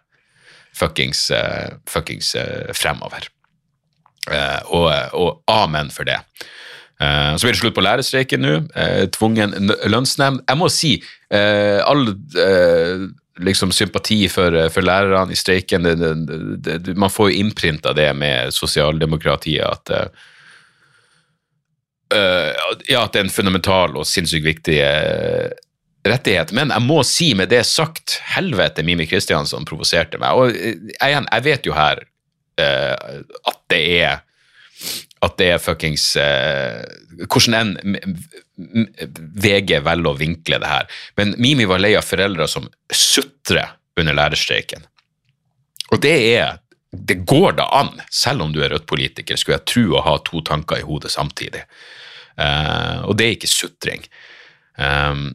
fuckings, 0.76 1.30
uh, 1.34 1.78
fuckings 1.88 2.34
uh, 2.38 2.70
fremover. 2.76 3.26
Uh, 4.30 4.60
og, 4.74 4.86
og, 5.14 5.40
amen 5.50 5.90
for 5.94 6.06
det. 6.06 6.20
så 6.98 7.44
blir 7.44 7.52
det 7.52 7.58
slutt 7.60 7.74
på 7.76 7.82
lærerstreiken 7.84 8.40
nå. 8.40 8.52
tvungen 9.12 9.68
lønnsnemnd. 9.92 10.40
Jeg 10.48 10.56
må 10.56 10.68
si, 10.72 10.92
alle 11.28 12.14
liksom 13.36 13.72
sympati 13.72 14.28
for, 14.28 14.68
for 14.72 14.84
lærerne 14.84 15.32
i 15.32 15.36
streiken. 15.36 15.82
Det, 15.82 15.94
det, 16.64 16.78
det, 16.78 16.94
man 16.96 17.10
får 17.10 17.30
jo 17.30 17.42
innprinta 17.42 17.92
det 17.96 18.08
med 18.16 18.54
sosialdemokratiet 18.54 19.66
at 19.66 19.90
uh, 22.14 22.52
ja, 22.88 23.02
at 23.02 23.12
det 23.12 23.20
er 23.20 23.24
en 23.26 23.32
fundamental 23.32 23.96
og 23.98 24.06
sinnssykt 24.08 24.46
viktig 24.46 24.78
uh, 24.80 25.48
rettighet. 26.06 26.52
Men 26.56 26.72
jeg 26.72 26.86
må 26.86 27.02
si 27.06 27.34
med 27.38 27.50
det 27.52 27.64
sagt, 27.68 28.20
helvete, 28.36 28.84
Mimi 28.86 29.08
Kristiansson 29.10 29.66
provoserte 29.68 30.20
meg. 30.22 30.38
Og 30.38 30.54
uh, 30.54 30.92
igjen, 30.96 31.28
jeg 31.32 31.48
vet 31.50 31.66
jo 31.68 31.76
her 31.76 32.04
at 32.56 33.58
det 33.68 33.82
er 34.00 34.22
at 35.24 35.38
det 35.40 35.48
er 35.54 35.62
fuckings 35.62 36.10
eh, 36.20 36.82
Hvordan 37.24 37.56
enn 37.56 38.18
VG 38.56 39.78
velger 39.84 40.10
å 40.10 40.16
vinkle 40.16 40.58
det 40.60 40.68
her. 40.68 40.86
Men 41.16 41.34
Mimi 41.40 41.66
var 41.68 41.80
lei 41.80 41.94
av 41.96 42.04
foreldre 42.04 42.46
som 42.48 42.68
sutrer 42.92 43.74
under 44.00 44.16
lærerstreiken. 44.16 44.84
Og 45.92 46.00
det 46.04 46.16
er 46.36 46.62
Det 46.96 47.26
går 47.28 47.56
da 47.58 47.66
an, 47.76 47.98
selv 48.08 48.42
om 48.42 48.52
du 48.54 48.62
er 48.62 48.70
Rødt-politiker, 48.72 49.36
skulle 49.36 49.58
jeg 49.58 49.68
tro 49.68 49.98
å 49.98 50.04
ha 50.06 50.14
to 50.24 50.40
tanker 50.40 50.78
i 50.80 50.84
hodet 50.86 51.10
samtidig. 51.12 51.60
Eh, 52.38 53.00
og 53.04 53.18
det 53.18 53.26
er 53.26 53.34
ikke 53.34 53.50
sutring. 53.50 54.06
Um, 54.78 55.34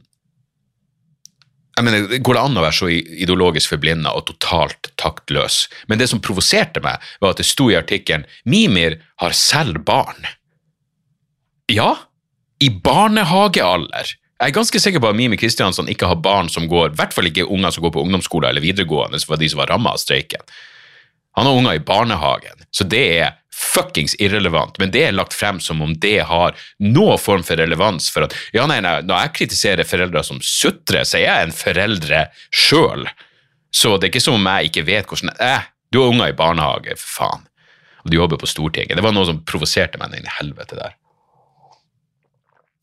jeg 1.81 1.87
mener, 1.87 2.21
Går 2.21 2.37
det 2.37 2.43
an 2.45 2.59
å 2.59 2.63
være 2.63 2.77
så 2.77 2.89
ideologisk 2.91 3.73
forblinda 3.73 4.13
og 4.17 4.27
totalt 4.29 4.91
taktløs? 5.01 5.65
Men 5.91 6.01
det 6.01 6.07
som 6.11 6.21
provoserte 6.23 6.83
meg, 6.83 7.01
var 7.23 7.33
at 7.33 7.41
det 7.41 7.47
sto 7.49 7.69
i 7.71 7.77
artikkelen 7.79 8.27
Mimir 8.45 8.99
har 9.23 9.35
selv 9.37 9.83
barn. 9.87 10.29
Ja, 11.71 11.95
i 12.61 12.69
barnehagealder. 12.69 14.15
Jeg 14.41 14.49
er 14.49 14.57
ganske 14.57 14.79
sikker 14.81 15.01
på 15.01 15.11
at 15.11 15.17
Mimi 15.17 15.37
Kristiansson 15.37 15.89
ikke 15.91 16.07
har 16.09 16.17
barn 16.21 16.47
som 16.49 16.65
går, 16.69 16.91
i 16.91 16.97
hvert 16.97 17.13
fall 17.13 17.29
ikke 17.29 17.45
unger 17.45 17.73
som 17.73 17.85
går 17.85 17.93
på 17.93 18.05
ungdomsskole 18.05 18.49
eller 18.49 18.63
videregående, 18.63 19.19
var 19.29 19.37
de 19.37 19.49
som 19.51 19.61
var 19.61 19.69
ramma 19.69 19.93
av 19.93 20.01
streiken. 20.01 20.41
Han 21.37 21.45
har 21.47 21.59
unger 21.59 21.77
i 21.77 21.83
barnehagen, 21.85 22.65
så 22.73 22.87
det 22.89 23.03
er 23.21 23.35
fuckings 23.61 24.15
irrelevant, 24.19 24.79
men 24.81 24.91
det 24.91 25.03
er 25.05 25.15
lagt 25.15 25.35
frem 25.37 25.59
som 25.63 25.81
om 25.85 25.93
det 26.01 26.19
har 26.27 26.57
noen 26.81 27.19
form 27.21 27.43
for 27.45 27.59
relevans 27.61 28.09
for 28.11 28.25
at 28.25 28.35
ja, 28.55 28.65
nei, 28.69 28.79
nei, 28.83 28.97
når 29.05 29.25
jeg 29.25 29.35
kritiserer 29.41 29.87
foreldre 29.87 30.23
som 30.27 30.41
sutrer, 30.43 31.05
så 31.07 31.19
er 31.19 31.27
jeg 31.27 31.47
en 31.47 31.55
foreldre 31.55 32.25
sjøl. 32.49 33.05
Så 33.71 33.95
det 33.95 34.07
er 34.07 34.13
ikke 34.13 34.23
som 34.23 34.39
om 34.39 34.49
jeg 34.49 34.71
ikke 34.71 34.87
vet 34.89 35.07
hvordan 35.07 35.31
eh, 35.39 35.69
Du 35.91 36.01
har 36.01 36.11
unger 36.11 36.31
i 36.31 36.35
barnehage, 36.35 36.95
for 36.99 37.15
faen. 37.19 37.47
Og 38.03 38.11
du 38.11 38.17
jobber 38.17 38.39
på 38.39 38.49
Stortinget. 38.49 38.95
Det 38.97 39.03
var 39.03 39.13
noe 39.15 39.27
som 39.27 39.41
provoserte 39.47 39.99
meg 39.99 40.15
inn 40.17 40.27
i 40.27 40.37
helvete 40.39 40.77
der. 40.79 40.95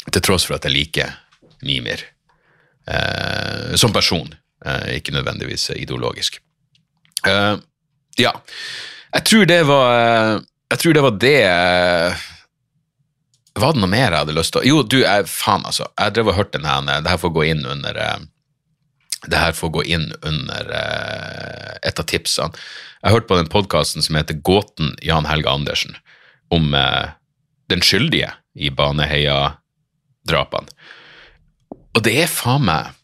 Til 0.09 0.25
tross 0.25 0.47
for 0.49 0.57
at 0.57 0.69
jeg 0.69 0.77
liker 0.77 1.17
Mimir 1.67 2.05
eh, 2.89 3.75
som 3.81 3.93
person, 3.93 4.29
eh, 4.65 4.99
ikke 5.01 5.17
nødvendigvis 5.17 5.71
ideologisk. 5.77 6.39
Eh, 7.27 7.57
ja. 8.21 8.33
Jeg 9.17 9.25
tror 9.25 9.49
det 9.49 9.63
var 9.69 9.89
eh, 9.97 10.47
Jeg 10.69 10.81
tror 10.83 10.95
det 10.97 11.05
var 11.05 11.15
det 11.21 11.39
eh, 11.49 12.25
Var 13.59 13.73
det 13.75 13.81
noe 13.83 13.91
mer 13.91 14.11
jeg 14.11 14.21
hadde 14.21 14.37
lyst 14.37 14.53
til 14.55 14.67
Jo, 14.69 14.83
du, 14.85 14.99
jeg, 15.01 15.29
faen, 15.31 15.65
altså. 15.69 15.89
Jeg 15.97 16.17
drev 16.17 16.33
og 16.33 16.39
hørte 16.39 16.59
den 16.59 16.69
her. 16.69 16.83
Det 17.05 17.13
her 17.13 17.23
får 17.23 17.33
gå 17.37 17.47
inn 17.53 17.65
under 17.69 18.03
eh, 18.05 18.19
det 19.27 19.35
her 19.35 19.55
får 19.57 19.71
gå 19.75 19.83
inn 19.97 20.13
under 20.23 20.69
eh, 20.79 21.73
et 21.89 21.99
av 21.99 22.07
tipsene. 22.07 22.55
Jeg 23.03 23.15
hørte 23.17 23.27
på 23.31 23.39
den 23.41 23.51
podkasten 23.51 24.05
som 24.05 24.15
heter 24.15 24.39
Gåten 24.47 24.93
Jan 25.03 25.27
Helge 25.27 25.51
Andersen, 25.51 25.97
om 26.55 26.71
den 26.71 27.83
skyldige 27.83 28.31
i 28.55 28.71
Baneheia-drapene. 28.75 30.71
Og 31.99 32.01
det 32.07 32.15
er 32.23 32.31
faen 32.31 32.63
meg 32.67 32.95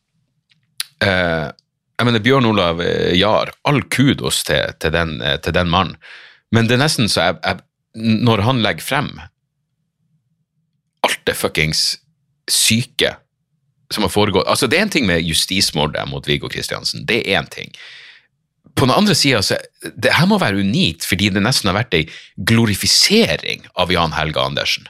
Jeg 1.02 2.06
mener, 2.06 2.22
Bjørn 2.22 2.46
Olav 2.46 2.82
Jahr, 3.14 3.50
all 3.66 3.82
kudos 3.90 4.44
til, 4.46 4.70
til, 4.78 4.94
den, 4.94 5.18
til 5.42 5.54
den 5.58 5.70
mannen. 5.70 5.98
Men 6.54 6.70
det 6.70 6.76
er 6.76 6.84
nesten 6.84 7.10
så 7.10 7.28
jeg, 7.28 7.38
jeg 7.42 8.04
Når 8.24 8.42
han 8.46 8.62
legger 8.62 8.86
frem 8.86 9.12
alt 11.04 11.20
det 11.28 11.36
fuckings 11.36 11.82
syke 12.50 13.12
som 13.92 14.06
har 14.06 14.12
foregått 14.12 14.48
Altså, 14.50 14.68
det 14.70 14.78
er 14.78 14.86
en 14.86 14.94
ting 14.94 15.06
med 15.08 15.24
justismordet 15.24 16.06
mot 16.08 16.24
Viggo 16.28 16.48
Kristiansen. 16.50 17.04
Det 17.06 17.20
er 17.22 17.40
én 17.40 17.50
ting. 17.52 17.70
På 18.74 18.88
den 18.88 18.94
andre 18.96 19.14
sida, 19.14 19.42
så 19.44 19.58
det 19.94 20.14
her 20.16 20.26
må 20.26 20.40
være 20.42 20.64
unikt, 20.64 21.04
fordi 21.06 21.28
det 21.30 21.42
nesten 21.44 21.70
har 21.70 21.76
vært 21.78 21.94
ei 21.94 22.06
glorifisering 22.48 23.68
av 23.78 23.92
Jan 23.92 24.16
Helge 24.16 24.42
Andersen 24.42 24.88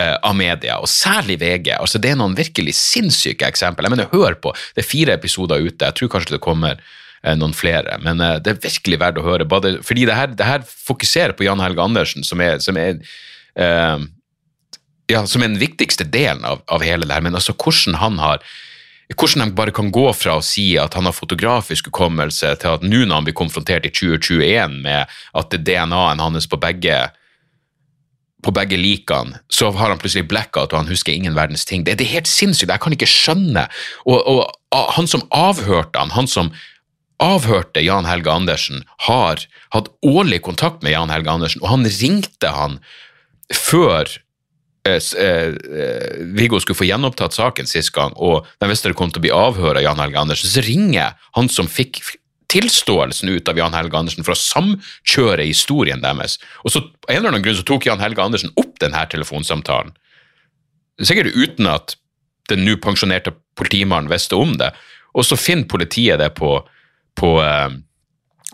eh, 0.00 0.14
av 0.14 0.36
media, 0.38 0.78
og 0.78 0.90
særlig 0.90 1.40
VG. 1.42 1.72
Altså, 1.74 1.98
det 1.98 2.12
er 2.12 2.20
noen 2.20 2.36
virkelig 2.38 2.76
sinnssyke 2.78 3.48
eksempler. 3.48 3.88
Jeg 3.88 3.96
mener, 3.96 4.12
hør 4.12 4.38
på, 4.38 4.54
det 4.76 4.84
er 4.84 4.90
fire 4.92 5.16
episoder 5.18 5.64
ute. 5.64 5.88
Jeg 5.88 5.98
tror 5.98 6.12
kanskje 6.14 6.36
det 6.36 6.44
kommer 6.44 6.78
noen 7.38 7.54
flere, 7.56 7.96
men 8.04 8.20
eh, 8.20 8.36
det 8.44 8.52
er 8.52 8.64
virkelig 8.66 9.00
verdt 9.00 9.20
å 9.20 9.24
høre. 9.24 9.48
Både, 9.48 9.78
fordi 9.86 10.04
det 10.08 10.18
her, 10.18 10.34
det 10.36 10.48
her 10.48 10.66
fokuserer 10.68 11.32
på 11.36 11.46
Jan 11.46 11.62
Helge 11.64 11.84
Andersen, 11.84 12.26
som 12.26 12.42
er, 12.44 12.60
som 12.64 12.76
er 12.80 13.00
uh, 13.60 14.04
ja, 15.10 15.24
som 15.28 15.42
er 15.42 15.52
den 15.52 15.62
viktigste 15.62 16.06
delen 16.08 16.44
av, 16.48 16.62
av 16.72 16.84
hele 16.84 17.08
det 17.08 17.16
her, 17.16 17.24
men 17.24 17.36
altså 17.36 17.56
hvordan 17.56 18.00
han 18.02 18.20
har 18.22 18.44
hvordan 19.14 19.44
de 19.44 19.54
bare 19.54 19.72
kan 19.76 19.90
gå 19.92 20.06
fra 20.16 20.38
å 20.38 20.42
si 20.42 20.78
at 20.80 20.94
han 20.96 21.04
har 21.04 21.14
fotografisk 21.14 21.90
hukommelse, 21.90 22.54
til 22.60 22.78
at 22.78 22.86
nå 22.86 23.02
når 23.04 23.18
han 23.18 23.26
blir 23.26 23.36
konfrontert 23.36 23.84
i 23.84 23.92
2021 23.92 24.80
med 24.86 25.12
at 25.36 25.52
det 25.52 25.60
er 25.60 25.66
DNA-en 25.68 26.22
hans 26.24 26.48
på 26.48 26.58
begge 26.60 26.96
på 28.44 28.52
begge 28.52 28.76
likene, 28.76 29.38
så 29.48 29.70
har 29.72 29.88
han 29.88 30.00
plutselig 30.00 30.26
blackout 30.28 30.72
og 30.74 30.82
han 30.82 30.90
husker 30.90 31.14
ingen 31.14 31.36
verdens 31.36 31.64
ting. 31.64 31.84
Det, 31.84 31.94
det 31.96 32.04
er 32.04 32.18
helt 32.18 32.28
sinnssykt, 32.28 32.72
jeg 32.72 32.82
kan 32.84 32.96
ikke 32.96 33.08
skjønne. 33.08 33.62
Og, 34.04 34.18
og 34.20 34.42
og 34.74 34.94
han 34.96 35.08
som 35.10 35.24
avhørte 35.34 36.00
han, 36.00 36.12
han 36.14 36.30
som 36.30 36.52
avhørte 37.22 37.82
Jan 37.84 38.08
Helge 38.08 38.32
Andersen, 38.32 38.84
har 39.06 39.44
hatt 39.74 39.90
årlig 40.02 40.42
kontakt 40.46 40.82
med 40.82 40.94
Jan 40.94 41.12
Helge 41.12 41.30
Andersen, 41.30 41.62
og 41.62 41.70
han 41.70 41.86
ringte 41.86 42.50
han 42.54 42.78
før 43.54 44.08
eh, 44.88 44.98
eh, 44.98 45.54
eh, 45.54 46.18
Viggo 46.34 46.60
skulle 46.62 46.80
få 46.80 46.88
gjenopptatt 46.88 47.36
saken 47.36 47.70
sist 47.70 47.94
gang, 47.94 48.14
og 48.16 48.48
de 48.60 48.70
visste 48.70 48.90
det 48.90 48.98
kom 48.98 49.12
til 49.12 49.22
å 49.22 49.26
bli 49.26 49.34
avhør 49.34 49.78
av 49.78 49.86
Jan 49.86 50.02
Helge 50.02 50.20
Andersen, 50.24 50.50
så 50.50 50.64
ringer 50.66 51.16
han 51.38 51.50
som 51.52 51.70
fikk 51.70 52.02
tilståelsen 52.54 53.32
ut 53.34 53.48
av 53.50 53.58
Jan 53.58 53.74
Helge 53.74 53.98
Andersen 53.98 54.26
for 54.26 54.36
å 54.36 54.38
samkjøre 54.38 55.46
historien 55.48 56.02
deres. 56.04 56.38
Og 56.62 56.74
så 56.74 56.84
av 56.84 57.10
en 57.10 57.18
eller 57.18 57.32
annen 57.32 57.44
grunn 57.44 57.56
så 57.58 57.66
tok 57.66 57.88
Jan 57.88 58.02
Helge 58.02 58.22
Andersen 58.22 58.52
opp 58.60 58.76
denne 58.82 59.02
telefonsamtalen. 59.10 59.94
Sikkert 61.02 61.34
uten 61.34 61.66
at 61.66 61.96
den 62.50 62.62
nå 62.66 62.76
pensjonerte 62.82 63.32
politimannen 63.58 64.12
visste 64.12 64.38
om 64.38 64.54
det. 64.60 64.70
Og 65.14 65.26
så 65.26 65.38
finner 65.38 65.70
politiet 65.70 66.20
det 66.20 66.30
på, 66.38 66.58
på, 67.18 67.36
eh, 67.42 67.70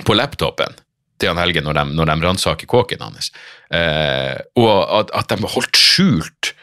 på 0.06 0.16
laptopen 0.16 0.78
til 1.20 1.32
han 1.32 1.40
Helge 1.42 1.62
når 1.64 1.76
de, 1.76 1.84
når 1.98 2.10
de 2.12 2.16
ransaker 2.24 2.70
kåken 2.70 3.04
hans. 3.04 3.30
Eh, 3.72 4.38
og 4.58 4.72
at, 5.00 5.12
at 5.16 5.34
de 5.34 5.52
holdt 5.54 5.78
skjult 5.78 6.54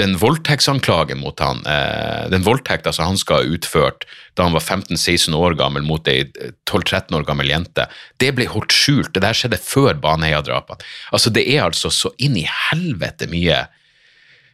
den 0.00 0.16
voldtektsanklagen 0.18 1.20
mot 1.22 1.38
han, 1.42 1.60
eh, 1.70 2.26
den 2.32 2.42
voldtekta 2.42 2.92
som 2.92 3.12
han 3.12 3.18
skal 3.20 3.42
ha 3.42 3.54
utført 3.56 4.06
da 4.34 4.46
han 4.48 4.56
var 4.56 4.64
15-16 4.64 5.36
år 5.38 5.54
gammel 5.58 5.84
mot 5.86 6.08
ei 6.10 6.24
12-13 6.66 7.14
år 7.14 7.26
gammel 7.28 7.52
jente, 7.52 7.86
det 8.18 8.32
ble 8.34 8.48
holdt 8.50 8.74
skjult. 8.74 9.12
Det 9.14 9.22
der 9.22 9.38
skjedde 9.38 9.60
før 9.62 9.94
Baneheia-drapene. 10.02 10.82
Altså, 11.14 11.30
det 11.30 11.46
er 11.46 11.62
altså 11.68 11.92
så 11.94 12.10
inn 12.18 12.36
i 12.40 12.48
helvete 12.48 13.30
mye 13.30 13.66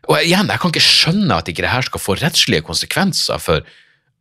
Og 0.09 0.17
igjen, 0.17 0.49
jeg 0.49 0.61
kan 0.61 0.73
ikke 0.73 0.81
skjønne 0.83 1.37
at 1.37 1.49
ikke 1.49 1.63
det 1.63 1.71
her 1.71 1.85
skal 1.85 2.01
få 2.01 2.15
rettslige 2.17 2.65
konsekvenser 2.65 3.39
for 3.39 3.67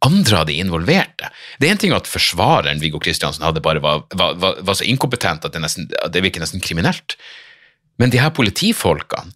andre 0.05 0.39
av 0.39 0.45
de 0.47 0.55
involverte. 0.61 1.27
Det 1.59 1.67
er 1.67 1.75
en 1.75 1.81
ting 1.81 1.95
at 1.95 2.07
forsvareren 2.07 2.79
Viggo 2.79 3.01
Kristiansen 3.03 3.43
hadde 3.43 3.63
bare 3.63 3.81
var, 3.83 4.05
var, 4.15 4.37
var, 4.39 4.61
var 4.63 4.77
så 4.79 4.87
inkompetent 4.87 5.45
at 5.45 5.55
det, 5.55 5.63
nesten, 5.63 5.89
det 5.89 6.23
virker 6.23 6.43
nesten 6.43 6.63
kriminelt. 6.63 7.17
Men 7.99 8.13
de 8.13 8.21
her 8.21 8.31
politifolkene 8.35 9.35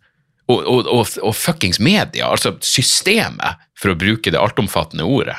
og, 0.51 0.59
og, 0.59 0.87
og, 0.91 1.07
og 1.23 1.35
fuckings 1.35 1.79
media, 1.79 2.27
altså 2.27 2.57
systemet, 2.63 3.61
for 3.79 3.93
å 3.93 3.99
bruke 3.99 4.31
det 4.31 4.39
altomfattende 4.39 5.05
ordet, 5.07 5.37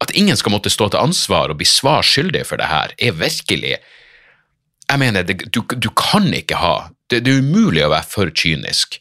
at 0.00 0.12
ingen 0.16 0.36
skal 0.38 0.54
måtte 0.54 0.72
stå 0.72 0.90
til 0.92 1.02
ansvar 1.02 1.52
og 1.52 1.60
bli 1.60 1.68
svar 1.68 2.04
skyldig 2.06 2.46
for 2.48 2.60
det 2.60 2.70
her, 2.70 2.94
er 2.96 3.16
virkelig 3.16 3.78
Jeg 4.90 4.98
mener, 4.98 5.22
det, 5.22 5.52
du, 5.54 5.60
du 5.62 5.86
kan 5.94 6.24
ikke 6.34 6.58
ha 6.58 6.90
det, 7.10 7.20
det 7.22 7.30
er 7.30 7.44
umulig 7.44 7.84
å 7.84 7.92
være 7.92 8.08
for 8.10 8.30
kynisk 8.34 8.96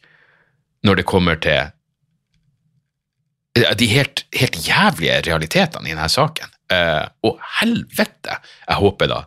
når 0.86 1.00
det 1.00 1.06
kommer 1.10 1.40
til 1.42 1.72
de 3.58 3.90
helt, 3.90 4.26
helt 4.36 4.62
jævlige 4.68 5.22
realitetene 5.28 5.90
i 5.90 5.96
denne 5.96 6.10
saken. 6.12 6.52
Eh, 6.74 7.06
og 7.26 7.40
helvete! 7.60 8.38
Jeg 8.68 8.78
håper 8.78 9.10
da, 9.10 9.24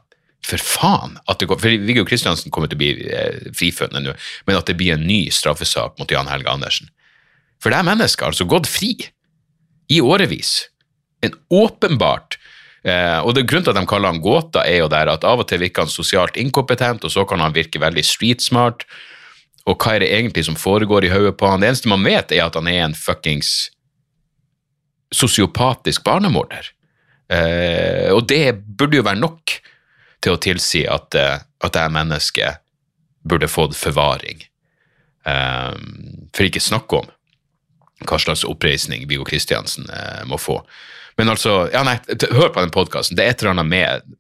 for 0.47 0.63
faen, 0.63 1.17
at 1.31 1.41
det 1.41 1.49
går, 1.51 1.59
for 1.63 1.85
Viggo 1.87 2.05
Kristiansen 2.07 2.53
kommer 2.55 2.71
til 2.71 2.79
å 2.79 2.83
bli 2.83 3.09
eh, 3.11 3.51
frifunnet 3.59 4.05
nå, 4.05 4.15
men 4.47 4.59
at 4.59 4.71
det 4.71 4.79
blir 4.79 4.97
en 4.97 5.07
ny 5.07 5.25
straffesak 5.35 5.99
mot 5.99 6.11
Jan 6.11 6.31
Helge 6.31 6.51
Andersen. 6.51 6.91
For 7.63 7.71
det 7.71 7.79
er 7.79 7.87
mennesker 7.87 8.31
altså 8.31 8.47
gått 8.51 8.71
fri 8.71 8.95
i 9.93 10.01
årevis. 10.03 10.69
En 11.23 11.35
åpenbart 11.55 12.39
eh, 12.83 13.21
Og 13.23 13.37
det 13.37 13.45
grunnen 13.47 13.69
til 13.69 13.75
at 13.75 13.79
de 13.79 13.87
kaller 13.91 14.11
han 14.11 14.23
gåta, 14.23 14.65
er 14.67 14.83
jo 14.83 14.91
der 14.91 15.11
at 15.13 15.27
av 15.27 15.45
og 15.45 15.51
til 15.51 15.63
virker 15.63 15.87
han 15.87 15.93
sosialt 15.93 16.39
inkompetent, 16.39 17.07
og 17.07 17.15
så 17.15 17.27
kan 17.29 17.43
han 17.43 17.55
virke 17.55 17.83
veldig 17.83 18.07
street 18.07 18.43
smart. 18.43 18.87
Og 19.67 19.79
hva 19.79 19.95
er 19.95 20.03
det 20.03 20.15
egentlig 20.15 20.47
som 20.49 20.59
foregår 20.59 21.07
i 21.07 21.13
hodet 21.13 21.37
på 21.39 21.47
han? 21.51 21.63
Det 21.63 21.71
eneste 21.71 21.91
man 21.91 22.03
vet, 22.07 22.35
er 22.35 22.49
at 22.49 22.59
han 22.59 22.71
er 22.71 22.83
en 22.83 22.99
fuckings 22.99 23.71
sosiopatisk 25.13 26.05
barnemorder. 26.05 26.71
Eh, 27.33 28.11
og 28.13 28.27
det 28.29 28.57
burde 28.67 28.99
jo 28.99 29.07
være 29.07 29.21
nok 29.21 29.55
til 30.23 30.35
å 30.35 30.41
tilsi 30.43 30.85
at, 30.89 31.15
eh, 31.15 31.39
at 31.65 31.79
her 31.79 31.93
mennesket 31.93 32.63
burde 33.29 33.51
fått 33.51 33.77
forvaring. 33.79 34.45
Eh, 35.25 35.75
for 36.35 36.49
ikke 36.49 36.63
snakke 36.63 37.03
om 37.03 37.11
hva 38.03 38.19
slags 38.19 38.43
oppreisning 38.49 39.07
Viggo 39.09 39.25
Kristiansen 39.25 39.87
eh, 39.91 40.25
må 40.27 40.39
få. 40.41 40.61
Men 41.21 41.31
altså, 41.31 41.69
ja 41.73 41.85
nei, 41.87 41.99
hør 42.33 42.53
på 42.55 42.65
den 42.65 42.73
podkasten. 42.75 43.19
Det 43.19 43.25
er 43.25 43.35
et 43.35 43.43
eller 43.43 43.57
annet 43.57 43.71
med 43.71 44.19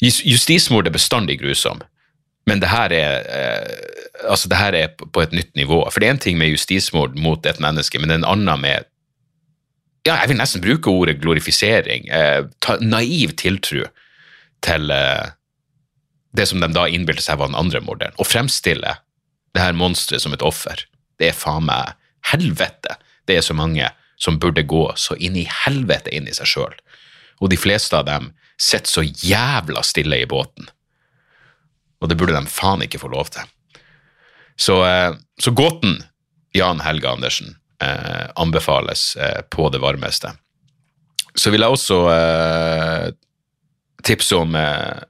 Justismord 0.00 0.86
er 0.88 0.94
bestandig 0.94 1.42
grusom, 1.42 1.82
men 2.48 2.62
det 2.62 2.70
her 2.72 2.92
er 2.96 3.26
eh, 3.28 3.90
altså 4.30 4.48
det 4.48 4.58
her 4.58 4.76
er 4.76 4.94
på 4.96 5.22
et 5.22 5.34
nytt 5.36 5.52
nivå. 5.58 5.82
For 5.90 6.00
det 6.00 6.08
er 6.08 6.14
en 6.16 6.22
ting 6.24 6.38
med 6.40 6.52
justismord 6.52 7.18
mot 7.20 7.44
et 7.46 7.60
menneske, 7.60 8.00
men 8.00 8.08
det 8.08 8.16
er 8.16 8.22
en 8.22 8.30
annen 8.32 8.64
med 8.64 8.88
ja, 10.06 10.16
jeg 10.22 10.30
vil 10.30 10.40
nesten 10.40 10.64
bruke 10.64 10.92
ordet 10.92 11.18
glorifisering. 11.20 12.08
Eh, 12.08 12.46
ta, 12.64 12.78
naiv 12.80 13.34
tiltro 13.40 13.84
til 14.64 14.92
eh, 14.94 15.32
det 16.36 16.46
som 16.48 16.62
de 16.62 16.70
da 16.72 16.86
innbilte 16.88 17.24
seg 17.24 17.40
var 17.40 17.50
den 17.50 17.58
andre 17.58 17.82
morderen. 17.84 18.16
Å 18.16 18.26
fremstille 18.26 18.96
det 19.54 19.62
her 19.62 19.76
monsteret 19.76 20.24
som 20.24 20.34
et 20.36 20.44
offer, 20.46 20.86
det 21.20 21.30
er 21.30 21.36
faen 21.36 21.66
meg 21.68 21.96
helvete. 22.30 22.96
Det 23.28 23.36
er 23.36 23.44
så 23.44 23.56
mange 23.56 23.90
som 24.20 24.38
burde 24.40 24.64
gå 24.68 24.84
så 25.00 25.16
inn 25.16 25.36
i 25.40 25.48
helvete 25.64 26.12
inn 26.14 26.28
i 26.28 26.36
seg 26.36 26.48
sjøl. 26.48 26.76
Og 27.40 27.52
de 27.52 27.58
fleste 27.60 27.96
av 27.96 28.06
dem 28.08 28.32
sitter 28.60 28.92
så 28.92 29.04
jævla 29.04 29.82
stille 29.84 30.20
i 30.20 30.28
båten. 30.28 30.68
Og 32.00 32.08
det 32.08 32.16
burde 32.20 32.36
de 32.36 32.52
faen 32.52 32.84
ikke 32.84 33.00
få 33.00 33.10
lov 33.12 33.32
til. 33.32 33.44
Så, 34.60 34.80
eh, 34.84 35.16
så 35.40 35.52
gåten 35.56 36.02
Jan 36.56 36.80
Helge 36.84 37.08
Andersen 37.08 37.56
eh, 37.80 38.26
anbefales 38.36 39.16
eh, 39.16 39.40
på 39.50 39.68
det 39.72 39.80
varmeste. 39.82 40.32
Så 41.34 41.52
vil 41.52 41.62
jeg 41.62 41.76
også 41.76 42.00
eh, 42.12 43.06
tipse 44.02 44.36
om 44.36 44.54
eh, 44.58 45.06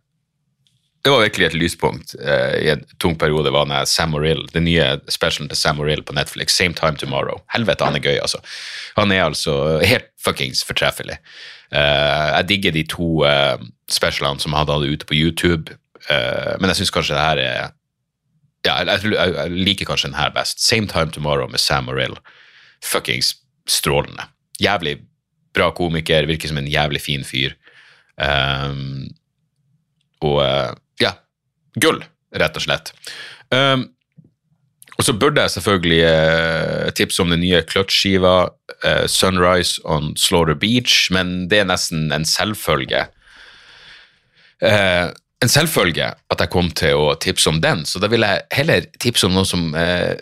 Det 1.00 1.08
var 1.10 1.22
virkelig 1.24 1.46
et 1.46 1.56
lyspunkt 1.56 2.14
eh, 2.20 2.56
i 2.60 2.68
en 2.74 2.84
tung 3.00 3.16
periode, 3.18 3.52
var 3.52 3.64
det 3.70 3.86
Sam 3.88 4.14
O'Rill, 4.14 4.44
den 4.52 4.66
nye 4.68 4.98
specialen 5.08 5.48
til 5.48 5.56
Sam 5.56 5.80
O'Rill 5.80 6.02
på 6.04 6.12
Netflix, 6.12 6.52
Same 6.52 6.76
Time 6.76 7.00
Tomorrow. 7.00 7.40
Helvete, 7.54 7.84
han 7.84 7.96
er 7.96 8.04
gøy, 8.04 8.18
altså. 8.20 8.42
Han 8.98 9.12
er 9.12 9.24
altså 9.24 9.80
helt 9.80 10.10
fuckings 10.20 10.60
fortreffelig. 10.68 11.16
Eh, 11.72 12.28
jeg 12.36 12.48
digger 12.48 12.76
de 12.76 12.84
to 12.84 13.24
specialene 13.90 14.40
som 14.44 14.52
han 14.52 14.68
hadde 14.68 14.92
ute 14.92 15.08
på 15.08 15.16
YouTube, 15.16 15.72
men 16.10 16.70
jeg 16.70 16.78
syns 16.78 16.92
kanskje 16.94 17.14
det 17.14 17.22
her 17.22 17.40
er 17.40 17.72
ja, 18.66 18.76
jeg, 18.84 19.12
jeg, 19.12 19.34
jeg 19.36 19.64
liker 19.68 19.88
kanskje 19.88 20.10
den 20.10 20.18
her 20.18 20.32
best. 20.34 20.60
Same 20.60 20.88
Time 20.90 21.12
Tomorrow 21.12 21.48
med 21.48 21.60
Sam 21.60 21.88
Morrill. 21.88 22.16
Fuckings 22.84 23.34
strålende. 23.68 24.26
Jævlig 24.60 24.98
bra 25.54 25.70
komiker, 25.74 26.28
virker 26.28 26.50
som 26.50 26.60
en 26.60 26.70
jævlig 26.70 27.02
fin 27.02 27.24
fyr. 27.26 27.56
Um, 28.20 29.08
og 30.20 30.42
eh, 30.44 30.72
ja, 31.00 31.14
gull, 31.80 32.02
rett 32.36 32.58
og 32.58 32.64
slett. 32.66 32.92
Um, 33.48 33.88
og 34.98 35.06
så 35.06 35.14
burde 35.16 35.40
jeg 35.40 35.54
selvfølgelig 35.54 36.00
uh, 36.04 36.90
tipse 36.92 37.22
om 37.22 37.30
den 37.32 37.40
nye 37.40 37.62
Clutch-skiva, 37.64 38.50
eh, 38.84 39.06
Sunrise 39.08 39.80
on 39.88 40.12
Slaughter 40.20 40.58
Beach, 40.60 41.08
men 41.14 41.48
det 41.48 41.62
er 41.62 41.70
nesten 41.70 42.10
en 42.12 42.26
selvfølge. 42.28 43.06
Uh, 44.60 45.08
en 45.40 45.48
selvfølge 45.48 46.04
at 46.04 46.42
jeg 46.42 46.52
kom 46.52 46.68
til 46.76 47.00
å 47.00 47.14
tipse 47.16 47.48
om 47.48 47.62
den, 47.64 47.86
så 47.88 48.02
da 48.02 48.10
vil 48.12 48.26
jeg 48.26 48.44
heller 48.52 48.84
tipse 49.00 49.24
om 49.24 49.32
noe 49.38 49.48
som 49.48 49.70
eh, 49.78 50.20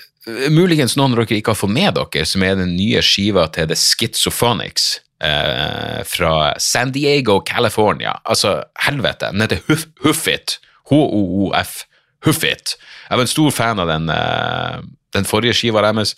muligens 0.53 0.97
noen 0.99 1.15
av 1.15 1.23
dere 1.23 1.41
ikke 1.41 1.55
har 1.55 1.61
fått 1.61 1.75
med 1.75 1.97
dere, 1.99 2.25
som 2.29 2.45
er 2.45 2.59
den 2.59 2.75
nye 2.77 3.03
skiva 3.05 3.47
til 3.55 3.69
The 3.71 3.77
Schizophonics 3.79 4.89
eh, 5.25 6.01
fra 6.09 6.33
San 6.63 6.93
Diego, 6.95 7.41
California. 7.47 8.19
Altså, 8.25 8.59
helvete, 8.87 9.33
den 9.33 9.47
heter 9.47 9.63
Huff, 9.69 9.87
Huffit. 10.05 10.59
H-O-O-F. 10.89 11.83
Huffit. 12.25 12.75
Jeg 13.09 13.19
var 13.19 13.25
en 13.25 13.31
stor 13.31 13.51
fan 13.55 13.83
av 13.83 13.91
den, 13.91 14.09
eh, 14.11 14.79
den 15.15 15.29
forrige 15.29 15.57
skiva 15.57 15.85
deres. 15.85 16.17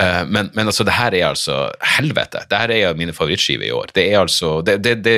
Eh, 0.00 0.26
men, 0.26 0.50
men 0.54 0.66
altså, 0.66 0.84
det 0.84 0.96
her 0.96 1.14
er 1.14 1.26
altså 1.28 1.56
helvete. 1.96 2.44
Det 2.48 2.58
her 2.62 2.72
er 2.72 2.96
mine 2.96 3.12
favorittskiver 3.12 3.66
i 3.66 3.74
år. 3.76 3.92
Det 3.94 4.06
er 4.08 4.20
altså 4.22 4.60
det, 4.64 4.78
det, 4.84 4.94
det, 5.04 5.16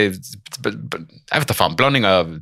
Jeg 0.64 1.42
vet 1.45 1.51
da 1.51 1.57
faen. 1.57 1.77
Blanding 1.79 2.07
av, 2.09 2.33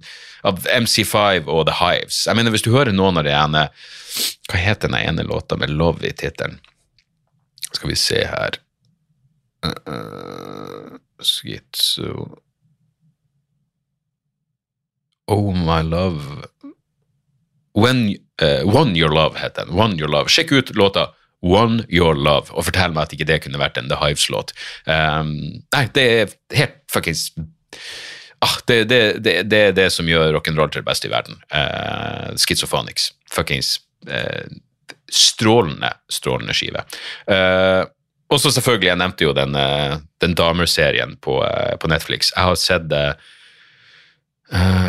av 0.48 0.64
MC5 0.64 1.50
og 1.50 1.66
The 1.68 1.76
Hives. 1.82 2.24
Jeg 2.26 2.38
mener, 2.38 2.54
Hvis 2.54 2.64
du 2.64 2.72
hører 2.72 2.96
noen 2.96 3.20
av 3.20 3.28
de 3.28 3.34
ene 3.36 3.66
Hva 4.48 4.60
heter 4.60 4.88
den 4.88 4.98
ene 4.98 5.26
låta 5.28 5.58
med 5.60 5.72
Love 5.74 6.06
i 6.08 6.14
tittelen? 6.16 6.58
Skal 7.70 7.92
vi 7.92 7.98
se 7.98 8.24
her 8.26 8.56
uh, 9.66 10.96
Schizo 11.22 12.40
Oh 15.30 15.52
my 15.54 15.84
love 15.86 16.48
When, 17.78 18.16
uh, 18.42 18.64
One 18.66 18.96
Your 18.98 19.12
Love 19.14 19.38
heter 19.38 19.68
den. 19.68 19.76
One 19.78 19.94
Your 19.94 20.10
Love. 20.10 20.26
Sjekk 20.28 20.50
ut 20.52 20.72
låta 20.74 21.12
One 21.40 21.86
Your 21.88 22.14
Love, 22.14 22.52
og 22.52 22.66
fortell 22.68 22.92
meg 22.92 23.08
at 23.08 23.14
ikke 23.16 23.28
det 23.28 23.40
kunne 23.44 23.60
vært 23.60 23.78
en 23.80 23.88
The 23.88 23.98
Hives-låt. 24.00 24.52
Um, 24.84 25.62
nei, 25.72 25.84
det 25.96 26.04
er 26.04 26.34
helt 26.56 26.76
fuckings 26.92 27.30
ah, 28.44 28.56
det, 28.66 28.84
det, 28.90 29.00
det, 29.24 29.36
det 29.50 29.60
er 29.68 29.76
det 29.76 29.88
som 29.94 30.08
gjør 30.08 30.34
rock'n'roll 30.36 30.72
til 30.72 30.82
det 30.82 30.88
beste 30.88 31.08
i 31.08 31.12
verden. 31.12 31.38
Uh, 31.52 32.36
Schizophonics. 32.40 33.10
Fuckings 33.32 33.78
uh, 34.10 34.46
strålende, 35.10 35.92
strålende 36.12 36.56
skive. 36.56 36.84
Uh, 37.30 37.84
og 38.30 38.38
så 38.40 38.52
selvfølgelig, 38.54 38.92
jeg 38.92 39.00
nevnte 39.00 39.26
jo 39.26 39.34
den, 39.34 39.56
uh, 39.58 39.98
den 40.22 40.36
Damer-serien 40.38 41.16
på, 41.22 41.40
uh, 41.42 41.74
på, 41.80 41.90
Netflix. 41.90 42.32
Jeg 42.36 42.50
har 42.50 42.60
sett 42.60 42.96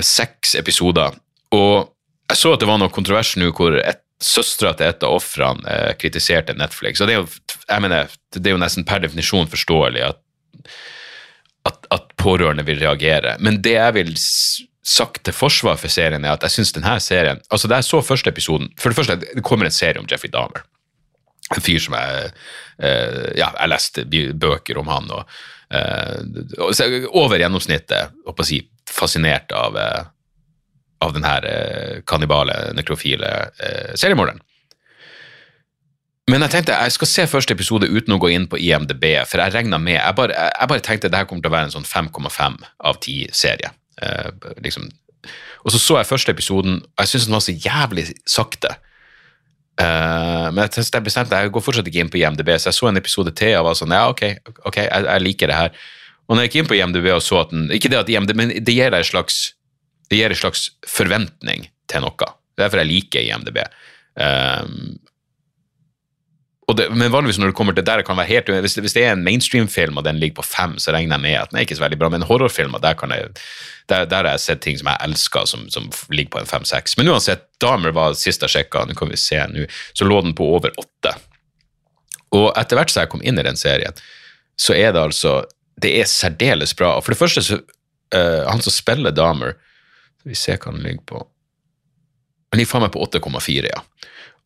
seks 0.01 0.55
episoder, 0.57 1.13
og 1.53 1.91
jeg 2.31 2.37
så 2.39 2.53
at 2.55 2.63
det 2.63 2.65
var 2.65 2.79
noe 2.81 2.89
kontrovers 2.89 3.35
nå 3.37 3.51
hvor 3.53 3.75
et 3.77 3.99
søstera 4.21 4.73
til 4.77 4.91
et 4.91 5.05
av 5.05 5.17
ofrene 5.17 5.67
eh, 5.67 5.93
kritiserte 5.99 6.55
Netflix. 6.57 7.01
Og 7.01 7.09
det 7.09 7.15
er, 7.15 7.23
jo, 7.23 7.61
jeg 7.67 7.83
mener, 7.83 8.17
det 8.37 8.49
er 8.49 8.55
jo 8.55 8.61
nesten 8.61 8.87
per 8.87 9.03
definisjon 9.03 9.49
forståelig 9.51 10.03
at, 10.11 10.21
at, 11.69 11.87
at, 11.93 12.09
pårørende 12.21 12.65
vil 12.67 12.81
reagere. 12.83 13.35
Men 13.41 13.61
det 13.65 13.73
jeg 13.79 13.97
vil 13.97 14.11
sagt 14.85 15.23
til 15.25 15.33
forsvar 15.33 15.79
for 15.81 15.93
serien, 15.93 16.25
er 16.25 16.35
at 16.35 16.45
jeg 16.45 16.55
syns 16.57 16.73
denne 16.73 16.95
serien 17.01 17.41
altså 17.53 17.69
Da 17.69 17.77
jeg 17.77 17.85
så 17.85 17.99
første 18.01 18.31
episoden 18.33 18.71
For 18.81 18.89
det 18.89 18.97
første, 18.97 19.17
det 19.21 19.43
kommer 19.45 19.69
en 19.69 19.73
serie 19.73 20.01
om 20.01 20.07
Jeffrey 20.09 20.31
Dahmer. 20.33 20.63
En 21.53 21.61
fyr 21.61 21.81
som 21.81 21.97
jeg 21.97 22.31
eh, 22.81 23.27
Ja, 23.39 23.51
jeg 23.57 23.71
leste 23.73 24.05
bøker 24.41 24.81
om 24.81 24.89
han, 24.89 25.09
og, 25.13 25.35
eh, 25.73 27.05
over 27.09 27.41
gjennomsnittet, 27.41 28.17
å 28.25 28.45
si, 28.45 28.61
fascinert 28.89 29.53
av 29.55 29.77
eh, 29.77 30.01
av 31.01 31.13
denne 31.15 31.33
eh, 31.49 31.99
kannibale, 32.07 32.55
nekrofile 32.77 33.29
eh, 33.57 33.93
seriemorderen. 33.97 34.41
Men 36.29 36.45
jeg 36.45 36.53
tenkte 36.53 36.77
jeg 36.77 36.93
skal 36.95 37.09
se 37.09 37.27
første 37.27 37.55
episode 37.55 37.89
uten 37.89 38.15
å 38.15 38.19
gå 38.21 38.29
inn 38.31 38.45
på 38.47 38.59
IMDb, 38.61 39.05
for 39.27 39.41
jeg 39.41 39.55
regna 39.55 39.79
med 39.81 39.97
jeg 39.97 40.17
bare, 40.17 40.47
jeg 40.53 40.71
bare 40.71 40.85
tenkte 40.85 41.09
det 41.11 41.19
her 41.19 41.27
kommer 41.29 41.43
til 41.43 41.51
å 41.51 41.55
være 41.55 41.69
en 41.71 41.75
sånn 41.75 41.87
5,5 41.89 42.59
av 42.87 42.99
10-serie. 43.01 43.73
Eh, 44.01 44.29
liksom. 44.63 44.87
Og 45.65 45.73
så 45.73 45.81
så 45.81 45.99
jeg 45.99 46.09
første 46.09 46.33
episoden, 46.33 46.79
og 46.85 47.03
jeg 47.03 47.11
syntes 47.11 47.27
den 47.27 47.37
var 47.37 47.45
så 47.45 47.57
jævlig 47.65 48.05
sakte. 48.29 48.75
Eh, 49.81 50.47
men 50.53 50.63
jeg, 50.67 50.85
jeg 50.85 51.05
bestemte 51.05 51.41
jeg 51.41 51.53
går 51.55 51.65
fortsatt 51.65 51.89
ikke 51.89 52.05
inn 52.05 52.13
på 52.13 52.21
IMDb, 52.21 52.53
så 52.55 52.69
jeg 52.69 52.79
så 52.79 52.91
en 52.91 53.01
episode 53.01 53.33
til 53.37 53.57
og 53.57 53.71
var 53.71 53.79
sånn 53.79 53.95
Ja, 53.95 54.05
ok, 54.13 54.23
ok, 54.61 54.77
jeg, 54.85 55.07
jeg 55.09 55.25
liker 55.25 55.51
det 55.51 55.57
her. 55.57 55.81
Og 56.29 56.37
når 56.37 56.45
jeg 56.45 56.51
gikk 56.51 56.61
inn 56.61 56.69
på 56.69 56.77
IMDb 56.77 57.09
og 57.11 57.23
så 57.25 57.41
at 57.41 57.49
den 57.51 57.65
Ikke 57.75 57.89
det 57.91 57.97
at 57.99 58.09
IMDb, 58.11 58.37
men 58.37 58.53
det 58.53 58.77
gir 58.77 58.93
deg 58.93 59.01
en 59.01 59.09
slags 59.09 59.41
det 60.11 60.19
gir 60.19 60.33
en 60.33 60.41
slags 60.43 60.67
forventning 60.87 61.69
til 61.91 62.03
noe. 62.03 62.17
Det 62.19 62.59
er 62.59 62.65
Derfor 62.65 62.83
jeg 62.83 62.91
liker 62.91 63.23
IMDb. 63.23 63.61
Um, 64.19 64.99
det, 66.77 66.87
men 66.95 67.11
vanligvis 67.11 67.39
når 67.41 67.51
det 67.51 67.55
kommer 67.57 67.75
til 67.75 67.85
der 67.85 67.99
det 67.99 68.05
kan 68.07 68.15
være 68.15 68.29
helt, 68.29 68.49
hvis, 68.63 68.77
hvis 68.79 68.93
det 68.95 69.03
er 69.03 69.15
en 69.15 69.23
mainstream-film 69.25 69.97
og 69.99 70.05
den 70.05 70.19
ligger 70.21 70.39
på 70.39 70.45
fem, 70.47 70.77
så 70.79 70.93
regner 70.95 71.17
jeg 71.17 71.23
med 71.25 71.35
at 71.39 71.51
den 71.51 71.59
er 71.59 71.65
ikke 71.65 71.75
så 71.75 71.83
veldig 71.83 71.99
bra. 71.99 72.09
Men 72.13 72.25
horrorfilmer, 72.27 72.79
der, 72.83 72.95
jeg, 73.11 73.31
der, 73.89 74.05
der 74.05 74.23
har 74.23 74.29
jeg 74.37 74.43
sett 74.45 74.61
ting 74.63 74.79
som 74.79 74.87
jeg 74.91 75.03
elsker, 75.07 75.49
som, 75.49 75.65
som 75.73 75.89
ligger 76.13 76.35
på 76.35 76.41
en 76.43 76.47
fem-seks. 76.47 76.95
Men 76.99 77.11
uansett, 77.11 77.43
Damer 77.61 77.95
var 77.95 78.15
sist 78.19 78.45
jeg 78.45 78.53
sjekka, 78.53 78.85
så 78.87 80.07
lå 80.07 80.21
den 80.21 80.35
på 80.37 80.47
over 80.55 80.71
åtte. 80.79 81.15
Og 82.31 82.51
etter 82.55 82.79
hvert 82.79 82.93
som 82.93 83.03
jeg 83.03 83.11
kom 83.11 83.23
inn 83.25 83.39
i 83.39 83.47
den 83.47 83.59
serien, 83.59 83.97
så 84.59 84.77
er 84.77 84.93
det 84.93 85.01
altså 85.01 85.41
Det 85.81 85.95
er 85.97 86.05
særdeles 86.05 86.75
bra. 86.77 86.99
For 87.01 87.11
det 87.11 87.17
første, 87.17 87.41
så, 87.41 87.57
uh, 88.15 88.43
han 88.45 88.61
som 88.61 88.73
spiller 88.73 89.11
Damer, 89.11 89.55
skal 90.21 90.31
vi 90.31 90.37
se 90.37 90.55
hva 90.55 90.75
den 90.75 90.85
ligger 90.85 91.03
på. 91.09 91.25
Han 92.51 92.59
ligger 92.59 92.71
faen 92.75 92.85
meg 92.85 92.93
på 92.93 93.03
8,4, 93.07 93.71
ja. 93.71 93.83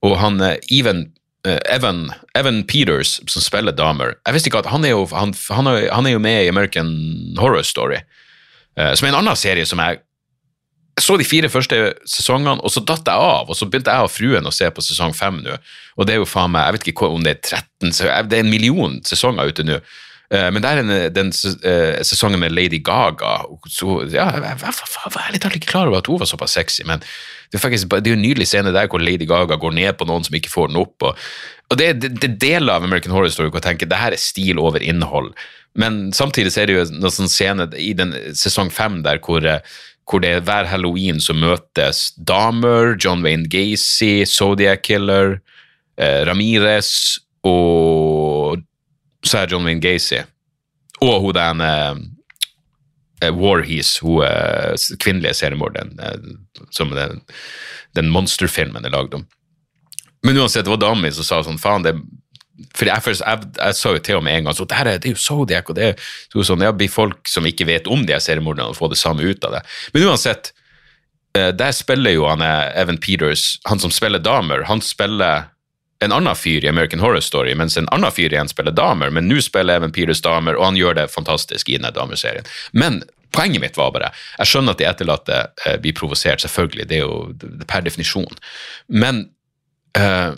Og 0.05 0.17
han 0.21 0.41
Even, 0.71 1.07
uh, 1.47 1.59
Evan, 1.71 2.07
Evan, 2.38 2.63
Peters, 2.69 3.17
som 3.31 3.41
spiller 3.41 3.73
Dahmer 3.73 4.13
Jeg 4.27 4.35
visste 4.35 4.51
ikke 4.51 4.61
at 4.61 4.69
han 4.69 4.85
er 4.85 4.93
jo, 4.93 5.07
han, 5.11 5.33
han 5.49 5.71
er, 5.71 5.88
han 5.93 6.05
er 6.05 6.15
jo 6.15 6.21
med 6.21 6.43
i 6.43 6.51
American 6.51 6.91
Horror 7.39 7.65
Story, 7.65 8.03
uh, 8.80 8.93
som 8.93 9.07
er 9.07 9.13
en 9.13 9.21
annen 9.23 9.39
serie 9.39 9.65
som 9.67 9.82
jeg 9.84 10.03
jeg 10.95 11.03
så 11.03 11.17
de 11.19 11.26
fire 11.28 11.49
første 11.51 11.78
sesongene, 12.07 12.61
og 12.63 12.71
så 12.71 12.80
datt 12.80 13.09
jeg 13.09 13.19
av. 13.19 13.49
Og 13.51 13.57
så 13.59 13.67
begynte 13.67 13.91
jeg 13.91 14.07
og 14.07 14.13
fruen 14.13 14.47
å 14.47 14.53
se 14.55 14.69
på 14.71 14.84
sesong 14.84 15.11
fem 15.11 15.41
nå. 15.43 15.57
Og 15.99 16.07
det 16.07 16.15
er 16.15 16.21
jo 16.21 16.30
faen 16.30 16.53
meg, 16.53 16.69
jeg 16.69 16.76
vet 16.78 16.88
ikke 16.93 17.09
om 17.11 17.26
det 17.26 17.34
er 17.34 17.41
13, 17.59 18.30
det 18.30 18.38
er 18.38 18.45
en 18.45 18.51
million 18.53 18.95
sesonger 19.03 19.51
ute 19.51 19.65
nå. 19.67 19.82
Eh, 20.34 20.49
men 20.51 20.63
det 20.63 20.71
er 20.71 20.82
en, 20.82 20.93
den 21.13 21.32
uh, 21.32 22.01
sesongen 22.05 22.41
med 22.41 22.55
Lady 22.55 22.80
Gaga 22.84 23.38
så, 23.69 23.99
ja, 24.09 24.30
Jeg, 24.34 24.57
var 24.63 25.34
litt 25.34 25.45
ikke 25.45 25.69
klar 25.69 25.91
over 25.91 26.01
at 26.01 26.09
hun 26.09 26.21
var 26.21 26.30
såpass 26.30 26.57
sexy, 26.57 26.86
men 26.88 27.03
det 27.51 27.59
er, 27.59 27.61
faktisk, 27.61 27.91
det 27.93 28.09
er 28.09 28.17
en 28.17 28.26
nydelig 28.26 28.47
scene 28.49 28.73
der 28.73 28.89
hvor 28.91 29.03
Lady 29.03 29.28
Gaga 29.30 29.59
går 29.61 29.76
ned 29.78 29.99
på 29.99 30.07
noen 30.09 30.26
som 30.26 30.36
ikke 30.36 30.51
får 30.51 30.71
den 30.71 30.82
opp. 30.82 30.95
Og, 31.05 31.28
og 31.69 31.80
det, 31.80 31.91
det, 32.01 32.15
det 32.23 32.32
deler 32.41 32.76
av 32.76 32.88
American 32.88 33.13
Horror 33.13 33.34
Story 33.34 33.51
hvor 33.51 33.61
jeg 33.61 33.69
tenker 33.69 33.91
det 33.91 34.01
her 34.01 34.15
er 34.15 34.21
stil 34.21 34.59
over 34.61 34.82
innhold. 34.84 35.32
Men 35.78 36.09
samtidig 36.15 36.55
er 36.57 36.69
det 36.69 36.78
jo 36.78 36.88
noen 36.95 37.13
sånn 37.13 37.32
scene 37.32 37.67
i 37.78 37.91
den 37.97 38.15
sesong 38.38 38.71
fem 38.73 39.01
der 39.05 39.21
hvor 39.23 39.45
uh, 39.45 39.59
hvor 40.05 40.21
det 40.21 40.30
er 40.30 40.43
hver 40.45 40.67
halloween 40.69 41.19
så 41.21 41.34
møtes 41.34 42.11
damer, 42.30 42.93
John 43.01 43.23
Wayne 43.26 43.49
Gacy, 43.49 44.26
Zodiac 44.30 44.84
Killer, 44.86 45.39
eh, 45.97 46.21
Ramirez 46.28 47.17
og 47.45 48.14
så 49.26 49.41
er 49.41 49.51
John 49.51 49.65
Wayne 49.65 49.84
Gacy. 49.84 50.21
Og 51.03 51.21
hun 51.21 51.36
den 51.36 51.63
en 51.65 52.03
eh, 53.21 53.32
Warhees, 53.36 53.97
hun 54.03 54.23
eh, 54.26 54.76
kvinnelige 55.01 55.34
seriemorderen, 55.41 55.95
eh, 55.99 56.67
som 56.71 56.93
den, 56.95 57.23
den 57.97 58.11
monsterfilmen 58.13 58.86
er 58.86 58.93
lagd 58.93 59.17
om. 59.17 59.26
Men 60.26 60.38
uansett, 60.41 60.65
det 60.65 60.73
var 60.73 60.82
dama 60.82 61.05
mi 61.05 61.13
som 61.13 61.28
sa 61.28 61.41
sånn, 61.45 61.61
faen, 61.61 61.86
det 61.86 61.95
for 62.76 62.88
jeg, 62.88 63.03
først, 63.03 63.23
jeg, 63.26 63.47
jeg, 63.57 63.76
sa 63.76 63.91
jo 63.91 63.99
til 63.99 64.15
henne 64.15 64.26
med 64.30 64.38
en 64.38 64.45
gang 64.47 64.55
så 64.55 64.65
det, 64.69 64.78
er, 64.80 64.89
det 65.03 65.09
er 65.09 65.15
jo 65.15 65.19
Zodiac, 65.19 65.69
og 65.71 65.76
det 65.76 65.88
er 65.89 66.05
så 66.32 66.45
sånn, 66.47 66.63
ja, 66.63 66.71
blir 66.71 66.91
folk 66.91 67.28
som 67.28 67.47
ikke 67.47 67.67
vet 67.67 67.89
om 67.91 68.05
de 68.07 68.15
seriemorderne, 68.21 68.71
og 68.71 68.80
får 68.80 68.93
det 68.93 68.99
samme 69.01 69.26
ut 69.28 69.47
av 69.47 69.57
det. 69.57 69.61
Men 69.91 70.05
uansett, 70.07 70.53
eh, 71.36 71.49
der 71.51 71.76
spiller 71.76 72.15
jo 72.15 72.30
han 72.30 72.43
eh, 72.45 72.71
Evan 72.80 72.99
Peters, 73.03 73.57
han 73.67 73.84
som 73.84 73.91
spiller 73.91 74.23
Damer, 74.23 74.63
han 74.69 74.84
spiller 74.84 75.49
en 76.06 76.14
annen 76.16 76.38
fyr 76.38 76.66
i 76.66 76.70
American 76.70 77.01
Horror 77.03 77.24
Story, 77.24 77.56
mens 77.58 77.78
en 77.78 77.89
annen 77.93 78.14
fyr 78.14 78.34
igjen 78.34 78.49
spiller 78.51 78.76
damer, 78.76 79.12
men 79.14 79.28
nå 79.30 79.41
spiller 79.43 79.80
Evan 79.80 79.93
Peters 79.95 80.24
damer, 80.26 80.58
og 80.60 80.70
han 80.70 80.80
gjør 80.80 80.97
det 80.99 81.10
fantastisk 81.14 81.70
i 81.70 81.78
denne 81.78 81.91
damerserien. 81.95 82.47
Men 82.72 83.01
poenget 83.36 83.62
mitt 83.62 83.78
var 83.78 83.91
bare 83.91 84.12
Jeg 84.38 84.51
skjønner 84.51 84.76
at 84.76 84.82
de 84.82 84.88
etterlatte 84.89 85.41
eh, 85.66 85.78
blir 85.82 85.95
provosert, 85.97 86.41
selvfølgelig, 86.41 86.88
det 86.89 86.99
er 86.99 87.03
jo 87.03 87.20
det, 87.41 87.68
per 87.68 87.86
definisjon, 87.86 88.39
men 88.88 89.26
eh, 89.97 90.32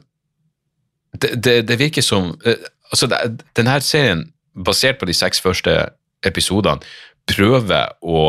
det, 1.18 1.36
det, 1.36 1.62
det, 1.68 1.80
virker 1.80 2.06
som 2.06 2.36
eh, 2.46 2.66
Altså, 2.88 3.10
denne 3.58 3.74
serien, 3.84 4.22
basert 4.56 4.96
på 5.02 5.06
de 5.10 5.14
seks 5.14 5.42
første 5.44 5.74
episodene, 6.24 6.80
prøver 7.28 7.90
å 8.00 8.22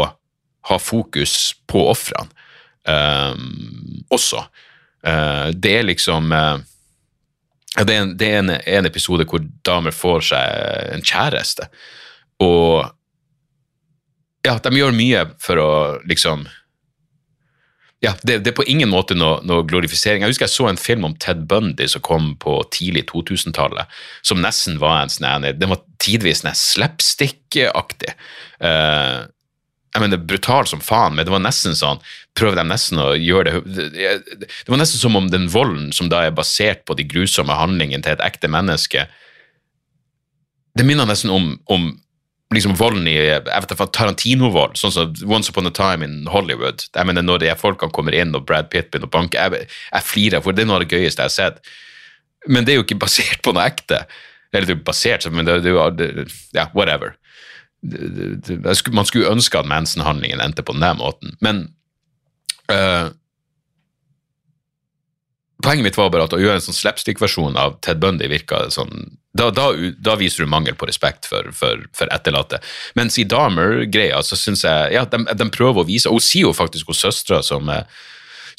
ha 0.67 0.79
fokus 0.83 1.53
på 1.71 1.85
ofrene 1.93 2.27
um, 2.83 4.03
også. 4.11 4.43
Uh, 5.07 5.55
det 5.55 5.77
er 5.77 5.87
liksom 5.87 6.35
det 7.87 7.95
er, 7.95 8.03
en, 8.03 8.15
det 8.19 8.29
er 8.29 8.39
en, 8.43 8.55
en, 8.59 8.87
episode 8.89 9.27
hvor 9.29 9.43
damer 9.67 9.95
får 9.95 10.31
seg 10.33 10.95
en 10.97 11.05
kjæreste, 11.05 11.69
og 12.43 12.89
ja, 14.47 14.57
de 14.63 14.79
gjør 14.79 14.95
mye 14.97 15.27
for 15.43 15.61
å 15.61 15.71
liksom 16.09 16.47
ja, 18.01 18.13
det, 18.23 18.37
det, 18.47 18.53
er 18.53 18.55
på 18.55 18.67
ingen 18.71 18.91
måte 18.93 19.17
noe, 19.19 19.41
noe, 19.43 19.65
glorifisering. 19.67 20.23
Jeg 20.23 20.31
husker 20.31 20.47
jeg 20.47 20.55
så 20.55 20.69
en 20.71 20.79
film 20.79 21.09
om 21.09 21.17
Ted 21.19 21.41
Bundy 21.51 21.89
som 21.91 22.05
kom 22.07 22.29
på 22.39 22.61
tidlig 22.71 23.09
2000-tallet, 23.11 23.91
som 24.23 24.39
nesten 24.39 24.79
var 24.79 25.01
en 25.03 25.11
sånn 25.11 25.49
Den 25.59 25.73
var 25.73 25.83
tidvis 25.99 26.45
slapstick-aktig. 26.47 28.15
Uh, 28.63 29.27
jeg 29.95 30.05
mener, 30.05 30.21
brutalt 30.21 30.69
som 30.71 30.83
faen, 30.85 31.15
men 31.17 31.25
det 31.25 31.33
var 31.33 31.43
nesten 31.43 31.77
sånn 31.77 32.01
Prøver 32.39 32.61
de 32.61 32.65
nesten 32.69 33.01
å 33.01 33.15
gjøre 33.17 33.63
det 33.65 33.87
Det 33.95 34.69
var 34.69 34.81
nesten 34.81 35.01
som 35.01 35.17
om 35.17 35.31
den 35.33 35.49
volden 35.53 35.89
som 35.97 36.11
da 36.13 36.27
er 36.27 36.37
basert 36.37 36.85
på 36.87 36.97
de 36.99 37.07
grusomme 37.09 37.57
handlingene 37.57 38.05
til 38.05 38.17
et 38.17 38.25
ekte 38.27 38.51
menneske 38.53 39.07
Det 40.77 40.87
minner 40.87 41.09
nesten 41.09 41.33
om, 41.33 41.55
om 41.73 41.89
liksom 42.55 42.77
volden 42.81 43.09
i 43.09 43.17
jeg 43.17 43.45
vet 43.45 43.75
Tarantino-vold, 43.97 44.77
sånn 44.81 44.95
som 44.95 45.17
Once 45.29 45.53
Upon 45.53 45.69
a 45.69 45.73
Time 45.75 46.07
in 46.07 46.29
Hollywood. 46.33 46.87
Jeg 46.95 47.09
mener, 47.09 47.25
Når 47.25 47.43
de 47.43 47.51
folkene 47.61 47.93
kommer 47.93 48.17
inn, 48.17 48.33
og 48.37 48.47
Brad 48.49 48.71
Pitt 48.73 48.89
begynner 48.89 49.11
å 49.11 49.13
banke 49.13 49.37
jeg, 49.37 49.69
jeg 49.69 50.07
flirer, 50.07 50.41
for 50.41 50.57
det 50.57 50.65
er 50.65 50.71
noe 50.71 50.79
av 50.79 50.87
det 50.87 50.97
gøyeste 50.97 51.27
jeg 51.27 51.29
har 51.29 51.35
sett. 51.35 51.73
Men 52.49 52.65
det 52.65 52.73
er 52.73 52.81
jo 52.81 52.87
ikke 52.87 53.03
basert 53.03 53.43
på 53.45 53.53
noe 53.53 53.67
ekte. 53.69 54.01
Eller 54.53 54.71
det 54.71 54.79
er 54.79 54.87
basert, 54.87 55.29
men 55.29 55.45
det, 55.45 55.59
det, 55.67 56.29
ja, 56.57 56.71
whatever 56.73 57.19
man 57.81 59.07
skulle 59.07 59.31
ønske 59.31 59.61
at 59.61 59.69
Manson-handlingen 59.71 60.43
endte 60.43 60.65
på 60.67 60.75
den 60.75 60.99
måten, 60.99 61.37
men 61.45 61.69
uh, 62.73 63.15
Poenget 65.59 65.83
mitt 65.83 65.97
var 65.99 66.13
bare 66.15 66.29
at 66.29 66.35
å 66.37 66.39
gjøre 66.39 66.61
en 66.61 66.63
sånn 66.63 66.77
slapstick-versjon 66.77 67.57
av 67.59 67.81
Ted 67.83 67.99
Bundy 67.99 68.29
virka 68.31 68.61
sånn 68.71 69.17
da, 69.35 69.49
da, 69.51 69.73
da, 69.99 70.15
viser 70.19 70.45
du 70.45 70.51
mangel 70.51 70.77
på 70.79 70.87
respekt 70.87 71.27
for, 71.27 71.51
for, 71.55 71.83
for 71.95 72.11
etterlatte. 72.15 72.61
Mens 72.99 73.19
i 73.19 73.27
Dahmer-greia 73.29 74.21
så 74.27 74.39
syns 74.39 74.63
jeg 74.67 74.95
ja, 74.95 75.03
de, 75.11 75.21
de, 75.27 75.49
prøver 75.55 75.83
å 75.83 75.89
vise 75.89 76.11
og 76.11 76.19
Hun 76.19 76.25
sier 76.25 76.47
jo 76.47 76.55
faktisk 76.55 76.91
hos 76.91 77.03
søstera 77.03 77.43
som 77.47 77.71
uh, 77.71 77.83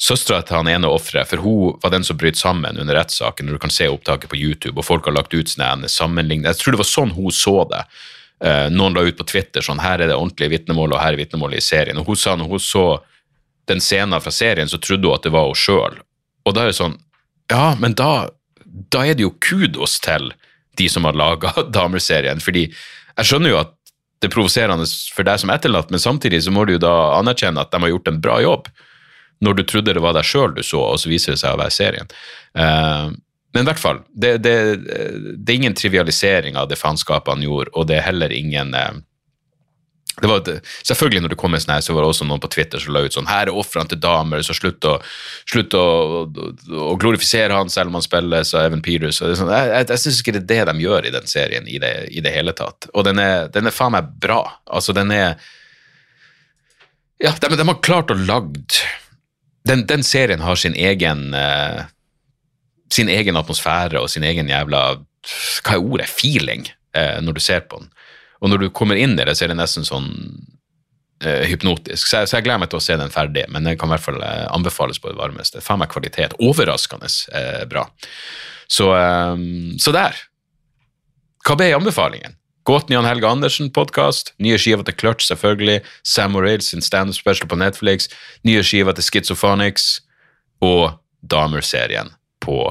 Søstera 0.00 0.40
til 0.40 0.56
han 0.56 0.68
ene 0.72 0.88
offeret, 0.88 1.28
for 1.28 1.42
hun 1.44 1.74
var 1.82 1.92
den 1.92 2.06
som 2.06 2.16
brøt 2.16 2.38
sammen 2.40 2.78
under 2.80 2.96
rettssaken, 2.96 3.44
når 3.44 3.58
du 3.58 3.62
kan 3.66 3.72
se 3.74 3.84
opptaket 3.92 4.30
på 4.32 4.38
YouTube, 4.38 4.78
og 4.80 4.86
folk 4.86 5.04
har 5.04 5.12
lagt 5.12 5.34
ut 5.36 5.50
sånne 5.52 5.90
sammenligninger. 5.92 6.48
Jeg 6.48 6.56
tror 6.56 6.72
det 6.72 6.80
var 6.80 6.88
sånn 6.88 7.12
hun 7.18 7.34
så 7.36 7.52
det. 7.68 7.82
Uh, 8.40 8.66
noen 8.72 8.96
la 8.96 9.04
ut 9.04 9.18
på 9.18 9.26
Twitter 9.28 9.64
sånn 9.64 9.82
her 9.82 10.00
er 10.00 10.08
det 10.08 10.16
ordentlige 10.16 10.54
vitnemålet, 10.54 10.96
og 10.96 11.02
her 11.02 11.14
er 11.16 11.20
vitnemålet 11.20 11.60
i 11.60 11.64
serien. 11.64 11.98
Og 12.00 12.08
hun 12.08 12.18
sa 12.18 12.36
når 12.38 12.52
hun 12.54 12.62
så 12.64 12.84
den 13.68 13.82
scenen 13.84 14.22
fra 14.22 14.32
serien, 14.32 14.68
så 14.68 14.80
trodde 14.80 15.08
hun 15.08 15.18
at 15.18 15.26
det 15.26 15.34
var 15.34 15.50
hun 15.50 15.58
sjøl. 15.58 15.98
Og 16.48 16.56
da 16.56 16.64
er 16.64 16.72
det 16.72 16.78
sånn 16.80 16.96
Ja, 17.50 17.74
men 17.78 17.96
da, 17.98 18.30
da 18.64 19.04
er 19.04 19.18
det 19.18 19.26
jo 19.26 19.34
kudos 19.42 19.98
til 20.02 20.30
de 20.78 20.88
som 20.88 21.04
har 21.04 21.18
laga 21.18 21.52
damerserien. 21.78 22.40
Fordi 22.42 22.68
jeg 22.70 23.28
skjønner 23.28 23.54
jo 23.54 23.60
at 23.60 23.74
det 24.20 24.28
er 24.28 24.34
provoserende 24.34 24.84
for 25.14 25.24
deg 25.24 25.40
som 25.40 25.50
etterlatt, 25.52 25.90
men 25.92 26.02
samtidig 26.02 26.42
så 26.44 26.52
må 26.52 26.66
du 26.68 26.74
jo 26.74 26.82
da 26.82 26.94
anerkjenne 27.16 27.62
at 27.62 27.72
de 27.72 27.80
har 27.80 27.92
gjort 27.92 28.10
en 28.10 28.20
bra 28.20 28.36
jobb. 28.44 28.68
Når 29.40 29.56
du 29.56 29.62
trodde 29.64 29.94
det 29.96 30.02
var 30.04 30.12
deg 30.16 30.28
sjøl 30.28 30.52
du 30.56 30.60
så, 30.66 30.82
og 30.92 31.00
så 31.00 31.08
viser 31.08 31.32
det 31.32 31.40
seg 31.40 31.56
å 31.56 31.60
være 31.60 31.72
serien. 31.72 32.10
Uh, 32.52 33.08
men 33.52 33.64
i 33.64 33.66
hvert 33.66 33.82
fall, 33.82 34.02
det, 34.14 34.36
det, 34.44 34.56
det, 34.84 35.46
er 35.50 35.56
ingen 35.56 35.74
trivialisering 35.74 36.58
av 36.58 36.68
det 36.70 36.78
faenskapet 36.78 37.34
han 37.34 37.42
gjorde, 37.42 37.72
og 37.74 37.88
det 37.90 37.98
er 37.98 38.06
heller 38.06 38.34
ingen 38.34 38.74
eh, 38.78 39.00
det 40.20 40.28
var, 40.28 40.48
selvfølgelig 40.84 41.22
når 41.24 41.32
det 41.32 41.38
kom 41.40 41.54
en 41.54 41.62
sånn 41.62 41.72
her, 41.72 41.84
så 41.84 41.94
var 41.96 42.04
det 42.04 42.10
også 42.12 42.26
noen 42.28 42.42
på 42.42 42.50
Twitter 42.52 42.82
som 42.82 42.92
la 42.92 43.02
ut 43.06 43.14
sånn 43.14 43.28
Her 43.30 43.48
er 43.48 43.56
ofrene 43.56 43.88
til 43.88 44.00
damer, 44.02 44.42
så 44.44 44.56
slutt 44.56 44.84
å, 44.84 44.96
slutt 45.48 45.76
å, 45.78 45.84
å, 46.26 46.90
glorifisere 47.00 47.56
han 47.56 47.72
selv 47.72 47.92
om 47.92 47.96
han 47.96 48.04
spiller 48.04 48.44
så 48.44 48.60
Evan 48.60 48.82
Peters. 48.84 49.22
Og 49.22 49.30
det 49.30 49.38
sånn, 49.40 49.52
jeg 49.54 49.70
jeg, 49.70 49.86
jeg 49.92 50.02
syns 50.02 50.20
ikke 50.20 50.34
det 50.36 50.42
er 50.42 50.68
det 50.68 50.74
de 50.74 50.84
gjør 50.84 51.08
i 51.08 51.14
den 51.14 51.30
serien 51.30 51.70
i 51.70 51.78
det, 51.82 51.94
i 52.10 52.24
det 52.24 52.34
hele 52.34 52.52
tatt. 52.58 52.90
Og 52.92 53.06
den 53.06 53.22
er, 53.22 53.48
den 53.54 53.70
er 53.70 53.76
faen 53.76 53.94
meg 53.96 54.10
bra. 54.20 54.42
Altså, 54.68 54.96
den 54.96 55.14
er 55.14 55.38
Ja, 57.20 57.32
de, 57.32 57.54
de 57.56 57.68
har 57.70 57.80
klart 57.84 58.12
å 58.12 58.18
lagd 58.18 58.80
den, 59.68 59.86
den, 59.88 60.02
serien 60.04 60.40
har 60.40 60.56
sin 60.56 60.74
egen 60.74 61.34
uh, 61.36 61.84
sin 62.94 63.10
egen 63.12 63.38
atmosfære 63.38 64.00
og 64.00 64.10
sin 64.10 64.26
egen 64.26 64.50
jævla 64.50 64.82
Hva 65.64 65.76
er 65.76 65.82
ordet? 65.84 66.08
Feeling, 66.08 66.64
eh, 66.96 67.20
når 67.20 67.36
du 67.36 67.40
ser 67.44 67.60
på 67.68 67.82
den. 67.82 67.90
Og 68.40 68.48
når 68.50 68.62
du 68.62 68.70
kommer 68.72 68.96
inn 68.96 69.18
i 69.18 69.24
det, 69.24 69.36
så 69.36 69.44
er 69.44 69.52
det 69.52 69.58
nesten 69.58 69.84
sånn 69.84 70.08
eh, 71.22 71.44
hypnotisk. 71.50 72.08
Så 72.08 72.22
jeg, 72.22 72.30
så 72.30 72.38
jeg, 72.38 72.46
gleder 72.46 72.62
meg 72.62 72.72
til 72.72 72.80
å 72.80 72.84
se 72.84 72.96
den 72.96 73.12
ferdig, 73.12 73.44
men 73.52 73.68
den 73.68 73.76
kan 73.78 73.90
i 73.90 73.94
hvert 73.94 74.06
fall 74.06 74.20
eh, 74.24 74.46
anbefales 74.48 75.00
på 75.02 75.12
det 75.12 75.20
varmeste. 75.20 75.60
Faen 75.64 75.82
meg 75.82 75.92
kvalitet. 75.92 76.36
Overraskende 76.40 77.10
eh, 77.36 77.64
bra. 77.68 77.84
Så, 78.64 78.90
eh, 78.96 79.46
så, 79.82 79.94
der. 79.96 80.22
Hva 81.44 81.56
ble 81.60 81.72
anbefalingen? 81.76 82.38
Gåten 82.68 82.92
Jan 82.92 83.08
Helge 83.08 83.28
Andersen-podkast, 83.28 84.34
nye 84.44 84.58
skiver 84.60 84.84
til 84.86 84.96
Clutch, 85.00 85.24
selvfølgelig, 85.30 85.80
Sam 86.04 86.36
O'Reilly 86.36 86.64
sin 86.64 86.84
standup 86.84 87.16
special 87.16 87.48
på 87.48 87.56
Netflix, 87.58 88.10
nye 88.46 88.60
skiver 88.64 88.96
til 88.96 89.06
Schizophonics 89.06 89.86
og 90.64 91.00
Damer-serien 91.24 92.12
på 92.50 92.64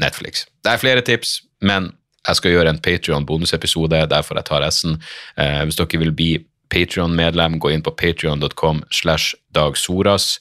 Netflix. 0.00 0.46
Det 0.64 0.72
er 0.72 0.80
flere 0.80 1.04
tips, 1.04 1.42
men 1.60 1.92
jeg 2.22 2.38
skal 2.38 2.54
gjøre 2.54 2.72
en 2.72 2.80
Patrion-bonusepisode. 2.82 4.06
Derfor 4.10 4.38
jeg 4.38 4.48
tar 4.48 4.64
S-en. 4.70 4.96
Eh, 5.36 5.62
hvis 5.66 5.78
dere 5.78 6.00
vil 6.00 6.14
bli 6.16 6.30
Patrion-medlem, 6.72 7.58
gå 7.60 7.72
inn 7.74 7.84
på 7.84 7.92
patrion.com 7.98 8.82
slash 8.94 9.34
dagsoras. 9.54 10.38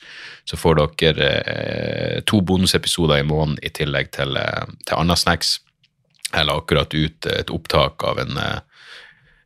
Så 0.48 0.60
får 0.60 0.80
dere 1.02 1.32
eh, 1.42 2.22
to 2.28 2.42
bonusepisoder 2.46 3.20
i 3.20 3.28
måneden 3.28 3.60
i 3.66 3.74
tillegg 3.74 4.14
til, 4.16 4.38
eh, 4.40 4.70
til 4.86 5.00
Anna 5.02 5.18
Snacks. 5.20 5.58
Jeg 6.32 6.48
la 6.48 6.56
akkurat 6.56 6.94
ut 6.96 7.28
et 7.34 7.52
opptak 7.52 8.06
av 8.08 8.22
en, 8.24 8.38
eh, 8.38 8.60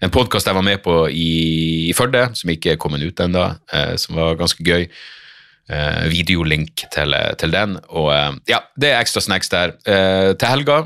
en 0.05 0.13
podkast 0.13 0.45
jeg 0.45 0.59
var 0.59 0.67
med 0.67 0.83
på 0.83 1.05
i, 1.09 1.89
i 1.89 1.93
Førde, 1.97 2.27
som 2.37 2.51
ikke 2.53 2.75
er 2.75 2.81
kommet 2.81 3.01
ut 3.01 3.23
ennå, 3.23 3.47
eh, 3.73 3.95
som 3.97 4.19
var 4.19 4.37
ganske 4.37 4.61
gøy 4.61 4.85
videolink 6.11 6.85
til, 6.93 7.15
til, 7.41 7.53
den. 7.53 7.79
Og 7.89 8.11
eh, 8.13 8.33
ja, 8.51 8.61
det 8.77 8.91
er 8.91 9.01
ekstra 9.01 9.23
snacks 9.23 9.49
der. 9.49 9.75
Eh, 9.89 10.33
til 10.37 10.51
helga, 10.51 10.79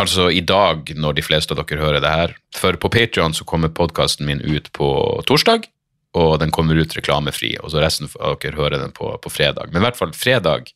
altså 0.00 0.28
i 0.30 0.42
dag 0.46 0.92
når 0.94 1.16
de 1.18 1.24
fleste 1.26 1.54
av 1.54 1.62
dere 1.62 1.82
hører 1.82 2.04
det 2.04 2.12
her, 2.12 2.36
for 2.54 2.78
på 2.78 2.90
Patrion 2.94 3.34
så 3.34 3.46
kommer 3.48 3.74
podkasten 3.74 4.28
min 4.30 4.42
ut 4.42 4.70
på 4.76 4.90
torsdag. 5.26 5.70
Og 6.14 6.36
den 6.38 6.52
kommer 6.54 6.78
ut 6.78 6.92
reklamefri, 6.94 7.56
og 7.58 7.72
så 7.72 7.80
resten 7.82 8.06
av 8.22 8.36
dere 8.38 8.54
hører 8.54 8.78
den 8.78 8.92
på, 8.94 9.08
på 9.18 9.32
fredag. 9.32 9.72
Men 9.72 9.82
i 9.82 9.86
hvert 9.88 9.98
fall 9.98 10.12
fredag, 10.14 10.70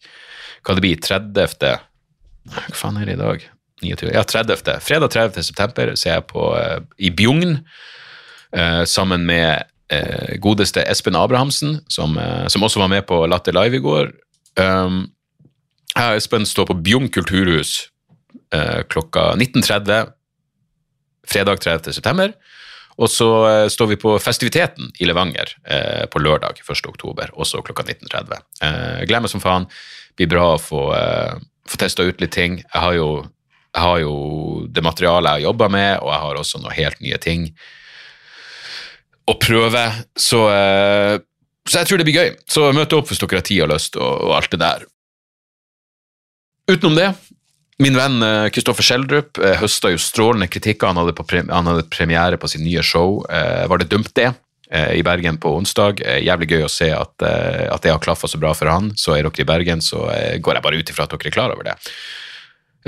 hva 0.67 0.75
det 0.75 0.83
blir, 0.83 0.99
30. 0.99 1.69
Hva 2.51 2.65
faen 2.75 2.99
er 2.99 3.07
det 3.07 3.15
i 3.15 3.21
dag? 3.21 3.47
29. 3.85 4.11
Ja, 4.17 4.25
30. 4.27 4.81
Fredag 4.83 5.13
30. 5.15 5.47
september 5.47 5.93
så 5.95 6.09
er 6.09 6.17
jeg 6.17 6.27
på, 6.33 6.49
i 6.99 7.13
Bjugn 7.15 7.61
uh, 8.51 8.83
sammen 8.83 9.23
med 9.29 9.69
eh, 9.93 10.37
godeste 10.43 10.85
Espen 10.89 11.17
Abrahamsen, 11.19 11.81
som, 11.89 12.19
eh, 12.19 12.47
som, 12.49 12.63
også 12.63 12.81
var 12.81 12.91
med 12.93 13.07
på 13.07 13.27
Latter 13.27 13.57
Live 13.57 13.77
i 13.79 13.85
går. 13.85 14.13
Um, 14.59 15.07
jeg 15.95 16.13
og 16.13 16.21
Espen 16.21 16.47
står 16.47 16.69
på 16.69 16.79
Bjugn 16.85 17.09
kulturhus 17.11 17.89
eh, 18.55 18.85
klokka 18.91 19.33
19.30 19.35 20.13
fredag 21.29 21.61
30. 21.61 21.93
september. 21.93 22.33
Og 22.99 23.11
så 23.11 23.29
eh, 23.47 23.69
står 23.71 23.93
vi 23.93 24.01
på 24.01 24.17
festiviteten 24.23 24.91
i 24.99 25.07
Levanger 25.07 25.55
eh, 25.71 26.05
på 26.11 26.23
lørdag 26.23 26.61
1. 26.65 26.87
oktober, 26.91 27.31
også 27.35 27.63
klokka 27.67 27.87
19.30. 27.87 28.45
Eh, 28.63 29.03
gleder 29.07 29.25
meg 29.25 29.33
som 29.33 29.43
faen. 29.43 29.69
Blir 30.19 30.31
bra 30.31 30.53
å 30.55 30.63
få, 30.63 30.89
eh, 30.97 31.39
få 31.69 31.81
testa 31.81 32.07
ut 32.07 32.23
litt 32.23 32.35
ting. 32.35 32.59
Jeg 32.65 32.83
har 32.83 32.97
jo, 32.99 33.11
jeg 33.71 33.85
har 33.85 34.01
jo 34.03 34.15
det 34.67 34.83
materialet 34.83 35.31
jeg 35.31 35.45
har 35.45 35.47
jobba 35.51 35.71
med, 35.71 35.93
og 36.03 36.11
jeg 36.15 36.25
har 36.27 36.41
også 36.43 36.63
noen 36.63 36.79
helt 36.79 37.05
nye 37.05 37.21
ting 37.23 37.51
å 39.29 39.37
prøve. 39.41 39.85
Så, 40.19 40.45
eh, 40.53 41.17
så 41.69 41.83
jeg 41.83 41.91
tror 41.91 42.01
det 42.01 42.09
blir 42.09 42.21
gøy. 42.21 42.31
Så 42.49 42.71
møt 42.77 42.97
opp 42.97 43.11
hvis 43.11 43.21
dere 43.23 43.41
har 43.41 43.49
tid 43.49 43.65
og 43.67 43.73
lyst, 43.75 43.99
og, 44.01 44.13
og 44.29 44.37
alt 44.39 44.53
det 44.55 44.63
der. 44.65 44.87
Utenom 46.69 46.99
det, 46.99 47.13
min 47.79 47.95
venn 47.95 48.19
Kristoffer 48.53 48.85
Schjelderup 48.85 49.39
eh, 49.39 49.57
høsta 49.61 49.93
jo 49.93 50.01
strålende 50.03 50.51
kritikker. 50.51 50.91
Han 50.91 50.99
hadde, 51.01 51.15
på 51.15 51.27
pre 51.29 51.45
han 51.47 51.71
hadde 51.71 51.87
premiere 51.93 52.41
på 52.41 52.51
sin 52.51 52.65
nye 52.67 52.83
show. 52.83 53.23
Eh, 53.31 53.65
var 53.71 53.81
det 53.81 53.91
dumt, 53.93 54.11
det? 54.19 54.33
Eh, 54.71 54.99
I 54.99 55.03
Bergen 55.07 55.39
på 55.41 55.55
onsdag. 55.57 56.03
Eh, 56.05 56.21
jævlig 56.27 56.51
gøy 56.53 56.65
å 56.67 56.73
se 56.73 56.91
at, 56.93 57.15
eh, 57.25 57.69
at 57.73 57.85
det 57.85 57.95
har 57.95 58.03
klaffa 58.05 58.29
så 58.29 58.41
bra 58.41 58.53
for 58.57 58.69
han. 58.69 58.91
Så 58.97 59.15
er 59.17 59.25
dere 59.25 59.45
i 59.45 59.49
Bergen, 59.49 59.81
så 59.85 60.09
eh, 60.13 60.39
går 60.43 60.59
jeg 60.59 60.67
bare 60.67 60.81
ut 60.81 60.91
ifra 60.93 61.07
at 61.07 61.15
dere 61.15 61.31
er 61.31 61.37
klar 61.39 61.55
over 61.55 61.71
det. 61.71 61.77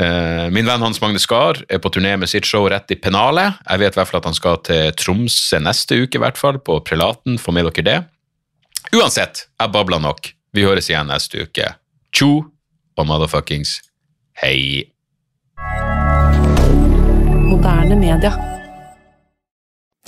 Eh, 0.01 0.47
min 0.51 0.65
venn 0.65 0.81
Hans 0.81 1.01
Magne 1.03 1.21
Skar 1.21 1.59
er 1.69 1.81
på 1.83 1.91
turné 1.93 2.15
med 2.17 2.31
sitt 2.31 2.49
show 2.49 2.65
rett 2.71 2.89
i 2.93 2.97
pennalet. 2.97 3.59
Jeg 3.67 3.83
vet 3.83 3.97
i 3.97 4.01
hvert 4.01 4.09
fall 4.09 4.23
at 4.23 4.29
han 4.31 4.39
skal 4.39 4.61
til 4.65 4.95
Tromsø 4.97 5.61
neste 5.61 5.99
uke, 6.01 6.17
i 6.17 6.23
hvert 6.23 6.41
fall, 6.41 6.61
på 6.65 6.79
Prelaten. 6.87 7.37
Få 7.41 7.53
med 7.53 7.69
dere 7.69 7.87
det. 7.87 7.99
Uansett, 8.97 9.47
jeg 9.61 9.75
babla 9.75 10.01
nok. 10.01 10.33
Vi 10.57 10.65
høres 10.65 10.89
igjen 10.91 11.11
neste 11.13 11.45
uke. 11.45 11.75
Tjo 12.17 12.33
og 12.97 13.07
motherfuckings 13.07 13.77
hei. 14.41 14.89
Moderne 17.51 18.01
media. 18.01 18.50